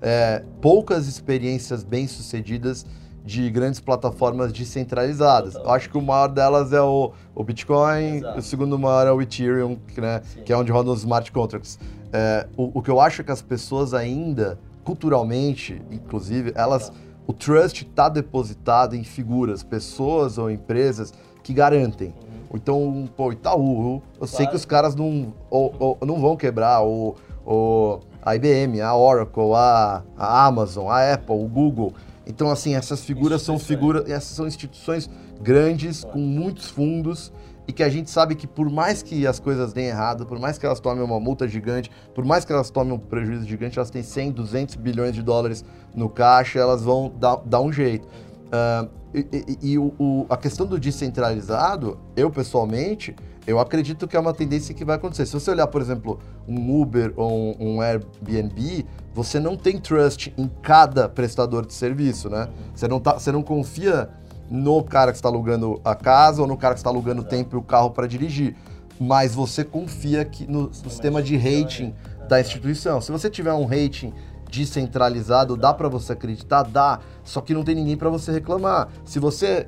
é, 0.02 0.44
poucas 0.60 1.08
experiências 1.08 1.82
bem-sucedidas 1.82 2.84
de 3.24 3.48
grandes 3.50 3.78
plataformas 3.80 4.52
descentralizadas. 4.52 5.54
Eu 5.54 5.70
acho 5.70 5.88
que 5.88 5.96
o 5.96 6.02
maior 6.02 6.28
delas 6.28 6.72
é 6.72 6.80
o, 6.80 7.12
o 7.34 7.44
Bitcoin, 7.44 8.16
Exato. 8.16 8.38
o 8.38 8.42
segundo 8.42 8.78
maior 8.78 9.06
é 9.06 9.12
o 9.12 9.22
Ethereum, 9.22 9.76
que, 9.88 10.00
né, 10.00 10.20
que 10.44 10.52
é 10.52 10.56
onde 10.56 10.72
rodam 10.72 10.92
os 10.92 11.00
smart 11.00 11.30
contracts. 11.30 11.78
É, 12.12 12.46
o, 12.56 12.78
o 12.78 12.82
que 12.82 12.90
eu 12.90 13.00
acho 13.00 13.20
é 13.20 13.24
que 13.24 13.30
as 13.32 13.40
pessoas 13.40 13.94
ainda, 13.94 14.58
culturalmente, 14.84 15.80
inclusive, 15.90 16.52
elas, 16.54 16.92
o 17.26 17.32
trust 17.32 17.82
está 17.84 18.08
depositado 18.08 18.94
em 18.96 19.04
figuras, 19.04 19.62
pessoas 19.62 20.38
ou 20.38 20.50
empresas 20.50 21.12
que 21.42 21.52
garantem. 21.52 22.14
Então, 22.54 23.08
pô, 23.16 23.32
Itaú, 23.32 24.02
eu 24.20 24.26
sei 24.26 24.38
Claro. 24.38 24.50
que 24.50 24.56
os 24.56 24.64
caras 24.64 24.94
não, 24.94 25.32
ou, 25.48 25.74
ou- 25.78 25.98
não 26.06 26.20
vão 26.20 26.36
quebrar, 26.36 26.80
ou, 26.80 27.16
ou 27.46 28.00
a 28.22 28.36
IBM, 28.36 28.80
a 28.82 28.94
Oracle, 28.94 29.54
a, 29.54 30.02
a 30.18 30.46
Amazon, 30.46 30.88
a 30.88 31.14
Apple, 31.14 31.34
o 31.34 31.48
Google. 31.48 31.92
Então, 32.32 32.50
assim, 32.50 32.74
essas 32.74 33.04
figuras 33.04 33.42
são 33.42 33.58
figuras, 33.58 34.08
essas 34.08 34.34
são 34.34 34.46
instituições 34.46 35.08
grandes, 35.42 36.02
com 36.02 36.18
muitos 36.18 36.70
fundos, 36.70 37.30
e 37.68 37.72
que 37.74 37.82
a 37.82 37.90
gente 37.90 38.10
sabe 38.10 38.34
que 38.34 38.46
por 38.46 38.70
mais 38.70 39.02
que 39.02 39.26
as 39.26 39.38
coisas 39.38 39.74
deem 39.74 39.88
errado, 39.88 40.24
por 40.24 40.38
mais 40.38 40.56
que 40.56 40.64
elas 40.64 40.80
tomem 40.80 41.04
uma 41.04 41.20
multa 41.20 41.46
gigante, 41.46 41.90
por 42.14 42.24
mais 42.24 42.42
que 42.46 42.52
elas 42.52 42.70
tomem 42.70 42.94
um 42.94 42.98
prejuízo 42.98 43.46
gigante, 43.46 43.78
elas 43.78 43.90
têm 43.90 44.02
100, 44.02 44.32
200 44.32 44.76
bilhões 44.76 45.14
de 45.14 45.22
dólares 45.22 45.62
no 45.94 46.08
caixa, 46.08 46.58
elas 46.58 46.82
vão 46.82 47.12
dar, 47.20 47.36
dar 47.44 47.60
um 47.60 47.70
jeito. 47.70 48.08
Ah, 48.50 48.88
e 49.14 49.26
e- 49.30 49.58
e 49.72 49.78
o- 49.78 49.92
o- 49.98 50.26
a 50.30 50.36
questão 50.38 50.66
do 50.66 50.80
descentralizado, 50.80 51.98
eu 52.16 52.30
pessoalmente, 52.30 53.14
eu 53.46 53.60
acredito 53.60 54.08
que 54.08 54.16
é 54.16 54.20
uma 54.20 54.32
tendência 54.32 54.74
que 54.74 54.86
vai 54.86 54.96
acontecer. 54.96 55.26
Se 55.26 55.34
você 55.34 55.50
olhar, 55.50 55.66
por 55.66 55.82
exemplo, 55.82 56.18
um 56.46 56.80
Uber 56.80 57.12
ou 57.16 57.30
um, 57.30 57.76
um 57.76 57.80
Airbnb, 57.80 58.86
você 59.14 59.38
não 59.38 59.56
tem 59.56 59.78
trust 59.78 60.32
em 60.36 60.48
cada 60.62 61.08
prestador 61.08 61.66
de 61.66 61.74
serviço, 61.74 62.30
né? 62.30 62.48
Você 62.74 62.88
não, 62.88 62.98
tá, 62.98 63.14
você 63.14 63.30
não 63.30 63.42
confia 63.42 64.08
no 64.50 64.82
cara 64.82 65.12
que 65.12 65.18
está 65.18 65.28
alugando 65.28 65.80
a 65.84 65.94
casa 65.94 66.42
ou 66.42 66.48
no 66.48 66.56
cara 66.56 66.74
que 66.74 66.80
está 66.80 66.90
alugando 66.90 67.22
o 67.22 67.24
tempo 67.24 67.56
e 67.56 67.58
o 67.58 67.62
carro 67.62 67.90
para 67.90 68.06
dirigir. 68.06 68.56
Mas 68.98 69.34
você 69.34 69.64
confia 69.64 70.24
que 70.24 70.46
no, 70.46 70.68
no 70.68 70.74
sistema 70.74 71.22
de 71.22 71.36
rating 71.36 71.94
da 72.28 72.40
instituição. 72.40 73.00
Se 73.00 73.10
você 73.10 73.28
tiver 73.28 73.52
um 73.52 73.64
rating 73.64 74.12
descentralizado, 74.50 75.56
dá 75.56 75.72
para 75.72 75.88
você 75.88 76.12
acreditar? 76.12 76.62
Dá. 76.62 77.00
Só 77.24 77.40
que 77.40 77.54
não 77.54 77.64
tem 77.64 77.74
ninguém 77.74 77.96
para 77.96 78.10
você 78.10 78.30
reclamar. 78.30 78.88
Se 79.04 79.18
você 79.18 79.66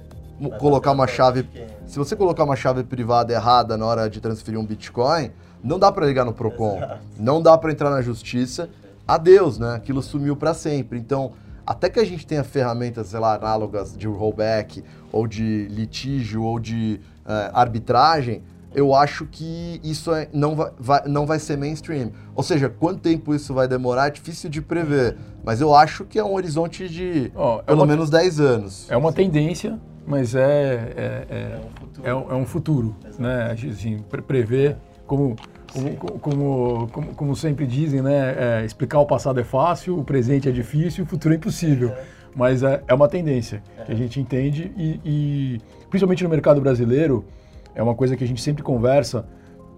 colocar 0.58 0.92
uma 0.92 1.06
chave, 1.06 1.48
se 1.86 1.98
você 1.98 2.14
colocar 2.14 2.44
uma 2.44 2.56
chave 2.56 2.84
privada 2.84 3.32
errada 3.32 3.76
na 3.76 3.86
hora 3.86 4.10
de 4.10 4.20
transferir 4.20 4.60
um 4.60 4.66
Bitcoin, 4.66 5.30
não 5.64 5.78
dá 5.78 5.90
para 5.90 6.06
ligar 6.06 6.26
no 6.26 6.32
Procon, 6.34 6.78
não 7.18 7.40
dá 7.40 7.56
para 7.56 7.72
entrar 7.72 7.88
na 7.88 8.02
justiça. 8.02 8.68
Adeus, 9.08 9.58
né? 9.58 9.74
Aquilo 9.74 10.02
sumiu 10.02 10.36
para 10.36 10.52
sempre. 10.54 10.98
Então, 10.98 11.32
até 11.66 11.88
que 11.88 11.98
a 11.98 12.04
gente 12.04 12.26
tenha 12.26 12.44
ferramentas, 12.44 13.08
sei 13.08 13.18
lá, 13.18 13.34
análogas 13.34 13.96
de 13.96 14.06
rollback, 14.06 14.84
ou 15.10 15.26
de 15.26 15.66
litígio, 15.70 16.42
ou 16.42 16.60
de 16.60 17.00
uh, 17.24 17.50
arbitragem, 17.54 18.42
eu 18.74 18.94
acho 18.94 19.24
que 19.26 19.80
isso 19.82 20.12
é, 20.12 20.28
não, 20.32 20.54
vai, 20.54 20.70
vai, 20.78 21.02
não 21.06 21.24
vai 21.24 21.38
ser 21.38 21.56
mainstream. 21.56 22.10
Ou 22.34 22.42
seja, 22.42 22.68
quanto 22.68 23.00
tempo 23.00 23.34
isso 23.34 23.54
vai 23.54 23.68
demorar 23.68 24.08
é 24.08 24.10
difícil 24.10 24.50
de 24.50 24.60
prever. 24.60 25.16
Mas 25.44 25.60
eu 25.60 25.74
acho 25.74 26.04
que 26.04 26.18
é 26.18 26.24
um 26.24 26.34
horizonte 26.34 26.88
de 26.88 27.30
oh, 27.34 27.60
é 27.60 27.62
pelo 27.62 27.80
uma, 27.80 27.86
menos 27.86 28.10
10 28.10 28.40
anos. 28.40 28.90
É 28.90 28.96
uma 28.96 29.12
tendência, 29.12 29.78
mas 30.06 30.34
é, 30.34 30.42
é, 30.96 31.26
é, 31.30 31.60
é, 32.02 32.14
um, 32.14 32.32
é 32.32 32.34
um 32.34 32.44
futuro. 32.44 32.96
né? 33.18 33.52
Assim, 33.52 33.98
prever 34.26 34.76
como 35.06 35.36
como, 35.74 36.18
como, 36.20 36.88
como, 36.92 37.14
como, 37.14 37.36
sempre 37.36 37.66
dizem, 37.66 38.00
né? 38.00 38.60
É, 38.60 38.64
explicar 38.64 39.00
o 39.00 39.06
passado 39.06 39.40
é 39.40 39.44
fácil, 39.44 39.98
o 39.98 40.04
presente 40.04 40.48
é 40.48 40.52
difícil, 40.52 41.04
o 41.04 41.06
futuro 41.06 41.34
é 41.34 41.36
impossível. 41.36 41.92
Mas 42.34 42.62
é, 42.62 42.82
é 42.86 42.94
uma 42.94 43.08
tendência 43.08 43.62
que 43.84 43.92
a 43.92 43.94
gente 43.94 44.20
entende 44.20 44.72
e, 44.76 45.00
e, 45.04 45.60
principalmente 45.88 46.22
no 46.24 46.30
mercado 46.30 46.60
brasileiro, 46.60 47.24
é 47.74 47.82
uma 47.82 47.94
coisa 47.94 48.16
que 48.16 48.24
a 48.24 48.26
gente 48.26 48.40
sempre 48.40 48.62
conversa. 48.62 49.26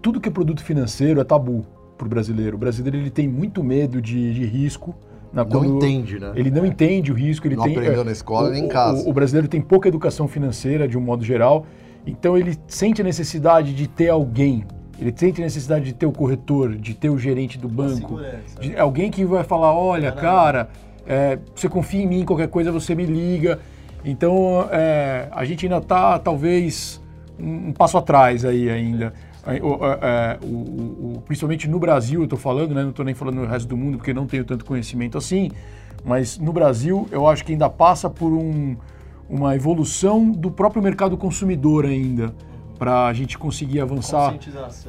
Tudo 0.01 0.19
que 0.19 0.29
é 0.29 0.31
produto 0.31 0.63
financeiro 0.63 1.19
é 1.19 1.23
tabu 1.23 1.65
para 1.97 2.05
o 2.05 2.09
brasileiro. 2.09 2.55
O 2.55 2.59
brasileiro 2.59 2.97
ele 2.97 3.09
tem 3.09 3.27
muito 3.27 3.63
medo 3.63 4.01
de, 4.01 4.33
de 4.33 4.45
risco. 4.45 4.95
Na, 5.33 5.43
não 5.43 5.65
entende, 5.65 6.19
né? 6.19 6.31
Ele 6.35 6.49
não 6.49 6.63
é. 6.63 6.67
entende 6.67 7.11
o 7.11 7.15
risco. 7.15 7.47
Ele 7.47 7.55
não 7.55 7.63
tem, 7.63 7.75
aprendeu 7.75 8.01
é, 8.01 8.05
na 8.05 8.11
escola 8.11 8.49
o, 8.49 8.51
nem 8.51 8.65
em 8.65 8.67
casa. 8.67 9.05
O, 9.05 9.09
o 9.09 9.13
brasileiro 9.13 9.47
tem 9.47 9.61
pouca 9.61 9.87
educação 9.87 10.27
financeira 10.27 10.87
de 10.87 10.97
um 10.97 11.01
modo 11.01 11.23
geral. 11.23 11.65
Então 12.05 12.37
ele 12.37 12.57
sente 12.67 13.01
a 13.01 13.03
necessidade 13.03 13.73
de 13.73 13.87
ter 13.87 14.09
alguém 14.09 14.63
ele 14.99 15.13
sente 15.15 15.39
necessidade 15.39 15.85
de 15.85 15.93
ter 15.93 16.05
o 16.05 16.11
corretor, 16.11 16.75
de 16.75 16.93
ter 16.93 17.09
o 17.09 17.17
gerente 17.17 17.57
do 17.57 17.67
banco, 17.67 18.19
de 18.59 18.75
alguém 18.77 19.11
que 19.11 19.23
vai 19.23 19.43
falar, 19.43 19.73
olha, 19.73 20.11
cara, 20.11 20.69
é, 21.05 21.37
você 21.55 21.69
confia 21.69 22.01
em 22.01 22.07
mim, 22.07 22.25
qualquer 22.25 22.47
coisa 22.47 22.71
você 22.71 22.95
me 22.95 23.05
liga. 23.05 23.59
Então, 24.03 24.67
é, 24.71 25.27
a 25.31 25.45
gente 25.45 25.65
ainda 25.65 25.77
está, 25.77 26.17
talvez, 26.17 27.01
um, 27.39 27.69
um, 27.69 27.73
passo 27.73 27.97
atrás 27.97 28.43
aí 28.43 28.69
ainda. 28.69 29.13
O, 29.61 29.85
é, 29.85 30.37
o, 30.43 30.47
o, 30.47 31.23
principalmente 31.25 31.69
no 31.69 31.79
Brasil, 31.79 32.21
eu 32.21 32.25
estou 32.25 32.39
falando, 32.39 32.73
né? 32.73 32.81
não 32.81 32.89
estou 32.89 33.05
nem 33.05 33.13
falando 33.13 33.35
no 33.35 33.45
resto 33.45 33.67
do 33.67 33.77
mundo, 33.77 33.97
porque 33.97 34.13
não 34.13 34.25
tenho 34.25 34.43
tanto 34.43 34.65
conhecimento 34.65 35.17
assim, 35.17 35.51
mas 36.03 36.37
no 36.37 36.51
Brasil 36.51 37.07
eu 37.11 37.25
acho 37.27 37.45
que 37.45 37.53
ainda 37.53 37.69
passa 37.69 38.09
por 38.09 38.33
um, 38.33 38.75
uma 39.29 39.55
evolução 39.55 40.29
do 40.29 40.51
próprio 40.51 40.81
mercado 40.81 41.15
consumidor 41.15 41.85
ainda 41.85 42.33
para 42.77 43.07
a 43.07 43.13
gente 43.13 43.37
conseguir 43.37 43.79
avançar. 43.79 44.35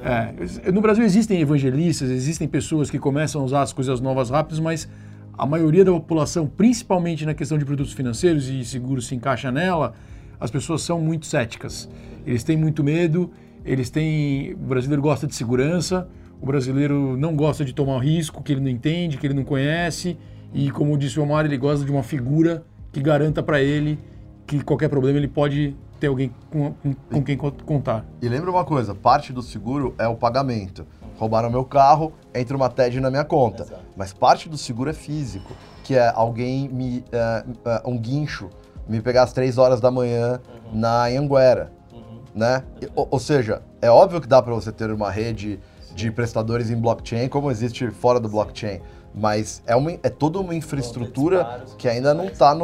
É, 0.05 0.71
no 0.71 0.81
Brasil 0.81 1.05
existem 1.05 1.41
evangelistas, 1.41 2.11
existem 2.11 2.47
pessoas 2.47 2.91
que 2.91 2.99
começam 2.99 3.41
a 3.41 3.45
usar 3.45 3.63
as 3.63 3.73
coisas 3.73 4.01
novas 4.01 4.31
rápidas, 4.31 4.61
mas 4.61 4.89
a 5.37 5.47
maioria 5.47 5.85
da 5.85 5.93
população, 5.93 6.47
principalmente 6.47 7.25
na 7.25 7.35
questão 7.35 7.57
de 7.57 7.65
produtos 7.65 7.93
financeiros 7.93 8.49
e 8.49 8.65
seguros 8.65 9.07
se 9.07 9.15
encaixa 9.15 9.51
nela, 9.51 9.95
as 10.41 10.51
pessoas 10.51 10.83
são 10.83 11.01
muito 11.01 11.27
céticas. 11.27 11.89
Eles 12.27 12.45
têm 12.45 12.57
muito 12.57 12.85
medo, 12.85 13.31
eles 13.65 13.91
têm. 13.91 14.53
O 14.55 14.69
brasileiro 14.69 15.03
gosta 15.03 15.27
de 15.27 15.35
segurança, 15.35 16.09
o 16.41 16.47
brasileiro 16.47 17.17
não 17.17 17.35
gosta 17.35 17.65
de 17.65 17.73
tomar 17.73 17.99
risco 18.01 18.43
que 18.43 18.53
ele 18.53 18.61
não 18.61 18.69
entende, 18.69 19.17
que 19.17 19.27
ele 19.27 19.35
não 19.35 19.45
conhece, 19.45 20.17
e 20.53 20.71
como 20.71 20.97
disse 20.97 21.19
o 21.19 21.23
Omar, 21.23 21.45
ele 21.45 21.57
gosta 21.57 21.85
de 21.85 21.91
uma 21.91 22.03
figura 22.03 22.65
que 22.93 23.01
garanta 23.01 23.43
para 23.43 23.61
ele 23.61 23.99
que 24.47 24.63
qualquer 24.65 24.89
problema 24.89 25.19
ele 25.19 25.29
pode 25.29 25.77
ter 25.99 26.07
alguém 26.07 26.33
com, 26.51 26.73
com, 26.73 26.95
com 26.95 27.23
quem 27.23 27.37
contar. 27.37 28.05
E 28.23 28.29
lembra 28.29 28.51
uma 28.51 28.65
coisa, 28.65 28.95
parte 28.95 29.33
do 29.33 29.43
seguro 29.43 29.95
é 29.99 30.07
o 30.07 30.15
pagamento. 30.15 30.87
Roubaram 31.19 31.51
meu 31.51 31.65
carro, 31.65 32.13
entra 32.33 32.57
uma 32.57 32.69
TED 32.69 33.01
na 33.01 33.11
minha 33.11 33.25
conta. 33.25 33.65
Exato. 33.65 33.83
Mas 33.97 34.13
parte 34.13 34.49
do 34.49 34.57
seguro 34.57 34.91
é 34.91 34.93
físico, 34.93 35.53
que 35.83 35.95
é 35.97 36.13
alguém 36.15 36.69
me. 36.69 36.99
Uh, 36.99 37.51
uh, 37.51 37.91
um 37.91 37.99
guincho 37.99 38.49
me 38.89 39.01
pegar 39.01 39.25
às 39.25 39.33
três 39.33 39.59
horas 39.59 39.81
da 39.81 39.91
manhã 39.91 40.41
uhum. 40.73 40.79
na 40.79 41.07
Anguera. 41.07 41.73
Uhum. 41.93 42.21
Né? 42.35 42.63
Ou, 42.95 43.09
ou, 43.11 43.19
seja, 43.19 43.63
é 43.83 43.91
óbvio 43.91 44.21
que 44.21 44.29
dá 44.29 44.41
para 44.41 44.55
você 44.55 44.71
ter 44.71 44.91
uma 44.93 45.11
rede 45.11 45.61
Sim. 45.81 45.95
de 45.95 46.11
prestadores 46.13 46.71
em 46.71 46.77
blockchain, 46.77 47.29
como 47.29 47.51
existe 47.51 47.91
fora 47.91 48.21
do 48.21 48.29
blockchain. 48.29 48.81
Mas 49.15 49.63
é, 49.67 49.75
uma, 49.75 49.91
é 49.91 50.09
toda 50.09 50.39
uma 50.39 50.55
infraestrutura 50.55 51.65
que 51.77 51.89
ainda 51.89 52.15
não 52.15 52.27
está 52.27 52.57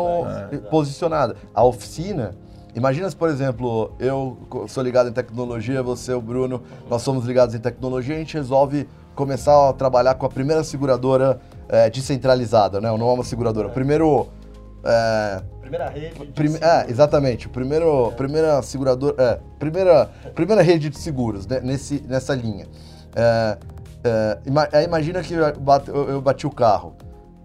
é, 0.53 0.59
posicionada. 0.59 1.35
A 1.53 1.65
oficina 1.65 2.37
Imagina 2.75 3.09
se, 3.09 3.15
por 3.15 3.29
exemplo, 3.29 3.93
eu 4.01 4.37
sou 4.67 4.83
ligado 4.83 5.09
em 5.09 5.13
tecnologia, 5.13 5.83
você, 5.83 6.13
o 6.13 6.21
Bruno, 6.21 6.63
nós 6.91 7.03
somos 7.03 7.25
ligados 7.25 7.55
em 7.55 7.59
tecnologia, 7.59 8.17
a 8.17 8.19
gente 8.19 8.35
resolve 8.35 8.89
começar 9.15 9.69
a 9.69 9.73
trabalhar 9.73 10.15
com 10.15 10.27
a 10.27 10.29
primeira 10.29 10.65
seguradora 10.65 11.41
é, 11.69 11.89
descentralizada, 11.89 12.81
né? 12.81 12.89
Não 12.97 13.09
é 13.09 13.13
uma 13.13 13.25
seguradora. 13.25 13.69
Primeiro. 13.69 14.27
É, 14.85 15.43
primeira 15.61 15.89
rede. 15.89 16.33
Prim, 16.33 16.57
é, 16.61 16.91
exatamente. 16.91 17.49
Primeiro, 17.49 18.13
primeira 18.17 18.61
seguradora. 18.63 19.15
É, 19.23 19.41
primeira, 19.59 20.11
primeira 20.35 20.63
rede 20.63 20.91
de 20.91 20.99
seguros 20.99 21.47
né? 21.47 21.61
Nesse, 21.63 22.03
nessa 22.09 22.35
linha. 22.35 22.67
É, 23.15 23.59
é, 24.05 24.85
imagina 24.85 25.23
que 25.23 25.33
eu 25.33 25.61
bati, 25.61 25.91
eu 25.91 26.21
bati 26.21 26.47
o 26.47 26.51
carro. 26.51 26.95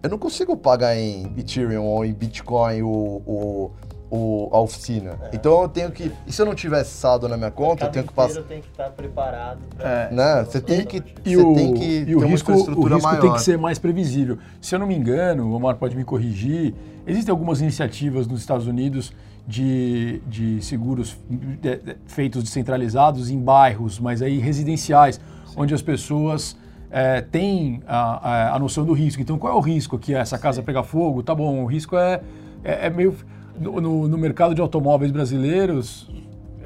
Eu 0.01 0.09
não 0.09 0.17
consigo 0.17 0.55
pagar 0.57 0.95
em 0.95 1.33
Ethereum 1.37 1.85
ou 1.85 2.05
em 2.05 2.13
Bitcoin 2.13 2.81
o, 2.81 3.71
o 4.11 4.49
a 4.51 4.59
oficina. 4.59 5.17
É. 5.23 5.29
Então 5.33 5.61
eu 5.61 5.69
tenho 5.69 5.91
que. 5.91 6.11
E 6.25 6.31
se 6.31 6.41
eu 6.41 6.45
não 6.45 6.55
tivesse 6.55 6.91
saldo 6.91 7.27
na 7.27 7.37
minha 7.37 7.51
conta, 7.51 7.85
eu 7.85 7.91
tenho 7.91 8.05
que 8.05 8.13
passar. 8.13 8.41
tem 8.43 8.61
que 8.61 8.67
estar 8.67 8.89
preparado. 8.89 9.59
É. 9.79 10.09
Né? 10.11 10.43
Você 10.43 10.59
tem 10.59 10.85
que. 10.85 11.03
E 11.25 11.37
o, 11.37 11.53
tem 11.53 11.73
que 11.73 12.05
e 12.07 12.15
o 12.15 12.19
risco, 12.19 12.51
o 12.51 12.87
risco 12.87 13.03
maior. 13.03 13.21
tem 13.21 13.33
que 13.33 13.41
ser 13.41 13.57
mais 13.57 13.77
previsível. 13.77 14.37
Se 14.59 14.73
eu 14.73 14.79
não 14.79 14.87
me 14.87 14.95
engano, 14.95 15.47
o 15.47 15.53
Omar 15.53 15.75
pode 15.75 15.95
me 15.95 16.03
corrigir, 16.03 16.73
existem 17.05 17.31
algumas 17.31 17.61
iniciativas 17.61 18.27
nos 18.27 18.39
Estados 18.39 18.67
Unidos 18.67 19.13
de, 19.47 20.21
de 20.27 20.61
seguros 20.63 21.17
feitos 22.05 22.43
descentralizados 22.43 23.29
em 23.29 23.39
bairros, 23.39 23.99
mas 23.99 24.21
aí 24.21 24.39
residenciais, 24.39 25.15
Sim. 25.15 25.53
onde 25.57 25.73
as 25.73 25.81
pessoas. 25.81 26.57
É, 26.91 27.21
têm 27.21 27.83
a, 27.85 28.47
a, 28.49 28.55
a, 28.55 28.57
noção 28.57 28.83
do 28.83 28.93
risco. 28.93 29.21
Então, 29.21 29.37
qual 29.37 29.53
é 29.53 29.55
o 29.55 29.59
risco 29.59 29.95
aqui? 29.95 30.15
Essa 30.15 30.39
casa 30.39 30.63
pegar 30.63 30.81
fogo? 30.81 31.21
Tá 31.21 31.35
bom, 31.35 31.61
o 31.63 31.67
risco 31.67 31.95
é, 31.95 32.19
é, 32.63 32.87
é 32.87 32.89
meio 32.89 33.15
no, 33.59 34.07
no, 34.07 34.17
mercado 34.17 34.55
de 34.55 34.61
automóveis 34.61 35.11
brasileiros, 35.11 36.09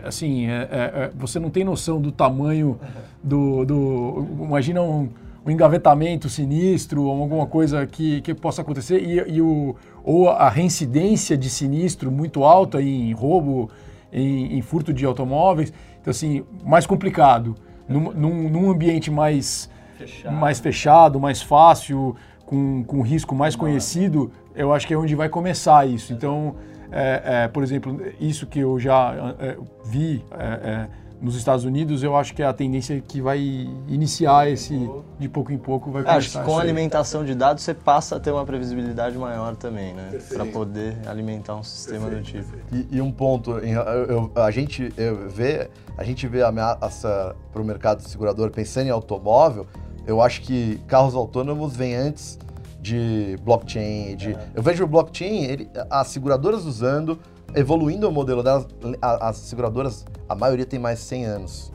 assim, 0.03 0.47
é, 0.47 0.51
é, 0.51 0.77
é, 1.05 1.11
você 1.15 1.39
não 1.39 1.49
tem 1.49 1.63
noção 1.63 1.99
do 1.99 2.11
tamanho 2.11 2.79
do. 3.23 3.65
do 3.65 4.27
imagina 4.41 4.81
um, 4.81 5.09
um 5.45 5.51
engavetamento 5.51 6.29
sinistro 6.29 7.03
ou 7.03 7.21
alguma 7.21 7.45
coisa 7.45 7.85
que, 7.85 8.21
que 8.21 8.33
possa 8.33 8.61
acontecer 8.61 9.01
e, 9.03 9.35
e 9.35 9.41
o, 9.41 9.75
ou 10.03 10.29
a 10.29 10.49
reincidência 10.49 11.37
de 11.37 11.49
sinistro 11.49 12.09
muito 12.11 12.43
alta 12.43 12.81
em 12.81 13.11
roubo, 13.11 13.69
em, 14.11 14.57
em 14.57 14.61
furto 14.61 14.93
de 14.93 15.05
automóveis. 15.05 15.73
Então, 15.99 16.11
assim, 16.11 16.43
mais 16.63 16.85
complicado. 16.85 17.55
Num, 17.87 18.13
num, 18.13 18.49
num 18.49 18.71
ambiente 18.71 19.11
mais 19.11 19.69
fechado. 19.97 20.35
mais 20.35 20.59
fechado, 20.59 21.19
mais 21.19 21.41
fácil, 21.41 22.15
com, 22.45 22.83
com 22.83 23.01
risco 23.01 23.35
mais 23.35 23.55
conhecido, 23.55 24.31
eu 24.55 24.73
acho 24.73 24.87
que 24.87 24.93
é 24.93 24.97
onde 24.97 25.15
vai 25.15 25.27
começar 25.27 25.87
isso. 25.87 26.13
Então, 26.13 26.55
é, 26.93 27.43
é, 27.43 27.47
por 27.47 27.63
exemplo, 27.63 27.99
isso 28.19 28.45
que 28.45 28.59
eu 28.59 28.79
já 28.79 29.35
é, 29.39 29.57
vi 29.85 30.23
é, 30.31 30.43
é, 30.43 30.87
nos 31.19 31.35
Estados 31.35 31.65
Unidos, 31.65 32.03
eu 32.03 32.15
acho 32.15 32.35
que 32.35 32.43
é 32.43 32.45
a 32.45 32.53
tendência 32.53 33.01
que 33.01 33.19
vai 33.19 33.39
iniciar 33.87 34.49
esse, 34.49 34.89
de 35.17 35.27
pouco 35.27 35.51
em 35.51 35.57
pouco, 35.57 35.89
vai 35.89 36.03
começar. 36.03 36.17
Acho 36.17 36.39
que 36.39 36.45
com 36.45 36.57
a 36.57 36.61
alimentação 36.61 37.25
de 37.25 37.33
dados 37.33 37.63
você 37.63 37.73
passa 37.73 38.17
a 38.17 38.19
ter 38.19 38.31
uma 38.31 38.45
previsibilidade 38.45 39.17
maior 39.17 39.55
também, 39.55 39.93
né? 39.93 40.19
Para 40.29 40.45
poder 40.45 40.97
alimentar 41.07 41.55
um 41.55 41.63
sistema 41.63 42.09
Perfeito. 42.09 42.47
do 42.47 42.53
tipo. 42.53 42.91
E, 42.91 42.97
e 42.97 43.01
um 43.01 43.11
ponto, 43.11 43.57
eu, 43.59 43.81
eu, 43.81 44.31
a 44.35 44.51
gente 44.51 44.93
vê, 45.29 45.69
a 45.97 46.03
gente 46.03 46.27
vê 46.27 46.43
ameaça 46.43 47.35
para 47.51 47.61
o 47.61 47.65
mercado 47.65 48.01
segurador 48.03 48.51
pensando 48.51 48.87
em 48.87 48.91
automóvel, 48.91 49.65
eu 50.05 50.21
acho 50.21 50.41
que 50.41 50.79
carros 50.87 51.15
autônomos 51.15 51.75
vêm 51.75 51.95
antes 51.95 52.37
de 52.83 53.37
blockchain, 53.43 54.15
de... 54.17 54.37
Eu 54.53 54.61
vejo 54.61 54.83
o 54.83 54.87
blockchain, 54.87 55.45
ele, 55.45 55.69
as 55.89 56.07
seguradoras 56.07 56.65
usando, 56.65 57.17
evoluindo 57.55 58.07
o 58.07 58.11
modelo 58.11 58.43
delas, 58.43 58.67
as 59.01 59.37
seguradoras, 59.37 60.05
a 60.27 60.35
maioria 60.35 60.65
tem 60.65 60.77
mais 60.77 60.99
de 60.99 61.05
100 61.05 61.25
anos. 61.25 61.73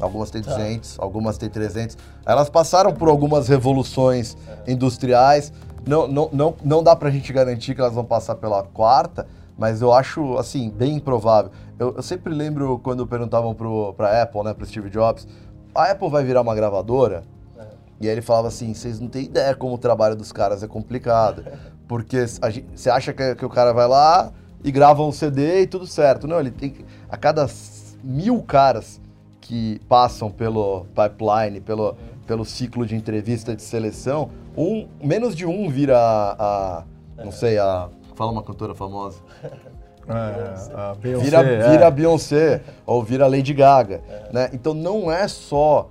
Algumas 0.00 0.30
têm 0.30 0.40
200, 0.40 0.96
tá. 0.96 1.02
algumas 1.02 1.38
têm 1.38 1.50
300. 1.50 1.96
Elas 2.24 2.48
passaram 2.48 2.92
por 2.92 3.08
algumas 3.08 3.48
revoluções 3.48 4.36
é. 4.66 4.72
industriais. 4.72 5.52
Não, 5.86 6.08
não, 6.08 6.28
não, 6.32 6.54
não 6.64 6.82
dá 6.82 6.96
pra 6.96 7.10
gente 7.10 7.32
garantir 7.32 7.74
que 7.74 7.80
elas 7.80 7.94
vão 7.94 8.04
passar 8.04 8.36
pela 8.36 8.62
quarta, 8.62 9.26
mas 9.58 9.82
eu 9.82 9.92
acho, 9.92 10.38
assim, 10.38 10.70
bem 10.70 10.96
improvável. 10.96 11.50
Eu, 11.78 11.94
eu 11.96 12.02
sempre 12.02 12.32
lembro 12.32 12.78
quando 12.78 13.06
perguntavam 13.06 13.54
pro, 13.54 13.92
pra 13.94 14.22
Apple, 14.22 14.42
né, 14.42 14.54
pro 14.54 14.66
Steve 14.66 14.88
Jobs, 14.90 15.28
a 15.74 15.90
Apple 15.90 16.08
vai 16.08 16.24
virar 16.24 16.40
uma 16.40 16.54
gravadora? 16.54 17.22
E 18.00 18.06
aí 18.06 18.12
ele 18.12 18.22
falava 18.22 18.48
assim, 18.48 18.74
vocês 18.74 19.00
não 19.00 19.08
têm 19.08 19.24
ideia 19.24 19.54
como 19.54 19.74
o 19.74 19.78
trabalho 19.78 20.14
dos 20.14 20.32
caras 20.32 20.62
é 20.62 20.68
complicado. 20.68 21.44
Porque 21.88 22.26
você 22.26 22.90
acha 22.90 23.12
que, 23.12 23.34
que, 23.34 23.44
o 23.44 23.48
cara 23.48 23.72
vai 23.72 23.88
lá 23.88 24.32
e 24.62 24.70
grava 24.70 25.02
um 25.02 25.12
CD 25.12 25.62
e 25.62 25.66
tudo 25.66 25.86
certo. 25.86 26.26
Não, 26.26 26.38
ele 26.38 26.50
tem 26.50 26.70
que... 26.70 26.84
A 27.08 27.16
cada 27.16 27.46
mil 28.02 28.42
caras 28.42 29.00
que 29.40 29.80
passam 29.88 30.30
pelo 30.30 30.86
pipeline, 30.86 31.60
pelo, 31.60 31.96
pelo 32.26 32.44
ciclo 32.44 32.84
de 32.84 32.96
entrevista 32.96 33.54
de 33.54 33.62
seleção, 33.62 34.30
um, 34.56 34.88
menos 35.02 35.34
de 35.34 35.46
um 35.46 35.70
vira 35.70 35.96
a, 35.96 36.82
a 37.18 37.24
não 37.24 37.32
sei, 37.32 37.58
a... 37.58 37.88
Fala 38.14 38.32
uma 38.32 38.42
cantora 38.42 38.74
famosa. 38.74 39.18
É, 40.08 40.94
Beyoncé, 41.00 41.24
vira 41.24 41.40
é. 41.40 41.70
vira 41.70 41.90
Beyoncé 41.90 42.62
ou 42.86 43.02
vira 43.02 43.26
Lady 43.26 43.52
Gaga. 43.52 44.00
Né? 44.32 44.50
Então 44.52 44.72
não 44.72 45.10
é 45.10 45.26
só 45.26 45.88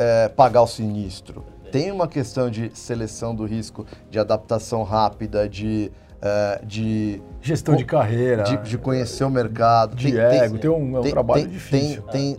é, 0.00 0.28
pagar 0.30 0.62
o 0.62 0.66
sinistro. 0.66 1.44
Tem 1.70 1.92
uma 1.92 2.08
questão 2.08 2.50
de 2.50 2.72
seleção 2.74 3.34
do 3.34 3.44
risco, 3.44 3.86
de 4.10 4.18
adaptação 4.18 4.82
rápida, 4.82 5.46
de, 5.46 5.92
é, 6.22 6.60
de 6.64 7.22
gestão 7.42 7.76
de 7.76 7.84
carreira, 7.84 8.42
de, 8.42 8.56
de, 8.56 8.78
conhecer 8.78 9.24
o 9.24 9.30
mercado. 9.30 9.94
De 9.94 10.10
tem, 10.10 10.20
ego, 10.20 10.52
tem, 10.52 10.60
tem 10.62 10.70
um, 10.70 10.96
é 10.96 10.98
um 10.98 11.02
tem, 11.02 11.12
trabalho 11.12 11.42
tem, 11.42 11.50
difícil. 11.50 12.02
Tem, 12.04 12.36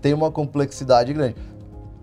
tem 0.00 0.14
uma 0.14 0.32
complexidade 0.32 1.12
grande. 1.12 1.36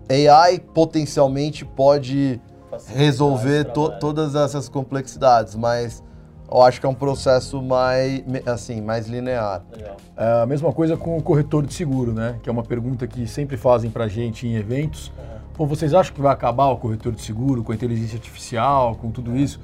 AI 0.08 0.60
potencialmente 0.60 1.64
pode 1.64 2.40
resolver 2.86 3.64
to, 3.64 3.98
todas 3.98 4.36
essas 4.36 4.68
complexidades, 4.68 5.56
mas 5.56 6.02
eu 6.50 6.62
acho 6.62 6.80
que 6.80 6.86
é 6.86 6.88
um 6.88 6.94
processo 6.94 7.62
mais, 7.62 8.22
assim, 8.46 8.80
mais 8.80 9.06
linear. 9.06 9.62
É 10.16 10.42
a 10.42 10.46
mesma 10.46 10.72
coisa 10.72 10.96
com 10.96 11.16
o 11.16 11.22
corretor 11.22 11.66
de 11.66 11.74
seguro, 11.74 12.12
né? 12.12 12.38
Que 12.42 12.48
é 12.48 12.52
uma 12.52 12.62
pergunta 12.62 13.06
que 13.06 13.26
sempre 13.26 13.56
fazem 13.56 13.90
para 13.90 14.08
gente 14.08 14.46
em 14.46 14.54
eventos. 14.54 15.12
Pô, 15.54 15.66
vocês 15.66 15.92
acham 15.92 16.14
que 16.14 16.20
vai 16.20 16.32
acabar 16.32 16.68
o 16.68 16.76
corretor 16.76 17.12
de 17.12 17.20
seguro 17.20 17.62
com 17.62 17.72
a 17.72 17.74
inteligência 17.74 18.16
artificial, 18.16 18.94
com 18.94 19.10
tudo 19.10 19.36
isso? 19.36 19.60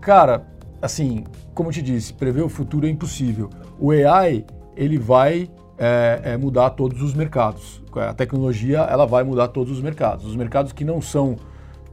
Cara, 0.00 0.46
assim, 0.80 1.24
como 1.54 1.70
eu 1.70 1.72
te 1.72 1.82
disse, 1.82 2.12
prever 2.12 2.42
o 2.42 2.48
futuro 2.48 2.86
é 2.86 2.90
impossível. 2.90 3.50
O 3.78 3.90
AI, 3.90 4.44
ele 4.76 4.98
vai 4.98 5.50
é, 5.76 6.20
é 6.22 6.36
mudar 6.36 6.70
todos 6.70 7.02
os 7.02 7.14
mercados. 7.14 7.82
A 7.96 8.14
tecnologia, 8.14 8.78
ela 8.80 9.06
vai 9.06 9.24
mudar 9.24 9.48
todos 9.48 9.72
os 9.72 9.82
mercados. 9.82 10.24
Os 10.24 10.36
mercados 10.36 10.72
que 10.72 10.84
não 10.84 11.00
são 11.00 11.36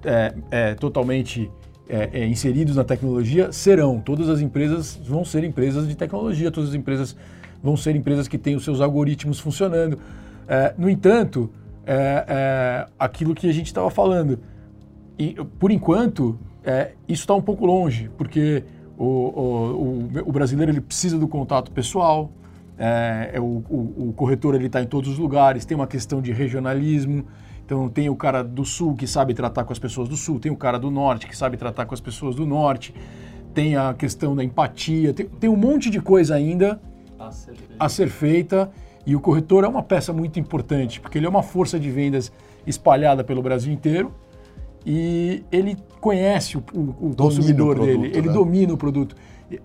é, 0.04 0.34
é 0.52 0.76
totalmente 0.76 1.52
é, 1.90 2.22
é, 2.22 2.28
inseridos 2.28 2.76
na 2.76 2.84
tecnologia 2.84 3.52
serão. 3.52 4.00
Todas 4.00 4.30
as 4.30 4.40
empresas 4.40 4.96
vão 5.04 5.26
ser 5.26 5.44
empresas 5.44 5.88
de 5.88 5.96
tecnologia, 5.96 6.52
todas 6.52 6.70
as 6.70 6.76
empresas 6.76 7.16
vão 7.64 7.76
ser 7.76 7.96
empresas 7.96 8.28
que 8.28 8.38
têm 8.38 8.56
os 8.56 8.64
seus 8.64 8.80
algoritmos 8.80 9.40
funcionando. 9.40 9.98
É, 10.48 10.74
no 10.78 10.88
entanto, 10.88 11.50
é, 11.86 12.26
é, 12.28 12.88
aquilo 12.98 13.34
que 13.34 13.50
a 13.50 13.52
gente 13.52 13.66
estava 13.66 13.90
falando, 13.90 14.40
e, 15.18 15.36
por 15.58 15.72
enquanto, 15.72 16.40
é, 16.64 16.92
isso 17.08 17.24
está 17.24 17.34
um 17.34 17.42
pouco 17.42 17.66
longe, 17.66 18.10
porque 18.18 18.64
o, 18.96 19.06
o, 19.06 20.10
o, 20.28 20.32
brasileiro 20.32 20.72
ele 20.72 20.82
precisa 20.82 21.18
do 21.18 21.28
contato 21.28 21.72
pessoal, 21.72 22.32
o, 23.42 24.08
o 24.10 24.14
corretor 24.14 24.56
está 24.62 24.82
em 24.82 24.86
todos 24.86 25.10
os 25.10 25.18
lugares, 25.18 25.66
tem 25.66 25.76
uma 25.76 25.88
questão 25.88 26.22
de 26.22 26.32
regionalismo. 26.32 27.26
Então 27.70 27.88
tem 27.88 28.10
o 28.10 28.16
cara 28.16 28.44
do 28.44 28.66
sul 28.66 28.96
que 28.96 29.06
sabe 29.06 29.32
tratar 29.32 29.64
com 29.64 29.72
as 29.72 29.78
pessoas 29.78 30.10
do 30.10 30.18
sul, 30.18 30.40
tem 30.40 30.52
o 30.52 30.56
cara 30.56 30.80
do 30.80 30.90
norte 30.90 31.28
que 31.28 31.38
sabe 31.38 31.56
tratar 31.56 31.86
com 31.86 31.94
as 31.94 32.02
pessoas 32.02 32.36
do 32.36 32.44
norte, 32.44 32.96
tem 33.54 33.76
a 33.76 33.94
questão 33.94 34.36
da 34.36 34.44
empatia, 34.44 35.14
tem, 35.14 35.28
tem 35.28 35.48
um 35.48 35.56
monte 35.56 35.92
de 35.92 36.02
coisa 36.02 36.34
ainda 36.34 36.82
a 37.20 37.30
ser, 37.30 37.54
a 37.78 37.88
ser 37.88 38.10
feita. 38.10 38.72
E 39.06 39.16
o 39.16 39.20
corretor 39.20 39.64
é 39.64 39.68
uma 39.68 39.84
peça 39.84 40.12
muito 40.12 40.40
importante, 40.40 41.00
porque 41.00 41.20
ele 41.20 41.28
é 41.28 41.30
uma 41.30 41.44
força 41.44 41.80
de 41.80 41.92
vendas 41.92 42.32
espalhada 42.66 43.24
pelo 43.24 43.40
Brasil 43.40 43.72
inteiro 43.72 44.16
e 44.84 45.44
ele 45.52 45.78
conhece 46.02 46.58
o, 46.58 46.64
o, 46.74 47.12
o 47.12 47.16
consumidor 47.16 47.74
o 47.74 47.76
produto, 47.76 48.02
dele, 48.02 48.18
ele 48.18 48.28
né? 48.30 48.34
domina 48.34 48.74
o 48.74 48.78
produto 48.78 49.16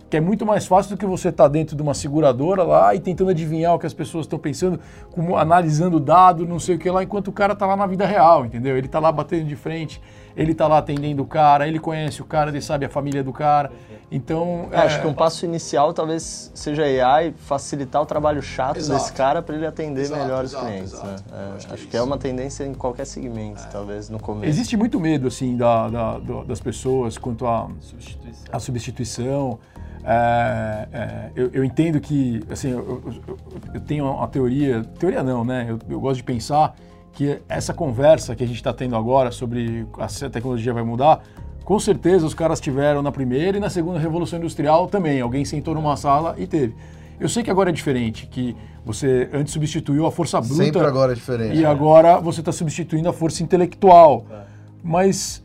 que 0.09 0.17
é 0.17 0.21
muito 0.21 0.47
mais 0.47 0.67
fácil 0.67 0.97
do 0.97 0.99
que 0.99 1.05
você 1.05 1.29
estar 1.29 1.45
tá 1.45 1.49
dentro 1.49 1.77
de 1.77 1.83
uma 1.83 1.95
seguradora 1.95 2.63
lá 2.63 2.95
e 2.95 3.01
tentando 3.01 3.31
adivinhar 3.31 3.75
o 3.75 3.79
que 3.79 3.87
as 3.87 3.93
pessoas 3.93 4.25
estão 4.25 4.39
pensando, 4.39 4.81
como 5.11 5.37
analisando 5.37 6.01
dado, 6.01 6.47
não 6.47 6.59
sei 6.59 6.77
o 6.77 6.79
que 6.79 6.91
lá, 6.91 7.03
enquanto 7.03 7.29
o 7.29 7.33
cara 7.33 7.53
está 7.53 7.67
lá 7.67 7.77
na 7.77 7.87
vida 7.87 8.07
real, 8.07 8.47
entendeu? 8.47 8.77
Ele 8.77 8.87
está 8.87 8.99
lá 8.99 9.13
batendo 9.13 9.47
de 9.47 9.57
frente, 9.57 10.01
ele 10.37 10.53
está 10.53 10.67
lá 10.67 10.79
atendendo 10.79 11.23
o 11.23 11.27
cara, 11.27 11.67
ele 11.67 11.79
conhece 11.79 12.21
o 12.21 12.25
cara, 12.25 12.51
ele 12.51 12.61
sabe 12.61 12.85
a 12.85 12.89
família 12.89 13.23
do 13.23 13.33
cara. 13.33 13.71
Então. 14.11 14.69
É, 14.71 14.77
é... 14.77 14.79
Acho 14.81 15.01
que 15.01 15.07
um 15.07 15.15
passo 15.15 15.45
inicial 15.45 15.93
talvez 15.93 16.51
seja 16.55 16.83
AI 16.83 17.35
facilitar 17.37 18.03
o 18.03 18.07
trabalho 18.07 18.43
chato 18.43 18.77
exato. 18.77 18.99
desse 18.99 19.13
cara 19.13 19.43
para 19.43 19.55
ele 19.55 19.67
atender 19.67 20.03
exato, 20.03 20.23
melhor 20.23 20.45
exato, 20.45 20.65
os 20.65 20.71
clientes. 20.71 21.03
Né? 21.03 21.17
É, 21.33 21.57
acho, 21.57 21.67
que, 21.67 21.75
acho 21.75 21.85
é, 21.85 21.87
que 21.87 21.97
é, 21.97 22.03
uma 22.03 22.19
tendência 22.19 22.65
em 22.65 22.75
qualquer 22.75 23.07
segmento, 23.07 23.63
é. 23.63 23.67
talvez 23.67 24.09
no 24.09 24.19
começo. 24.19 24.49
Existe 24.49 24.77
muito 24.77 25.01
medo 25.01 25.29
assim 25.29 25.57
da, 25.57 25.89
da, 25.89 26.19
das 26.47 26.61
pessoas 26.61 27.19
quanto 27.19 27.47
à 27.47 27.69
substituição. 27.81 28.61
substituição. 28.61 29.59
É, 30.07 30.89
é, 30.93 31.31
eu, 31.35 31.51
eu, 31.55 31.65
entendo 31.65 31.99
que, 31.99 32.43
assim, 32.51 32.71
eu, 32.71 33.03
eu, 33.27 33.39
eu, 33.73 33.81
tenho 33.81 34.05
uma 34.05 34.29
teoria, 34.29 34.85
teoria 34.99 35.23
não, 35.23 35.43
né? 35.45 35.67
Eu, 35.89 35.99
gosto 35.99 36.19
de 36.19 36.25
pensar 36.25 36.77
que 37.15 37.41
essa 37.49 37.73
conversa 37.73 38.35
que 38.35 38.43
a 38.43 38.47
gente 38.47 38.57
está 38.57 38.73
tendo 38.73 38.97
agora 38.97 39.31
sobre 39.31 39.87
se 40.09 40.25
a 40.25 40.31
tecnologia 40.31 40.73
vai 40.73 40.83
mudar, 40.83 41.23
com 41.65 41.79
certeza 41.79 42.27
os 42.27 42.35
caras 42.35 42.61
tiveram 42.61 43.03
na 43.03 43.13
primeira 43.13 43.57
e 43.57 43.61
na 43.61 43.71
segunda 43.71 43.99
revolução 43.99 44.39
industrial 44.39 44.89
também. 44.89 45.21
Alguém 45.21 45.45
sentou 45.45 45.75
numa 45.75 45.97
sala 45.97 46.35
e 46.37 46.47
teve. 46.47 46.75
Eu 47.19 47.29
sei 47.29 47.43
que 47.43 47.51
agora 47.51 47.71
é 47.71 47.73
diferente, 47.73 48.27
que 48.27 48.57
você 48.85 49.31
antes 49.33 49.53
substituiu 49.53 50.05
a 50.05 50.13
força 50.13 50.41
bruta. 50.41 50.65
Sempre 50.65 50.83
agora 50.83 51.13
é 51.13 51.15
diferente. 51.15 51.57
E 51.57 51.65
é. 51.65 51.67
agora 51.67 52.21
você 52.21 52.41
está 52.41 52.53
substituindo 52.53 53.09
a 53.09 53.13
força 53.13 53.43
intelectual. 53.43 54.27
É. 54.31 54.43
Mas 54.83 55.43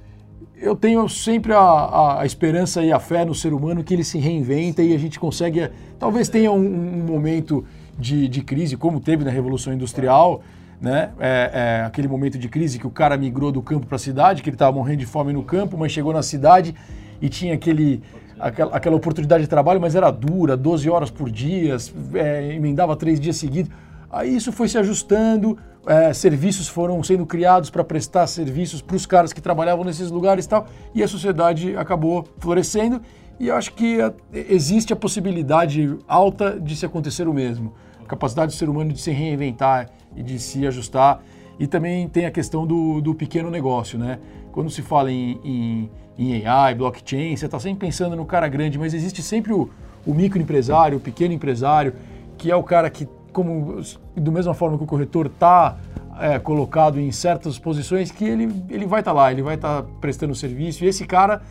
eu 0.57 0.75
tenho 0.75 1.07
sempre 1.07 1.53
a, 1.53 1.59
a, 1.59 2.21
a, 2.21 2.25
esperança 2.25 2.83
e 2.83 2.91
a 2.91 2.99
fé 2.99 3.23
no 3.23 3.33
ser 3.33 3.53
humano 3.53 3.83
que 3.83 3.93
ele 3.93 4.03
se 4.03 4.17
reinventa 4.17 4.81
e 4.81 4.93
a 4.93 4.97
gente 4.97 5.19
consegue. 5.19 5.69
Talvez 5.97 6.27
tenha 6.27 6.51
um, 6.51 6.57
um 6.57 7.05
momento 7.05 7.63
de, 7.97 8.27
de, 8.27 8.41
crise, 8.41 8.75
como 8.75 8.99
teve 8.99 9.23
na 9.23 9.31
Revolução 9.31 9.71
Industrial, 9.71 10.41
né? 10.81 11.11
É, 11.19 11.51
é, 11.81 11.85
aquele 11.85 12.07
momento 12.07 12.37
de 12.37 12.47
crise 12.47 12.79
que 12.79 12.87
o 12.87 12.91
cara 12.91 13.17
migrou 13.17 13.51
do 13.51 13.61
campo 13.61 13.85
para 13.85 13.97
a 13.97 13.99
cidade, 13.99 14.41
que 14.41 14.49
ele 14.49 14.55
estava 14.55 14.71
morrendo 14.71 14.99
de 14.99 15.05
fome 15.05 15.33
no 15.33 15.43
campo, 15.43 15.77
mas 15.77 15.91
chegou 15.91 16.13
na 16.13 16.23
cidade 16.23 16.73
e 17.21 17.27
tinha 17.27 17.53
aquele, 17.53 18.01
aquela, 18.39 18.75
aquela 18.75 18.95
oportunidade 18.95 19.43
de 19.43 19.49
trabalho, 19.49 19.81
mas 19.81 19.95
era 19.95 20.09
dura, 20.09 20.55
12 20.55 20.89
horas 20.89 21.09
por 21.09 21.29
dia, 21.29 21.75
é, 22.13 22.53
emendava 22.53 22.95
três 22.95 23.19
dias 23.19 23.35
seguidos. 23.35 23.71
Aí 24.11 24.35
isso 24.35 24.51
foi 24.51 24.67
se 24.67 24.77
ajustando, 24.77 25.57
é, 25.85 26.13
serviços 26.13 26.67
foram 26.67 27.03
sendo 27.03 27.25
criados 27.25 27.69
para 27.69 27.83
prestar 27.83 28.25
serviços 28.25 28.81
para 28.81 28.95
os 28.95 29.05
caras 29.05 29.33
que 29.33 29.41
trabalhavam 29.41 29.83
nesses 29.83 30.09
lugares 30.09 30.45
e 30.45 30.49
tal, 30.49 30.67
e 30.95 31.03
a 31.03 31.07
sociedade 31.07 31.75
acabou 31.75 32.27
florescendo. 32.39 33.01
E 33.39 33.47
eu 33.47 33.55
acho 33.55 33.73
que 33.73 34.01
a, 34.01 34.11
existe 34.33 34.91
a 34.91 34.95
possibilidade 34.95 35.95
alta 36.07 36.59
de 36.59 36.75
se 36.75 36.85
acontecer 36.85 37.27
o 37.27 37.33
mesmo. 37.33 37.73
A 38.03 38.05
capacidade 38.05 38.53
do 38.53 38.57
ser 38.57 38.67
humano 38.67 38.91
de 38.91 38.99
se 38.99 39.11
reinventar 39.11 39.89
e 40.15 40.23
de 40.23 40.39
se 40.39 40.65
ajustar. 40.65 41.21
E 41.59 41.67
também 41.67 42.07
tem 42.07 42.25
a 42.25 42.31
questão 42.31 42.65
do, 42.65 43.01
do 43.01 43.13
pequeno 43.13 43.49
negócio, 43.49 43.99
né? 43.99 44.19
Quando 44.51 44.69
se 44.69 44.81
fala 44.81 45.11
em, 45.11 45.39
em, 45.43 45.89
em 46.17 46.45
AI, 46.45 46.75
blockchain, 46.75 47.35
você 47.35 47.45
está 47.45 47.59
sempre 47.59 47.87
pensando 47.87 48.15
no 48.15 48.25
cara 48.25 48.47
grande, 48.47 48.79
mas 48.79 48.93
existe 48.93 49.21
sempre 49.21 49.53
o, 49.53 49.69
o 50.05 50.13
microempresário, 50.13 50.97
o 50.97 51.01
pequeno 51.01 51.33
empresário, 51.33 51.93
que 52.37 52.49
é 52.49 52.55
o 52.55 52.63
cara 52.63 52.89
que 52.89 53.07
como 53.31 53.79
do 54.15 54.31
mesma 54.31 54.53
forma 54.53 54.77
que 54.77 54.83
o 54.83 54.87
corretor 54.87 55.27
está 55.27 55.77
é, 56.19 56.39
colocado 56.39 56.99
em 56.99 57.11
certas 57.11 57.57
posições, 57.59 58.11
que 58.11 58.25
ele, 58.25 58.51
ele 58.69 58.85
vai 58.85 59.01
estar 59.01 59.11
tá 59.11 59.17
lá, 59.17 59.31
ele 59.31 59.41
vai 59.41 59.55
estar 59.55 59.83
tá 59.83 59.89
prestando 60.01 60.33
serviço, 60.35 60.83
e 60.83 60.87
esse 60.87 61.05
cara 61.05 61.41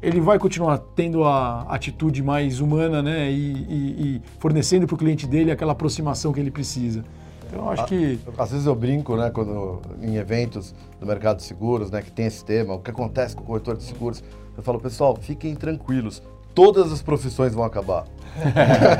ele 0.00 0.20
vai 0.20 0.38
continuar 0.38 0.78
tendo 0.96 1.24
a 1.24 1.62
atitude 1.68 2.22
mais 2.22 2.60
humana 2.60 3.02
né, 3.02 3.30
e, 3.30 3.52
e, 3.52 4.16
e 4.16 4.22
fornecendo 4.40 4.86
para 4.86 4.94
o 4.94 4.98
cliente 4.98 5.26
dele 5.28 5.52
aquela 5.52 5.72
aproximação 5.72 6.32
que 6.32 6.40
ele 6.40 6.50
precisa. 6.50 7.04
Então, 7.52 7.68
acho 7.68 7.84
que... 7.84 8.18
Às 8.38 8.50
vezes 8.50 8.66
eu 8.66 8.74
brinco, 8.74 9.14
né, 9.16 9.30
quando 9.30 9.80
em 10.00 10.16
eventos 10.16 10.74
do 10.98 11.06
mercado 11.06 11.36
de 11.36 11.42
seguros, 11.42 11.90
né, 11.90 12.00
que 12.00 12.10
tem 12.10 12.26
esse 12.26 12.42
tema, 12.42 12.74
o 12.74 12.78
que 12.78 12.90
acontece 12.90 13.36
com 13.36 13.42
o 13.42 13.46
corretor 13.46 13.76
de 13.76 13.82
seguros, 13.82 14.24
eu 14.56 14.62
falo, 14.62 14.80
pessoal, 14.80 15.14
fiquem 15.14 15.54
tranquilos, 15.54 16.22
todas 16.54 16.90
as 16.90 17.02
profissões 17.02 17.54
vão 17.54 17.64
acabar. 17.64 18.06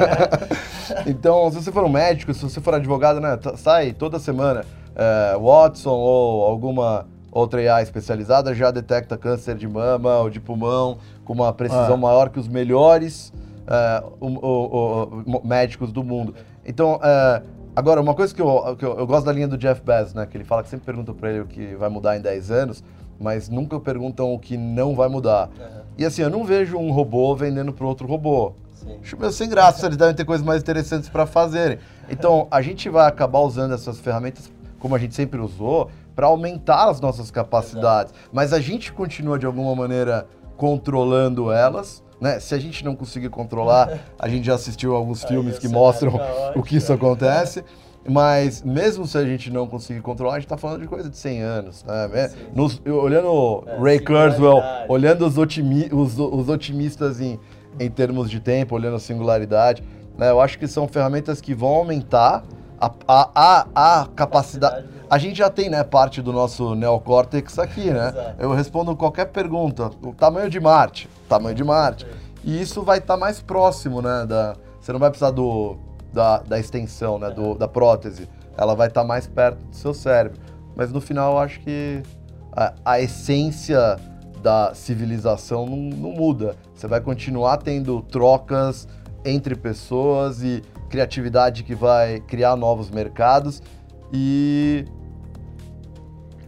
então, 1.06 1.50
se 1.50 1.62
você 1.62 1.72
for 1.72 1.84
um 1.84 1.88
médico, 1.88 2.34
se 2.34 2.42
você 2.42 2.60
for 2.60 2.74
advogado, 2.74 3.20
né, 3.20 3.38
sai 3.56 3.92
toda 3.92 4.18
semana 4.18 4.64
é, 4.94 5.38
Watson 5.38 5.90
ou 5.90 6.44
alguma 6.44 7.06
outra 7.30 7.60
AI 7.60 7.82
especializada 7.82 8.54
já 8.54 8.70
detecta 8.70 9.16
câncer 9.16 9.56
de 9.56 9.66
mama 9.66 10.18
ou 10.18 10.28
de 10.28 10.38
pulmão 10.38 10.98
com 11.24 11.32
uma 11.32 11.50
precisão 11.54 11.94
ah. 11.94 11.96
maior 11.96 12.28
que 12.28 12.38
os 12.38 12.46
melhores 12.46 13.32
é, 13.66 14.04
o, 14.20 14.26
o, 14.26 15.24
o, 15.24 15.46
médicos 15.46 15.92
do 15.92 16.04
mundo. 16.04 16.34
Então, 16.64 17.00
é, 17.02 17.42
agora, 17.74 18.00
uma 18.00 18.14
coisa 18.14 18.34
que, 18.34 18.40
eu, 18.40 18.76
que 18.76 18.84
eu, 18.84 18.98
eu, 18.98 19.06
gosto 19.06 19.26
da 19.26 19.32
linha 19.32 19.48
do 19.48 19.58
Jeff 19.58 19.80
Bezos, 19.82 20.14
né, 20.14 20.26
que 20.26 20.36
ele 20.36 20.44
fala 20.44 20.62
que 20.62 20.68
sempre 20.68 20.86
perguntam 20.86 21.14
para 21.14 21.30
ele 21.30 21.40
o 21.40 21.46
que 21.46 21.74
vai 21.74 21.88
mudar 21.88 22.16
em 22.16 22.20
10 22.20 22.50
anos, 22.50 22.84
mas 23.20 23.48
nunca 23.48 23.78
perguntam 23.78 24.32
o 24.32 24.38
que 24.38 24.56
não 24.56 24.94
vai 24.94 25.08
mudar. 25.08 25.48
Uhum. 25.48 25.82
E 25.98 26.04
assim, 26.04 26.22
eu 26.22 26.30
não 26.30 26.44
vejo 26.44 26.76
um 26.76 26.90
robô 26.90 27.34
vendendo 27.36 27.72
para 27.72 27.86
outro 27.86 28.06
robô. 28.06 28.54
Sim. 28.74 28.98
Acho 29.00 29.18
meio 29.18 29.32
sem 29.32 29.48
graça, 29.48 29.86
eles 29.86 29.96
devem 29.96 30.14
ter 30.14 30.24
coisas 30.24 30.44
mais 30.44 30.60
interessantes 30.60 31.08
para 31.08 31.26
fazerem. 31.26 31.78
Então, 32.10 32.48
a 32.50 32.60
gente 32.60 32.88
vai 32.88 33.06
acabar 33.06 33.40
usando 33.40 33.74
essas 33.74 34.00
ferramentas 34.00 34.50
como 34.82 34.96
a 34.96 34.98
gente 34.98 35.14
sempre 35.14 35.40
usou, 35.40 35.88
para 36.12 36.26
aumentar 36.26 36.90
as 36.90 37.00
nossas 37.00 37.30
capacidades. 37.30 38.12
Exato. 38.12 38.30
Mas 38.32 38.52
a 38.52 38.58
gente 38.58 38.92
continua 38.92 39.38
de 39.38 39.46
alguma 39.46 39.76
maneira 39.76 40.26
controlando 40.56 41.52
elas. 41.52 42.02
Né? 42.22 42.38
Se 42.38 42.54
a 42.54 42.58
gente 42.58 42.84
não 42.84 42.94
conseguir 42.94 43.30
controlar, 43.30 43.98
a 44.16 44.28
gente 44.28 44.46
já 44.46 44.54
assistiu 44.54 44.94
alguns 44.94 45.24
filmes 45.24 45.58
que 45.58 45.66
mostram 45.66 46.20
o 46.54 46.62
que 46.62 46.76
isso 46.76 46.92
acontece. 46.92 47.64
Mas 48.08 48.62
mesmo 48.62 49.06
se 49.08 49.18
a 49.18 49.24
gente 49.24 49.50
não 49.50 49.66
conseguir 49.66 50.00
controlar, 50.02 50.34
a 50.34 50.36
gente 50.36 50.46
está 50.46 50.56
falando 50.56 50.82
de 50.82 50.86
coisa 50.86 51.10
de 51.10 51.16
100 51.16 51.42
anos. 51.42 51.84
Né? 51.84 52.30
Nos, 52.54 52.80
olhando 52.86 53.64
é, 53.66 53.76
Ray 53.76 53.98
Kurzweil, 53.98 54.62
olhando 54.88 55.26
os, 55.26 55.36
otimi, 55.36 55.88
os, 55.92 56.16
os 56.16 56.48
otimistas 56.48 57.20
em, 57.20 57.40
em 57.80 57.90
termos 57.90 58.30
de 58.30 58.38
tempo, 58.38 58.76
olhando 58.76 58.96
a 58.96 59.00
singularidade, 59.00 59.82
né? 60.16 60.30
eu 60.30 60.40
acho 60.40 60.60
que 60.60 60.68
são 60.68 60.86
ferramentas 60.86 61.40
que 61.40 61.54
vão 61.54 61.70
aumentar 61.70 62.44
a, 62.80 62.92
a, 63.08 63.66
a, 63.74 64.00
a 64.02 64.06
capacidade. 64.06 64.86
A 65.12 65.18
gente 65.18 65.36
já 65.36 65.50
tem 65.50 65.68
né, 65.68 65.84
parte 65.84 66.22
do 66.22 66.32
nosso 66.32 66.74
neocórtex 66.74 67.58
aqui, 67.58 67.90
né? 67.90 68.34
Eu 68.38 68.54
respondo 68.54 68.96
qualquer 68.96 69.26
pergunta. 69.26 69.90
O 70.02 70.14
tamanho 70.14 70.48
de 70.48 70.58
Marte, 70.58 71.06
tamanho 71.28 71.54
de 71.54 71.62
Marte. 71.62 72.06
E 72.42 72.58
isso 72.58 72.80
vai 72.80 72.96
estar 72.96 73.12
tá 73.12 73.20
mais 73.20 73.38
próximo, 73.38 74.00
né? 74.00 74.24
Da, 74.26 74.56
você 74.80 74.90
não 74.90 74.98
vai 74.98 75.10
precisar 75.10 75.30
do 75.32 75.76
da, 76.10 76.38
da 76.38 76.58
extensão, 76.58 77.18
né, 77.18 77.30
do, 77.30 77.54
da 77.54 77.68
prótese. 77.68 78.26
Ela 78.56 78.74
vai 78.74 78.88
estar 78.88 79.02
tá 79.02 79.06
mais 79.06 79.26
perto 79.26 79.62
do 79.62 79.76
seu 79.76 79.92
cérebro. 79.92 80.40
Mas 80.74 80.90
no 80.90 80.98
final, 80.98 81.32
eu 81.32 81.38
acho 81.40 81.60
que 81.60 82.02
a, 82.50 82.72
a 82.82 82.98
essência 82.98 83.98
da 84.42 84.72
civilização 84.72 85.66
não, 85.66 85.76
não, 85.76 86.12
muda. 86.12 86.56
Você 86.74 86.86
vai 86.86 87.02
continuar 87.02 87.58
tendo 87.58 88.00
trocas 88.00 88.88
entre 89.26 89.56
pessoas 89.56 90.42
e 90.42 90.62
criatividade 90.88 91.64
que 91.64 91.74
vai 91.74 92.18
criar 92.20 92.56
novos 92.56 92.88
mercados. 92.88 93.62
E 94.10 94.86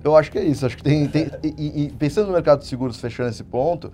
eu 0.04 0.14
acho 0.14 0.30
que 0.30 0.38
é 0.38 0.44
isso. 0.44 0.66
Acho 0.66 0.76
que 0.76 0.82
tem. 0.82 1.08
tem 1.08 1.30
e, 1.42 1.84
e, 1.84 1.92
pensando 1.92 2.26
no 2.26 2.32
mercado 2.32 2.60
de 2.60 2.66
seguros, 2.66 3.00
fechando 3.00 3.30
esse 3.30 3.42
ponto, 3.42 3.90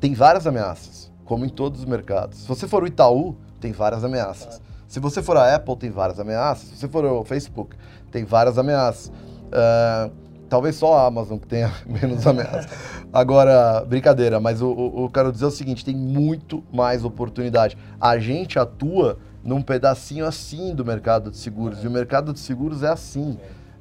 tem 0.00 0.12
várias 0.12 0.46
ameaças, 0.46 1.10
como 1.24 1.44
em 1.44 1.48
todos 1.48 1.80
os 1.80 1.86
mercados. 1.86 2.40
Se 2.40 2.48
você 2.48 2.66
for 2.66 2.82
o 2.82 2.86
Itaú, 2.86 3.36
tem 3.60 3.72
várias 3.72 4.04
ameaças. 4.04 4.60
Se 4.88 5.00
você 5.00 5.22
for 5.22 5.36
a 5.36 5.54
Apple, 5.54 5.76
tem 5.76 5.90
várias 5.90 6.18
ameaças. 6.18 6.68
Se 6.68 6.76
você 6.76 6.88
for 6.88 7.04
o 7.04 7.24
Facebook, 7.24 7.76
tem 8.10 8.24
várias 8.24 8.58
ameaças. 8.58 9.08
Uh, 9.46 10.12
talvez 10.48 10.76
só 10.76 10.98
a 10.98 11.06
Amazon 11.06 11.38
que 11.38 11.46
tenha 11.46 11.72
menos 11.86 12.26
ameaças. 12.26 12.70
Agora, 13.12 13.84
brincadeira, 13.84 14.40
mas 14.40 14.60
o, 14.60 14.68
o, 14.68 15.04
o 15.04 15.10
quero 15.10 15.30
dizer 15.30 15.44
é 15.44 15.48
o 15.48 15.52
seguinte: 15.52 15.84
tem 15.84 15.94
muito 15.94 16.62
mais 16.72 17.04
oportunidade. 17.04 17.76
A 18.00 18.18
gente 18.18 18.58
atua 18.58 19.18
num 19.44 19.62
pedacinho 19.62 20.26
assim 20.26 20.74
do 20.74 20.84
mercado 20.84 21.30
de 21.30 21.36
seguros, 21.36 21.84
e 21.84 21.86
o 21.86 21.90
mercado 21.90 22.32
de 22.32 22.40
seguros 22.40 22.82
é 22.82 22.88
assim. 22.88 23.38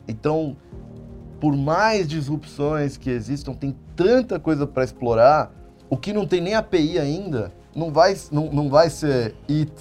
Então, 0.07 0.55
por 1.39 1.55
mais 1.55 2.07
disrupções 2.07 2.97
que 2.97 3.09
existam, 3.09 3.53
tem 3.53 3.75
tanta 3.95 4.39
coisa 4.39 4.65
para 4.65 4.83
explorar. 4.83 5.51
O 5.89 5.97
que 5.97 6.11
não 6.11 6.25
tem 6.25 6.41
nem 6.41 6.55
API 6.55 6.97
ainda, 6.97 7.51
não 7.75 7.91
vai, 7.91 8.17
não, 8.31 8.51
não 8.51 8.69
vai 8.69 8.89
ser 8.89 9.35
IT 9.47 9.71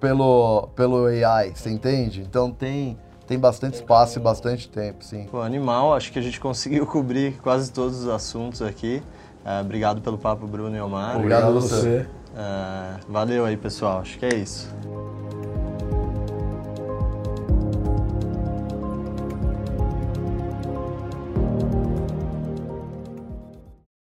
pelo, 0.00 0.68
pelo 0.74 1.06
AI, 1.06 1.52
você 1.54 1.70
entende? 1.70 2.22
Então 2.22 2.50
tem, 2.50 2.98
tem 3.26 3.38
bastante 3.38 3.74
espaço 3.74 4.18
e 4.18 4.22
bastante 4.22 4.68
tempo, 4.68 5.04
sim. 5.04 5.26
Pô, 5.30 5.40
animal, 5.40 5.94
acho 5.94 6.10
que 6.10 6.18
a 6.18 6.22
gente 6.22 6.38
conseguiu 6.40 6.86
cobrir 6.86 7.38
quase 7.42 7.70
todos 7.70 8.02
os 8.02 8.08
assuntos 8.08 8.62
aqui. 8.62 9.02
Uh, 9.44 9.60
obrigado 9.60 10.00
pelo 10.00 10.18
papo, 10.18 10.46
Bruno 10.46 10.76
e 10.76 10.80
Omar. 10.80 11.16
Obrigado, 11.16 11.48
obrigado 11.48 11.56
a 11.56 11.60
você. 11.60 12.06
Uh, 12.32 13.12
valeu 13.12 13.44
aí, 13.44 13.56
pessoal. 13.56 14.00
Acho 14.00 14.18
que 14.18 14.24
é 14.24 14.34
isso. 14.34 14.68